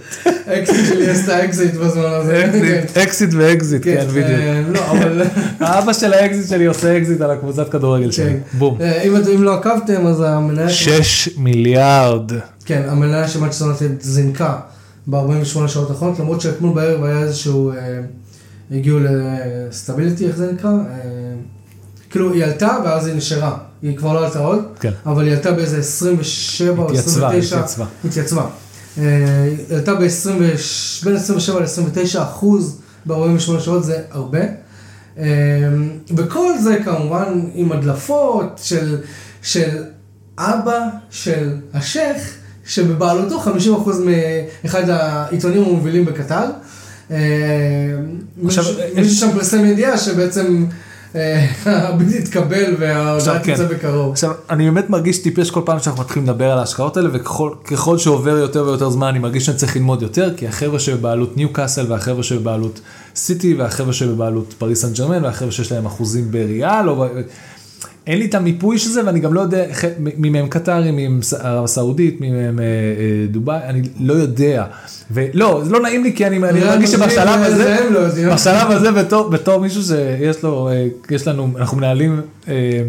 האקסית 0.48 0.86
שלי 0.86 1.10
עשתה 1.10 1.46
אקזיט 1.46 1.74
בזמן 1.74 2.04
הזה. 2.06 2.46
אקזיט, 2.46 2.98
אקזיט 2.98 3.30
ואקזיט, 3.34 3.84
כן, 3.84 4.06
בדיוק. 4.10 4.30
אה, 4.30 4.62
לא, 4.72 4.92
אבל... 4.92 5.22
האבא 5.60 5.94
של 5.94 6.14
האקסית 6.14 6.50
שלי 6.50 6.66
עושה 6.66 6.98
אקזיט 6.98 7.22
על 7.22 7.32
הקבוצת 7.32 7.70
כדורגל 7.70 8.12
שלי, 8.12 8.30
כן. 8.30 8.58
בום. 8.58 8.78
אה, 8.82 9.02
אם 9.02 9.16
אם 9.36 9.44
לא 9.44 9.54
עקבתם, 9.54 10.08
אז 10.08 10.22
המניה... 10.22 10.70
6 10.70 11.30
מיליארד. 11.38 12.32
כן, 12.66 12.82
המניה 12.88 13.28
של 13.28 13.40
יונייטד 13.40 14.02
זינקה 14.02 14.58
ב-48 15.08 15.68
שעות 15.68 15.90
האחרונות, 15.90 16.20
למרות 16.20 16.42
שאתמול 16.42 16.76
בערב 16.76 17.04
היה 17.04 17.20
איזשהו... 17.20 17.72
אה, 17.72 17.76
הגיעו 18.72 19.00
לסטביליטי, 19.00 20.28
איך 20.28 20.36
זה 20.36 20.52
נקרא? 20.52 20.72
כאילו, 22.10 22.34
היא 22.34 22.44
עלתה 22.44 22.78
ואז 22.86 23.08
היא 23.08 23.16
נשארה. 23.16 23.58
היא 23.82 23.98
כבר 23.98 24.14
לא 24.14 24.26
עלתה 24.26 24.40
עוד, 24.40 24.64
כן. 24.80 24.92
אבל 25.06 25.26
היא 25.28 25.34
עלתה 25.36 25.52
באיזה 25.52 25.78
27 25.80 26.82
או 26.82 26.88
התייצבה, 26.90 27.28
29. 27.28 27.56
התייצבה. 27.58 27.86
התייצבה. 28.06 28.46
אה, 28.98 29.04
היא 29.70 29.76
עלתה 29.78 29.96
ב-20, 29.96 30.30
בין 31.04 31.16
27 31.16 31.60
ל-29 31.60 32.22
אחוז 32.24 32.78
ב-48 33.06 33.20
שעות, 33.60 33.84
זה 33.84 34.02
הרבה. 34.12 34.40
אה, 35.18 35.26
וכל 36.18 36.54
זה 36.64 36.78
כמובן 36.86 37.42
עם 37.54 37.72
הדלפות 37.72 38.60
של, 38.64 38.98
של 39.42 39.84
אבא 40.40 40.80
של 41.10 41.50
השייח, 41.74 42.22
שבבעלותו 42.66 43.40
50 43.40 43.74
אחוז 43.76 44.02
מאחד 44.64 44.90
העיתונים 44.90 45.64
המובילים 45.64 46.06
בקטר. 46.06 46.46
אה, 47.12 47.18
עכשיו, 48.46 48.64
מישהו 48.64 48.80
יש- 48.80 48.96
מישהו 48.96 49.16
שם 49.16 49.32
פרסם 49.38 49.66
ידיעה 49.66 49.98
שבעצם 49.98 50.66
אה, 51.16 51.46
הבלתי 51.90 52.22
תתקבל 52.22 52.76
וההודעה 52.80 53.44
כן. 53.44 53.54
תצא 53.54 53.66
בקרוב. 53.66 54.12
עכשיו, 54.12 54.32
אני 54.50 54.66
באמת 54.66 54.90
מרגיש 54.90 55.18
טיפש 55.18 55.52
כל 55.52 55.62
פעם 55.66 55.80
שאנחנו 55.80 56.04
מתחילים 56.04 56.30
לדבר 56.30 56.52
על 56.52 56.58
ההשקעות 56.58 56.98
האלה, 56.98 57.10
וככל 57.14 57.98
שעובר 57.98 58.38
יותר 58.38 58.64
ויותר 58.66 58.90
זמן, 58.90 59.08
אני 59.08 59.20
מרגיש 59.20 59.46
שאני 59.46 59.58
צריך 59.58 59.76
ללמוד 59.76 60.02
יותר, 60.02 60.34
כי 60.38 60.48
החבר'ה 60.48 60.80
שבבעלות 60.80 61.38
ניו 61.38 61.54
קאסל, 61.54 61.92
והחבר'ה 61.92 62.24
שבבעלות 62.24 62.82
סיטי, 63.16 63.54
והחבר'ה 63.54 63.94
שבבעלות 63.94 64.54
פריס 64.58 64.82
סן 64.82 64.94
ג'רמן, 64.94 65.24
והחבר'ה 65.24 65.52
שיש 65.52 65.72
להם 65.72 65.86
אחוזים 65.86 66.32
בריאל, 66.32 66.90
או... 66.90 67.06
אין 68.08 68.20
לי 68.20 68.26
את 68.26 68.36
המיפוי 68.36 68.78
של 68.78 68.90
זה, 68.90 69.06
ואני 69.06 69.20
גם 69.20 69.34
לא 69.34 69.42
יודע 69.42 69.66
מי 70.18 70.30
מהם 70.30 70.48
קטרי, 70.48 70.92
מי 70.92 71.08
מהם 71.08 71.20
ערב 71.40 71.64
הסעודית, 71.64 72.22
מי 72.22 72.32
מהם 72.32 72.60
אה, 72.60 72.64
אה, 72.64 73.28
דובאי, 73.32 73.60
אני 73.64 73.82
לא 74.00 74.14
יודע. 74.14 74.66
ולא, 75.12 75.62
זה 75.66 75.72
לא 75.72 75.82
נעים 75.82 76.04
לי, 76.04 76.14
כי 76.16 76.28
אני 76.28 76.38
מרגיש 76.38 76.92
שבשלב 76.92 77.40
זה 77.40 77.46
הזה, 77.46 77.78
לא. 78.26 78.34
בשלב 78.34 78.72
הזה 78.72 78.92
בתור, 79.32 79.60
מישהו 79.62 79.84
שיש 79.84 80.44
לו, 80.44 80.70
אה, 80.70 80.88
יש 81.12 81.28
לנו, 81.28 81.50
אנחנו 81.58 81.78
מנהלים, 81.78 82.22
אה, 82.48 82.82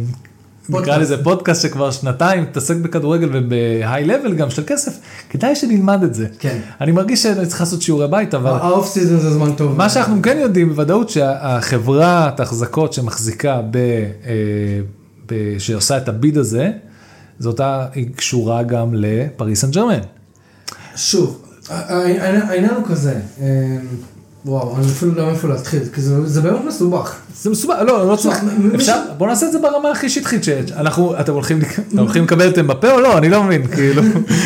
נקרא. 0.69 0.97
לזה 0.97 1.25
פודקאסט 1.25 1.63
שכבר 1.63 1.91
שנתיים 1.91 2.43
מתעסק 2.43 2.77
בכדורגל 2.77 3.29
ובהיי 3.33 4.05
לבל 4.05 4.35
גם 4.35 4.51
של 4.51 4.63
כסף, 4.67 4.93
כדאי 5.31 5.57
שנלמד 5.57 6.03
את 6.03 6.15
זה. 6.15 6.27
כן. 6.39 6.59
אני 6.81 6.93
מרגיש 6.93 7.23
שאני 7.23 7.47
צריך 7.47 7.61
לעשות 7.61 7.83
שיעורי 7.83 8.09
בית, 8.09 8.35
אבל 8.35 8.51
האוף 8.51 8.87
סיזון 8.87 9.21
זה 9.21 9.31
זמן 9.31 9.53
טוב. 9.53 9.77
מה 9.77 9.89
שאנחנו 9.89 10.23
כן 10.23 10.39
יודעים 10.41 10.69
בוודאות 10.69 11.11
שהחברת 11.11 12.41
ההחזקות 12.41 12.93
שמחזיקה 12.93 13.61
ב... 13.71 13.79
שעושה 15.59 15.97
את 15.97 16.09
הביד 16.09 16.39
הזה, 16.39 16.71
זו 17.39 17.49
אותה, 17.49 17.87
היא 17.95 18.07
קשורה 18.17 18.63
גם 18.63 18.95
לפריס 18.95 19.61
סן 19.61 19.71
ג'רמן. 19.71 20.01
שוב, 20.97 21.43
העניין 21.69 22.75
הוא 22.75 22.85
כזה, 22.87 23.15
אה, 23.41 23.77
וואו, 24.47 24.77
אני 24.77 24.87
אפילו 24.87 25.13
לא 25.15 25.21
יודע 25.21 25.31
מאיפה 25.33 25.49
להתחיל, 25.49 25.83
כי 25.95 26.01
זה 26.01 26.27
זה 26.27 26.41
באמת 26.41 26.65
מסובך. 26.65 27.17
זה 27.43 27.51
מסובך, 27.51 27.75
לא, 27.87 28.09
לא 28.09 28.17
צריך, 28.17 28.37
אפשר, 28.75 29.01
בוא 29.19 29.27
נעשה 29.27 29.47
את 29.47 29.53
זה 29.53 29.59
ברמה 29.59 29.91
הכי 29.91 30.09
שטחית 30.09 30.45
שיש. 30.45 30.73
אנחנו, 30.73 31.21
אתם 31.21 31.33
הולכים, 31.33 31.61
אתם 31.89 31.99
הולכים 31.99 32.25
לקבל 32.25 32.49
את 32.49 32.59
אמבפה 32.59 32.93
או 32.93 33.01
לא? 33.01 33.19
אני 33.19 33.29
לא 33.29 33.45
מבין, 33.45 33.67
כאילו. 33.67 34.03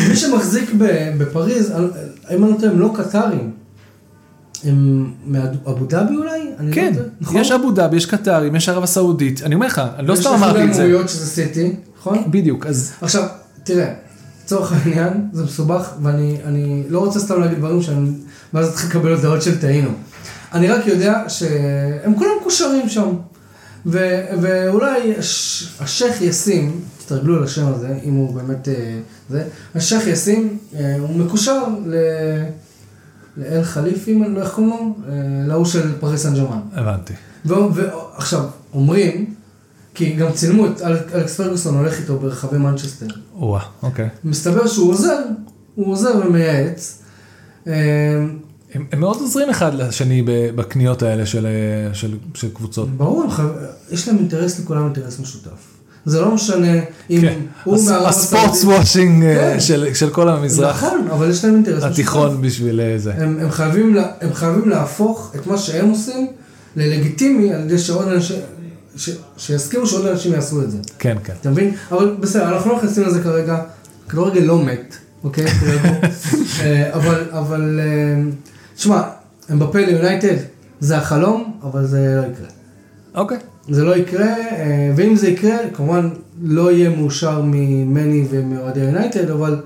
מי 0.09 0.15
שמחזיק 0.15 0.71
בפריז, 1.17 1.73
אם 2.35 2.43
אני 2.43 2.51
לא 2.51 2.57
טועה, 2.59 2.71
הם 2.71 2.79
לא 2.79 2.93
קטרים. 2.95 3.51
הם 4.63 5.11
מאבו 5.25 5.85
דאבי 5.85 6.15
אולי? 6.15 6.51
לא 6.59 6.73
כן, 6.73 6.93
נכון? 7.21 7.41
יש 7.41 7.51
אבו 7.51 7.71
דאבי, 7.71 7.97
יש 7.97 8.05
קטרים, 8.05 8.55
יש 8.55 8.69
ערב 8.69 8.83
הסעודית, 8.83 9.41
אני 9.43 9.55
אומר 9.55 9.67
לך, 9.67 9.81
אני 9.97 10.07
לא 10.07 10.13
יש 10.13 10.19
סתם 10.19 10.29
לך 10.33 10.43
אמרתי 10.43 10.63
את 10.63 10.73
זה. 10.73 10.81
האמירויות 10.81 11.09
שזה 11.09 11.25
סיטי, 11.25 11.75
נכון? 11.99 12.23
בדיוק, 12.31 12.65
אז 12.65 12.91
עכשיו, 13.01 13.23
תראה, 13.63 13.93
לצורך 14.43 14.71
העניין, 14.73 15.29
זה 15.33 15.43
מסובך, 15.43 15.91
ואני 16.01 16.37
אני 16.45 16.83
לא 16.89 16.99
רוצה 16.99 17.19
סתם 17.19 17.41
להגיד 17.41 17.57
דברים 17.57 17.81
שאני, 17.81 18.09
ואז 18.53 18.69
אתחיל 18.69 18.89
לקבל 18.89 19.11
הודעות 19.11 19.41
של 19.41 19.61
טעינו. 19.61 19.89
אני 20.53 20.67
רק 20.67 20.87
יודע 20.87 21.23
שהם 21.27 22.15
כולם 22.17 22.31
מקושרים 22.41 22.89
שם, 22.89 23.09
ו, 23.85 24.21
ואולי 24.41 25.15
הש, 25.17 25.67
השייח 25.79 26.21
יאסין, 26.21 26.71
תתרגלו 27.05 27.43
לשם 27.43 27.67
הזה, 27.67 27.97
אם 28.03 28.13
הוא 28.13 28.35
באמת 28.35 28.67
אה, 28.67 28.99
זה, 29.29 29.43
השייח 29.75 30.07
יאסין, 30.07 30.57
אה, 30.75 30.95
הוא 30.99 31.17
מקושר 31.17 31.63
ל... 31.85 31.95
לאל 33.37 33.63
חליפי, 33.63 34.13
אם 34.13 34.35
לא 34.35 34.41
איך 34.41 34.49
קוראים 34.53 34.69
לו, 34.73 34.95
אה, 35.09 35.13
להוא 35.47 35.65
של 35.65 35.99
פריס 35.99 36.23
סן 36.23 36.35
ג'רמן. 36.35 36.59
הבנתי. 36.73 37.13
ועכשיו, 37.45 38.43
אומרים, 38.73 39.33
כי 39.93 40.13
גם 40.13 40.31
צילמו 40.31 40.65
את 40.67 40.81
אלכ- 40.81 41.15
אלכס 41.15 41.35
פרגוסון 41.35 41.75
הולך 41.77 41.99
איתו 41.99 42.19
ברחבי 42.19 42.57
מנצ'סטר. 42.57 43.05
וואה, 43.35 43.61
אוקיי. 43.83 44.09
מסתבר 44.23 44.67
שהוא 44.67 44.89
עוזר, 44.91 45.19
הוא 45.75 45.91
עוזר 45.91 46.21
ומייעץ. 46.25 47.01
אה, 47.67 47.73
הם, 48.73 48.85
הם 48.91 48.99
מאוד 48.99 49.17
עוזרים 49.21 49.49
אחד 49.49 49.73
לשני 49.73 50.23
בקניות 50.55 51.01
האלה 51.03 51.25
של, 51.25 51.45
אה, 51.45 51.93
של, 51.93 52.17
של 52.33 52.47
קבוצות. 52.53 52.89
ברור, 52.89 53.25
יש 53.91 54.07
להם 54.07 54.17
אינטרס 54.17 54.59
לכולם 54.59 54.83
אינטרס 54.85 55.19
משותף. 55.19 55.67
זה 56.05 56.21
לא 56.21 56.31
משנה 56.31 56.73
אם 57.09 57.21
כן, 57.21 57.39
הוא 57.63 57.75
הס- 57.75 57.87
מערב 57.89 58.05
ה 58.07 58.14
sports. 58.14 58.63
washing 58.63 59.23
אה, 59.23 59.35
כן. 59.53 59.59
של, 59.59 59.93
של 59.93 60.09
כל 60.09 60.29
המזרח 60.29 60.83
נכון, 60.83 61.07
אבל 61.11 61.29
יש 61.29 61.45
להם 61.45 61.55
אינטרס. 61.55 61.83
התיכון 61.83 62.41
בשביל 62.41 62.79
אה, 62.81 62.93
זה. 62.97 63.13
הם, 63.13 63.37
הם, 63.41 63.51
חייבים, 63.51 63.95
לה- 63.95 64.11
הם 64.21 64.33
חייבים 64.33 64.69
להפוך 64.69 65.31
את 65.35 65.47
מה 65.47 65.57
שהם 65.57 65.89
עושים 65.89 66.27
ללגיטימי 66.75 67.53
על 67.53 67.61
ידי 67.61 67.77
שעוד 67.77 68.07
אנשים, 68.07 68.35
ש, 68.95 69.09
שיסכימו 69.37 69.87
שעוד 69.87 70.05
אנשים 70.05 70.33
יעשו 70.33 70.61
את 70.61 70.71
זה. 70.71 70.77
כן, 70.99 71.17
כן. 71.23 71.33
אתה 71.41 71.49
מבין? 71.49 71.75
אבל 71.91 72.15
בסדר, 72.19 72.49
אנחנו 72.55 72.71
לא 72.71 72.77
נכנסים 72.77 73.03
לזה 73.03 73.23
כרגע. 73.23 73.57
כדורגל 74.09 74.41
לא 74.41 74.63
מת, 74.65 74.95
אוקיי? 75.23 75.45
אה, 76.61 76.93
אבל, 76.93 77.23
אבל, 77.31 77.79
תשמע, 78.75 79.01
אמבפה 79.51 79.79
ליונייטד 79.79 80.35
זה 80.79 80.97
החלום, 80.97 81.59
אבל 81.63 81.85
זה 81.85 81.97
לא 82.21 82.31
יקרה. 82.33 82.47
אוקיי. 83.15 83.37
זה 83.69 83.83
לא 83.83 83.95
יקרה, 83.95 84.27
אה, 84.27 84.91
ואם 84.95 85.15
זה 85.15 85.29
יקרה, 85.29 85.57
כמובן 85.73 86.09
לא 86.43 86.71
יהיה 86.71 86.89
מאושר 86.89 87.41
ממני 87.45 88.25
ומאוהדי 88.29 88.79
יונייטד, 88.79 89.29
אבל... 89.29 89.61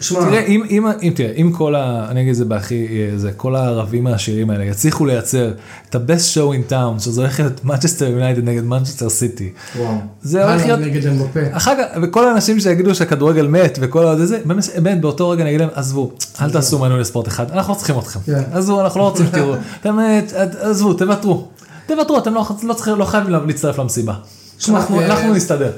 שמע, 0.00 0.20
תראה, 0.20 0.40
אם, 0.46 0.62
אם, 0.70 0.86
אם, 1.02 1.12
תראה, 1.16 1.32
אם 1.36 1.52
כל 1.52 1.74
ה... 1.74 2.06
אני 2.10 2.20
אגיד 2.20 2.30
את 2.30 2.36
זה 2.36 2.44
בהכי... 2.44 2.86
אה, 2.90 3.18
זה, 3.18 3.32
כל 3.32 3.56
הערבים 3.56 4.06
העשירים 4.06 4.50
האלה 4.50 4.64
יצליחו 4.64 5.06
לייצר 5.06 5.52
את 5.90 5.94
ה-best 5.94 6.34
show 6.36 6.68
in 6.68 6.72
town, 6.72 7.02
שזה 7.02 7.20
הולך 7.20 7.40
להיות 7.40 7.64
מנצ'סטר 7.64 8.04
יונייטד 8.10 8.44
נגד 8.44 8.64
מנצ'סטר 8.64 9.08
סיטי. 9.08 9.52
וואו. 9.78 9.94
זה 10.22 10.50
הולך 10.50 10.62
להיות- 10.66 10.80
נגד 10.80 11.06
אמבפה. 11.06 11.40
אחר 11.52 11.74
כך, 11.78 11.98
וכל 12.02 12.28
האנשים 12.28 12.60
שיגידו 12.60 12.94
שהכדורגל 12.94 13.46
מת 13.46 13.78
וכל 13.80 14.06
הזה, 14.06 14.26
זה, 14.26 14.38
באמת, 14.44 14.64
באמת, 14.82 15.00
באותו 15.00 15.28
רגע 15.30 15.42
אני 15.42 15.50
אגיד 15.50 15.60
להם, 15.60 15.70
עזבו, 15.74 16.12
אל 16.40 16.50
תעשו 16.50 16.78
מנוי 16.78 17.00
לספורט 17.00 17.28
אחד, 17.28 17.50
אנחנו 17.50 17.72
לא 17.72 17.78
צריכים 17.78 17.98
אתכם. 17.98 18.20
כן. 18.26 18.42
עזבו, 18.52 18.80
אנחנו 18.80 19.00
לא 19.00 19.04
רוצים 19.08 19.26
שתראו. 19.32 19.54
באמת, 19.84 20.32
עזבו, 20.60 20.94
תוותרו. 20.94 21.48
תוותרו, 21.86 22.18
אתם 22.18 22.34
לא 22.34 22.46
לא 22.62 22.74
צריכים, 22.74 22.98
לא 22.98 23.04
חייבים 23.04 23.32
להצטרף 23.46 23.78
למסיבה. 23.78 24.14
שמע, 24.58 24.78
אנחנו 24.78 25.00
אה, 25.00 25.06
אנחנו 25.06 25.34
נסתדר. 25.34 25.72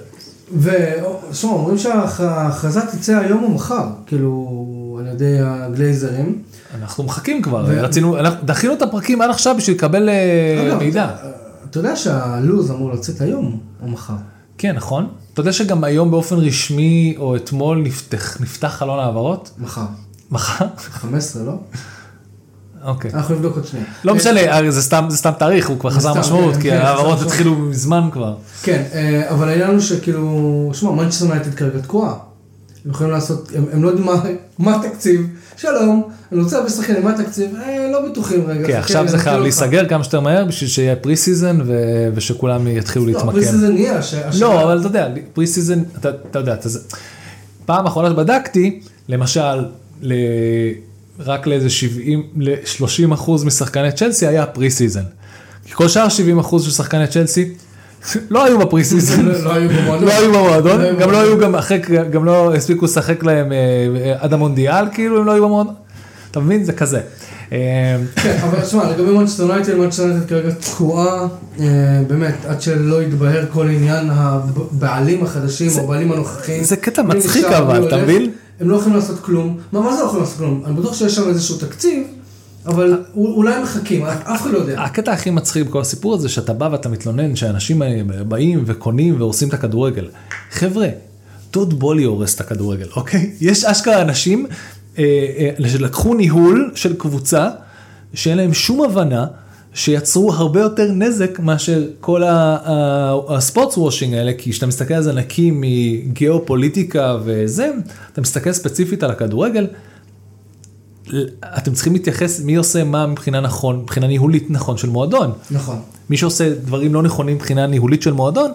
ושמע, 0.58 1.50
אומרים 1.52 1.78
שההכרזה 1.78 2.80
תצא 2.80 3.18
היום 3.18 3.44
או 3.44 3.50
מחר, 3.50 3.86
כאילו, 4.06 4.46
על 5.00 5.14
ידי 5.14 5.36
הגלייזרים. 5.40 6.42
אנחנו 6.80 7.04
מחכים 7.04 7.42
כבר, 7.42 7.64
ו- 7.68 7.82
רצינו, 7.82 8.18
אנחנו- 8.18 8.38
דחינו 8.46 8.72
את 8.74 8.82
הפרקים 8.82 9.22
עד 9.22 9.30
עכשיו 9.30 9.54
בשביל 9.56 9.76
לקבל 9.76 10.08
אה, 10.08 10.66
אגב, 10.68 10.78
מידע. 10.78 11.04
אתה- 11.04 11.30
אתה 11.70 11.78
יודע 11.78 11.96
שהלו"ז 11.96 12.70
אמור 12.70 12.92
לצאת 12.92 13.20
היום 13.20 13.58
או 13.82 13.88
מחר. 13.88 14.14
כן, 14.58 14.72
נכון. 14.76 15.08
אתה 15.32 15.40
יודע 15.40 15.52
שגם 15.52 15.84
היום 15.84 16.10
באופן 16.10 16.36
רשמי, 16.36 17.14
או 17.18 17.36
אתמול 17.36 17.78
נפתח 17.82 18.40
נפתח 18.40 18.68
חלון 18.68 18.98
העברות? 18.98 19.50
מחר. 19.58 19.82
מחר? 20.30 20.66
15, 20.78 21.42
לא? 21.44 21.52
אוקיי. 22.84 23.10
אנחנו 23.14 23.34
נבדוק 23.34 23.56
עוד 23.56 23.66
שנייה. 23.66 23.84
לא 24.04 24.14
משנה, 24.14 24.56
הרי 24.56 24.72
זה 24.72 24.82
סתם 24.82 25.06
זה 25.08 25.16
סתם 25.16 25.30
תאריך, 25.38 25.68
הוא 25.68 25.78
כבר 25.80 25.90
חזר 25.90 26.14
משמעות, 26.14 26.54
כן, 26.54 26.60
כי 26.60 26.70
כן, 26.70 26.76
ההעברות 26.76 27.22
התחילו 27.22 27.54
מזמן 27.54 28.08
כבר. 28.12 28.34
כן, 28.62 28.82
אה, 28.94 29.30
אבל 29.30 29.48
העניין 29.48 29.70
הוא 29.70 29.80
שכאילו, 29.80 30.30
שמע, 30.74 30.90
מנצ'סטר 30.90 31.24
יונייטד 31.26 31.54
כרגע 31.54 31.78
תקועה. 31.78 32.14
הם 32.84 32.90
יכולים 32.90 33.12
לעשות, 33.12 33.50
הם, 33.54 33.64
הם 33.72 33.82
לא 33.82 33.88
יודעים 33.88 34.06
מה, 34.06 34.22
מה 34.58 34.76
התקציב, 34.76 35.26
שלום, 35.56 36.02
אני 36.32 36.40
רוצה 36.42 36.56
להביא 36.56 36.70
שחקנים, 36.70 37.04
מה 37.04 37.10
התקציב, 37.14 37.50
אה, 37.56 37.88
לא 37.92 38.08
בטוחים 38.10 38.44
רגע. 38.46 38.66
כן, 38.66 38.76
עכשיו 38.78 39.08
זה 39.08 39.18
חייב. 39.18 39.42
להיסגר 39.42 39.88
כמה 39.88 40.04
שיותר 40.04 40.20
מהר 40.20 40.44
בשביל 40.44 40.70
שיהיה 40.70 40.96
pre-season 40.96 41.58
ו- 41.66 42.08
ושכולם 42.14 42.66
יתחילו 42.66 43.06
לא, 43.06 43.12
להתמקם. 43.12 43.32
pre-season 43.32 43.76
יהיה, 43.76 43.98
הש- 43.98 44.14
השנה- 44.14 44.40
לא, 44.46 44.62
אבל 44.62 44.78
אתה 44.78 44.86
יודע, 44.86 45.08
pre-season, 45.32 45.82
אתה 45.98 46.10
אתה 46.30 46.38
יודע, 46.38 46.54
אתה 46.54 46.68
פעם 47.66 47.86
אחרונה 47.86 48.10
שבדקתי, 48.10 48.80
למשל, 49.08 49.64
רק 51.18 51.46
לאיזה 51.46 51.70
70, 51.70 52.22
ל-30 52.36 53.14
אחוז 53.14 53.44
משחקני 53.44 53.92
צ'לסי 53.92 54.26
היה 54.26 54.46
pre-season. 54.46 55.02
כל 55.72 55.88
שאר 55.88 56.08
70 56.08 56.38
אחוז 56.38 56.64
של 56.64 56.70
שחקני 56.70 57.06
צ'לסי 57.06 57.52
לא 58.30 58.44
היו 58.44 58.58
ב 58.58 58.84
pre-season, 58.84 59.24
לא- 59.26 59.44
לא 59.44 59.52
היו 59.52 59.68
במועדון. 60.30 60.80
לא 60.80 60.92
לא 60.92 60.98
גם 61.00 61.10
לא. 61.10 61.20
היו 61.20 61.38
גם 61.38 61.54
אחרי, 61.54 61.78
גם 62.10 62.24
לא 62.24 62.54
הספיקו 62.54 62.84
לשחק 62.84 63.24
להם 63.24 63.52
אה, 63.52 64.14
עד 64.18 64.32
המונדיאל, 64.32 64.84
כאילו 64.92 65.18
הם 65.18 65.26
לא 65.26 65.32
היו 65.32 65.44
במועדון. 65.44 65.74
אתה 66.30 66.40
מבין? 66.40 66.64
זה 66.64 66.72
כזה. 66.72 67.00
אה, 67.52 67.96
כן, 68.16 68.36
אבל 68.42 68.60
תשמע, 68.60 68.90
לגבי 68.90 69.10
מנצ'סטר 69.10 69.42
יונייטד, 69.42 69.74
מנצ'סטר 69.74 70.02
יונייטד 70.02 70.28
כרגע 70.28 70.50
תקועה, 70.50 71.26
אה, 71.60 71.66
באמת, 72.08 72.34
עד 72.46 72.62
שלא 72.62 73.02
יתבהר 73.02 73.44
כל 73.52 73.68
עניין 73.68 74.08
הבעלים 74.10 75.24
החדשים 75.24 75.70
הבעלים 75.80 76.12
הנוכחיים. 76.12 76.64
זה 76.64 76.76
קטע 76.76 77.02
מצחיק 77.02 77.44
אבל, 77.44 77.88
אתה 77.88 77.96
מבין? 77.96 78.30
הם 78.60 78.70
לא 78.70 78.76
יכולים 78.76 78.96
לעשות 78.96 79.20
כלום. 79.20 79.58
מה, 79.72 79.80
מה 79.80 79.96
זה 79.96 80.02
לא 80.02 80.06
יכולים 80.06 80.24
לעשות 80.24 80.38
כלום? 80.38 80.62
אני 80.66 80.74
בטוח 80.74 80.94
שיש 80.94 81.14
שם 81.14 81.28
איזשהו 81.28 81.56
תקציב, 81.56 82.06
אבל 82.66 83.02
אולי 83.14 83.54
הם 83.54 83.62
מחכים, 83.62 84.04
אף 84.04 84.42
אחד 84.42 84.50
לא 84.50 84.58
יודע. 84.58 84.82
הקטע 84.82 85.12
הכי 85.12 85.30
מצחיק 85.30 85.66
בכל 85.66 85.80
הסיפור 85.80 86.14
הזה 86.14 86.28
שאתה 86.28 86.52
בא 86.52 86.68
ואתה 86.72 86.88
מתלונן 86.88 87.36
שאנשים 87.36 87.82
באים 88.28 88.62
וקונים 88.66 89.14
והורסים 89.18 89.48
את 89.48 89.54
הכדורגל. 89.54 90.08
חבר'ה, 90.50 90.88
דוד 91.52 91.78
בולי 91.78 92.04
הורס 92.04 92.34
את 92.34 92.40
הכדורגל, 92.40 92.86
אוקיי? 92.96 93.30
יש 93.40 93.64
אשכרה 93.64 94.02
אנשים 94.02 94.46
אה, 94.98 95.04
אה, 95.58 95.68
שלקחו 95.68 96.14
ניהול 96.14 96.72
של 96.74 96.96
קבוצה 96.96 97.48
שאין 98.14 98.36
להם 98.36 98.54
שום 98.54 98.82
הבנה. 98.82 99.26
שיצרו 99.76 100.32
הרבה 100.32 100.60
יותר 100.60 100.92
נזק 100.92 101.40
מאשר 101.40 101.84
כל 102.00 102.22
הספורטס 103.28 103.76
וושינג 103.76 104.14
האלה, 104.14 104.32
כי 104.38 104.50
כשאתה 104.50 104.66
מסתכל 104.66 104.94
על 104.94 105.02
זה 105.02 105.12
נקי 105.12 105.50
מגיאופוליטיקה 105.54 107.18
וזה, 107.24 107.70
אתה 108.12 108.20
מסתכל 108.20 108.52
ספציפית 108.52 109.02
על 109.02 109.10
הכדורגל, 109.10 109.66
אתם 111.42 111.72
צריכים 111.72 111.92
להתייחס 111.92 112.40
מי 112.40 112.54
עושה 112.54 112.84
מה 112.84 113.06
מבחינה 113.06 113.40
נכון, 113.40 113.76
מבחינה 113.76 114.06
ניהולית 114.06 114.50
נכון 114.50 114.76
של 114.76 114.88
מועדון. 114.88 115.32
נכון. 115.50 115.78
מי 116.10 116.16
שעושה 116.16 116.54
דברים 116.54 116.94
לא 116.94 117.02
נכונים 117.02 117.36
מבחינה 117.36 117.66
ניהולית 117.66 118.02
של 118.02 118.12
מועדון, 118.12 118.50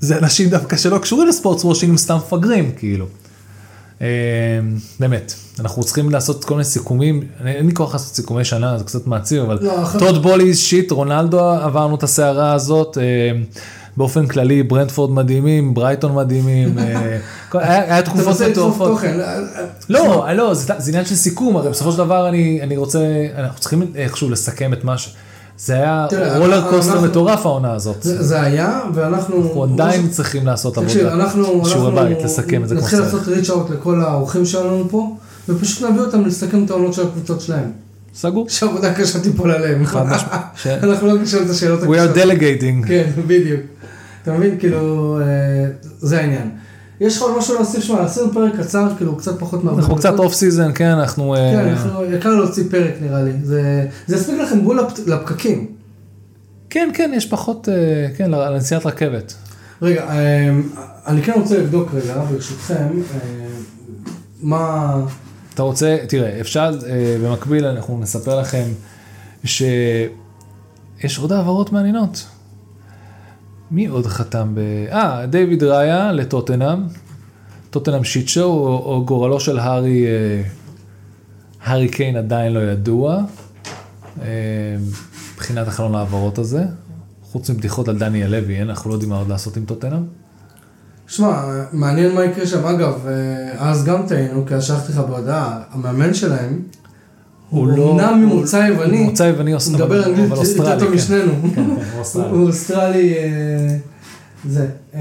זה 0.00 0.18
אנשים 0.18 0.48
דווקא 0.48 0.76
שלא 0.76 0.98
קשורים 0.98 1.28
לספורטס 1.28 1.64
וושינג, 1.64 1.90
הם 1.90 1.96
סתם 1.96 2.16
מפגרים, 2.16 2.72
כאילו. 2.78 3.06
אה, 4.00 4.06
באמת, 5.00 5.34
אנחנו 5.60 5.84
צריכים 5.84 6.10
לעשות 6.10 6.44
כל 6.44 6.54
מיני 6.54 6.64
סיכומים, 6.64 7.22
אין 7.46 7.66
לי 7.66 7.74
כוח 7.74 7.92
לעשות 7.92 8.14
סיכומי 8.14 8.44
שנה, 8.44 8.78
זה 8.78 8.84
קצת 8.84 9.06
מעציב, 9.06 9.42
אבל 9.42 9.58
לא, 9.62 9.88
טוד 9.98 10.22
בולי 10.22 10.54
שיט, 10.54 10.90
רונלדו 10.90 11.40
עברנו 11.40 11.94
את 11.94 12.02
הסערה 12.02 12.52
הזאת, 12.52 12.98
אה, 12.98 13.30
באופן 13.96 14.26
כללי 14.26 14.62
ברנדפורד 14.62 15.10
מדהימים, 15.10 15.74
ברייטון 15.74 16.14
מדהימים, 16.14 16.78
אה, 16.78 17.18
היה 17.54 18.02
תקופות 18.02 18.40
מטורפות. 18.40 19.04
אה, 19.04 19.38
אה, 19.38 19.40
לא, 19.88 20.32
לא, 20.34 20.54
זה, 20.54 20.72
עניין 20.88 21.04
של 21.04 21.14
סיכום, 21.14 21.56
הרי 21.56 21.70
בסופו 21.70 21.92
של 21.92 21.98
דבר 21.98 22.28
אני 22.28 22.76
רוצה, 22.76 23.26
אנחנו 23.36 23.60
צריכים 23.60 23.92
איכשהו 23.94 24.30
לסכם 24.30 24.72
את 24.72 24.84
מה 24.84 24.98
ש... 24.98 25.14
זה 25.58 25.74
היה 25.74 26.06
רולר 26.36 26.70
קוסטר 26.70 27.00
מטורף 27.00 27.46
העונה 27.46 27.72
הזאת. 27.72 27.96
זה 28.00 28.42
היה, 28.42 28.80
ואנחנו... 28.94 29.42
אנחנו 29.42 29.64
עדיין 29.64 30.08
צריכים 30.08 30.46
לעשות 30.46 30.74
תקשיב, 30.74 31.06
עבודה, 31.06 31.24
אנחנו, 31.24 31.66
שיעורי 31.66 31.94
בית, 31.94 32.24
לסכם 32.24 32.62
את 32.62 32.68
זה 32.68 32.74
כמו 32.74 32.84
נתחיל 32.84 32.98
שצריך. 32.98 33.14
לעשות 33.14 33.28
ריץ' 33.28 33.50
אאוט 33.50 33.70
לכל 33.70 34.00
האורחים 34.00 34.44
שלנו 34.44 34.86
פה, 34.90 35.16
ופשוט 35.48 35.82
נביא 35.90 36.00
אותם 36.00 36.24
לסכם 36.24 36.64
את 36.64 36.70
העונות 36.70 36.94
של 36.94 37.02
הקבוצות 37.02 37.40
שלהם. 37.40 37.70
סגור? 38.14 38.48
שהעבודה 38.48 38.94
קשה 38.94 39.20
תיפול 39.20 39.50
עליהם. 39.50 39.84
אנחנו 40.82 41.06
לא 41.06 41.18
נשאל 41.22 41.42
את 41.42 41.50
השאלות 41.50 41.82
We 41.82 41.84
are 41.84 42.16
delegating. 42.16 42.88
כן, 42.88 43.10
בדיוק. 43.26 43.60
אתה 44.22 44.32
מבין? 44.32 44.58
כאילו, 44.58 45.18
אה, 45.20 45.24
זה 45.98 46.20
העניין. 46.20 46.50
יש 47.00 47.16
לך 47.16 47.22
עוד 47.22 47.38
משהו 47.38 47.54
להוסיף? 47.54 47.84
שמע, 47.84 48.00
עשינו 48.04 48.32
פרק 48.32 48.56
קצר, 48.60 48.88
כאילו, 48.96 49.16
קצת 49.16 49.38
פחות 49.40 49.64
מהרבה 49.64 49.80
אנחנו 49.80 49.96
קצת. 49.96 50.18
off-season, 50.18 50.70
כן, 50.74 50.88
אנחנו... 50.88 51.34
אה, 51.34 51.52
כן, 51.52 51.68
אנחנו, 51.68 52.04
יקר 52.04 52.28
להוציא 52.34 52.64
פרק 52.70 52.92
נראה 53.00 53.22
לי. 53.22 53.32
זה 53.42 53.86
זה 54.06 54.16
יספיק 54.16 54.34
לכם 54.40 54.64
בול 54.64 54.80
לפ- 54.80 55.06
לפקקים. 55.06 55.66
כן, 56.70 56.90
כן, 56.94 57.10
יש 57.16 57.26
פחות, 57.26 57.68
אה, 57.68 57.74
כן, 58.16 58.30
לנסיעת 58.30 58.86
רכבת. 58.86 59.34
רגע, 59.82 60.04
אה, 60.10 60.50
אני 61.06 61.22
כן 61.22 61.32
רוצה 61.36 61.58
לבדוק 61.58 61.88
רגע, 61.94 62.24
ברשותכם, 62.30 62.86
מה... 64.42 64.94
אתה 65.54 65.62
רוצה, 65.62 65.96
תראה, 66.08 66.40
אפשר, 66.40 66.70
במקביל 67.24 67.64
אנחנו 67.66 67.98
נספר 68.00 68.40
לכם 68.40 68.64
שיש 69.44 70.08
עוד 71.18 71.32
העברות 71.32 71.72
מעניינות. 71.72 72.24
מי 73.74 73.86
עוד 73.86 74.06
חתם 74.06 74.54
ב... 74.54 74.58
אה, 74.92 75.26
דיוויד 75.26 75.62
ראיה 75.62 76.12
לטוטנאם, 76.12 76.78
טוטנאם 77.70 78.04
שיט 78.04 78.28
שואו, 78.28 78.50
או, 78.50 78.92
או 78.94 79.04
גורלו 79.04 79.40
של 79.40 79.58
הארי, 79.58 80.06
אה, 80.06 80.42
הארי 81.64 81.88
קיין 81.88 82.16
עדיין 82.16 82.52
לא 82.52 82.60
ידוע, 82.60 83.20
אה, 84.22 84.26
מבחינת 85.34 85.68
החלון 85.68 85.94
ההעברות 85.94 86.38
הזה. 86.38 86.64
חוץ 87.22 87.50
מבדיחות 87.50 87.88
על 87.88 87.98
דניאל 87.98 88.30
לוי, 88.30 88.56
אין, 88.56 88.68
אנחנו 88.68 88.90
לא 88.90 88.94
יודעים 88.94 89.10
מה 89.10 89.18
עוד 89.18 89.28
לעשות 89.28 89.56
עם 89.56 89.64
טוטנאם. 89.64 90.02
שמע, 91.06 91.42
מעניין 91.72 92.14
מה 92.14 92.24
יקרה 92.24 92.46
שם. 92.46 92.66
אגב, 92.66 93.06
אה, 93.06 93.70
אז 93.70 93.84
גם 93.84 94.06
טעינו, 94.06 94.46
כי 94.46 94.60
שלחתי 94.60 94.92
לך 94.92 94.98
בהודעה, 94.98 95.62
המאמן 95.70 96.14
שלהם, 96.14 96.62
הוא 97.54 97.66
לא- 97.68 97.82
אומנם 97.82 98.22
ממוצא 98.22 98.56
יווני, 98.56 98.98
הוא 98.98 99.06
מוצא 99.06 99.22
יווני, 99.22 99.52
הוא 99.52 99.60
מדבר 99.74 100.06
אנגלית 100.06 100.30
יותר 100.56 100.78
טוב 100.78 100.88
כן. 100.88 100.94
משנינו. 100.94 101.32
כן, 101.42 101.50
כן, 101.54 101.64
הוא 102.30 102.40
אוסטרלי. 102.46 103.14
אה, 103.14 103.76
זה. 104.48 104.66
אה, 104.94 105.00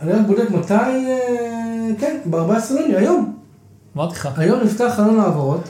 אני 0.00 0.12
רק 0.12 0.26
בודק 0.26 0.50
מתי, 0.50 0.74
אה, 0.74 1.88
כן, 1.98 2.16
ב-14 2.30 2.38
ליוני, 2.74 2.96
היום. 2.96 3.36
אמרתי 3.96 4.14
לך. 4.14 4.28
היום 4.36 4.60
נפתח 4.64 4.92
חלון 4.96 5.20
העברות. 5.20 5.68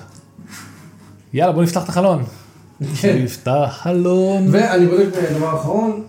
יאללה, 1.33 1.53
בוא 1.53 1.63
נפתח 1.63 1.85
את 1.85 1.89
החלון. 1.89 2.25
כן. 3.01 3.19
נפתח 3.25 3.79
חלון. 3.83 4.47
ואני 4.51 4.87
בודק 4.87 5.07
אה, 5.17 5.35
דבר 5.39 5.57
אחרון, 5.57 6.03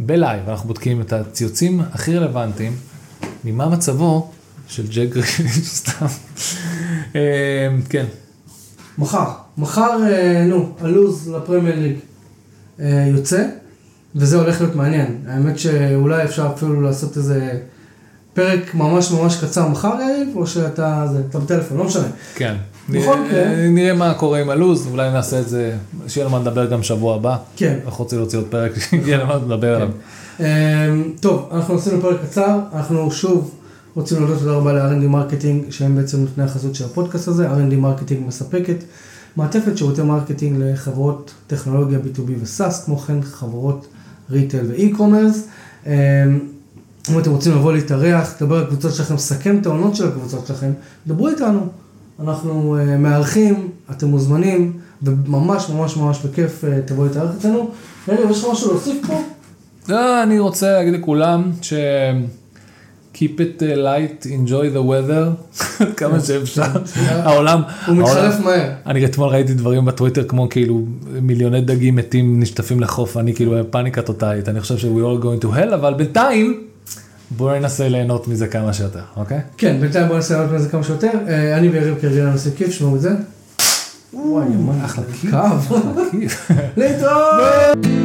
ב 0.00 0.10
live 0.10 0.48
אנחנו 0.48 0.66
בודקים 0.68 1.00
את 1.00 1.12
הציוצים 1.12 1.80
הכי 1.92 2.16
רלוונטיים, 2.18 2.72
ממה 3.44 3.68
מצבו 3.68 4.30
של 4.68 4.86
ג'ק 4.86 5.08
גריליש 5.10 5.68
סתם. 5.80 6.06
אה, 7.16 7.20
כן, 7.88 8.04
מחר. 8.98 9.30
מחר, 9.58 9.98
אה, 10.10 10.44
נו, 10.48 10.68
הלו"ז 10.80 11.28
לפרמייר 11.28 11.78
ליג 11.78 11.96
אה, 12.80 13.08
יוצא, 13.14 13.44
וזה 14.14 14.36
הולך 14.36 14.60
להיות 14.60 14.74
מעניין. 14.74 15.16
האמת 15.28 15.58
שאולי 15.58 16.24
אפשר 16.24 16.50
אפילו 16.54 16.80
לעשות 16.80 17.16
איזה 17.16 17.50
פרק 18.34 18.74
ממש 18.74 19.10
ממש 19.10 19.44
קצר 19.44 19.68
מחר, 19.68 19.94
יריב, 20.00 20.36
או 20.36 20.46
שאתה 20.46 21.06
זה, 21.12 21.20
אתה 21.30 21.38
בטלפון, 21.38 21.78
לא 21.78 21.84
משנה. 21.84 22.08
כן. 22.34 22.54
בכל 22.88 23.20
מקרה. 23.20 23.42
אה, 23.42 23.68
נראה 23.68 23.94
מה 23.94 24.14
קורה 24.14 24.40
עם 24.40 24.50
הלו"ז, 24.50 24.86
אולי 24.86 25.10
נעשה 25.10 25.40
את 25.40 25.48
זה, 25.48 25.72
שיהיה 26.08 26.26
לנו 26.26 26.36
מה 26.36 26.42
לדבר 26.42 26.66
גם 26.66 26.82
שבוע 26.82 27.14
הבא. 27.14 27.36
כן. 27.56 27.78
אנחנו 27.86 28.04
רוצים 28.04 28.18
להוציא 28.18 28.38
עוד 28.38 28.46
פרק, 28.50 28.72
שיהיה 28.80 29.16
לנו 29.16 29.26
מה 29.26 29.34
לדבר 29.34 29.74
עליו. 29.74 29.88
אמ, 30.40 30.44
טוב, 31.20 31.48
אנחנו 31.52 31.74
עשינו 31.74 32.00
פרק 32.00 32.16
קצר, 32.22 32.58
אנחנו 32.72 33.10
שוב 33.10 33.50
רוצים 33.96 34.18
להודות 34.18 34.38
תודה 34.38 34.52
רבה 34.52 34.72
ל-R&D 34.72 35.06
Marketing, 35.08 35.70
שהם 35.70 35.96
בעצם 35.96 36.20
נותני 36.20 36.44
החסות 36.44 36.74
של 36.74 36.84
הפודקאסט 36.84 37.28
הזה, 37.28 37.50
R&D 37.50 37.74
Marketing 37.76 38.26
מספקת 38.26 38.76
מעטפת 39.36 39.78
שירותי 39.78 40.02
marketing 40.02 40.62
לחברות 40.62 41.34
טכנולוגיה 41.46 41.98
B2B 41.98 42.30
ו-SaaS, 42.40 42.84
כמו 42.84 42.98
כן 42.98 43.22
חברות 43.22 43.86
retail 44.30 44.66
ו 44.68 44.75
e-commerce. 44.75 45.48
אם 45.86 47.18
אתם 47.18 47.30
רוצים 47.30 47.52
לבוא 47.52 47.72
להתארח, 47.72 48.34
לדבר 48.40 48.56
על 48.56 48.64
הקבוצות 48.64 48.94
שלכם, 48.94 49.14
לסכם 49.14 49.58
את 49.60 49.66
העונות 49.66 49.96
של 49.96 50.08
הקבוצות 50.08 50.46
שלכם, 50.46 50.70
דברו 51.06 51.28
איתנו. 51.28 51.66
אנחנו 52.20 52.78
אה, 52.78 52.98
מארחים, 52.98 53.68
אתם 53.90 54.06
מוזמנים, 54.06 54.72
וממש 55.02 55.70
ממש 55.70 55.96
ממש 55.96 56.18
בכיף 56.24 56.64
אה, 56.64 56.88
תבואו 56.88 57.06
להתארח 57.06 57.30
אצלנו. 57.38 57.70
רגע, 58.08 58.30
יש 58.30 58.44
לך 58.44 58.50
משהו 58.52 58.70
להוסיף 58.70 59.06
פה? 59.06 59.22
לא, 59.88 60.22
אני 60.22 60.38
רוצה 60.38 60.72
להגיד 60.72 60.94
לכולם 60.94 61.50
ש... 61.62 61.72
Keep 63.18 63.40
it 63.40 63.62
uh, 63.62 63.76
light, 63.76 64.26
enjoy 64.26 64.66
the 64.76 64.82
weather, 64.90 65.24
כמה 65.98 66.20
שאפשר. 66.20 66.62
העולם, 67.10 67.62
הוא 67.86 67.96
מתחלף 67.96 68.40
מהר. 68.44 68.70
אני 68.86 69.04
אתמול 69.04 69.28
ראיתי 69.28 69.54
דברים 69.54 69.84
בטוויטר 69.84 70.24
כמו 70.28 70.48
כאילו 70.48 70.82
מיליוני 71.22 71.60
דגים 71.60 71.96
מתים 71.96 72.40
נשטפים 72.40 72.80
לחוף, 72.80 73.16
אני 73.16 73.34
כאילו 73.34 73.52
בפאניקה 73.58 74.02
טוטאלית, 74.02 74.48
אני 74.48 74.60
חושב 74.60 74.78
ש- 74.78 74.84
we 74.84 74.86
all 74.86 75.22
going 75.24 75.44
to 75.44 75.56
hell, 75.56 75.74
אבל 75.74 75.94
בינתיים 75.94 76.60
בואו 77.30 77.58
ננסה 77.58 77.88
ליהנות 77.88 78.28
מזה 78.28 78.46
כמה 78.46 78.72
שיותר, 78.72 79.00
אוקיי? 79.16 79.40
כן, 79.58 79.76
בינתיים 79.80 80.08
בוא 80.08 80.16
נעשה 80.16 80.34
לעלות 80.36 80.52
מזה 80.52 80.68
כמה 80.68 80.82
שיותר. 80.84 81.10
אה, 81.28 81.56
אני 81.58 81.68
ויריב 81.68 81.94
כרגע 82.00 82.24
נעשה 82.24 82.50
כיף, 82.56 82.70
שמעו 82.70 82.96
את 82.96 83.00
זה. 83.00 83.10
וואי. 84.14 84.46
כאב. 84.46 84.84
אחלה 84.84 85.04
כיף. 86.10 86.50
להתראות! 86.76 87.95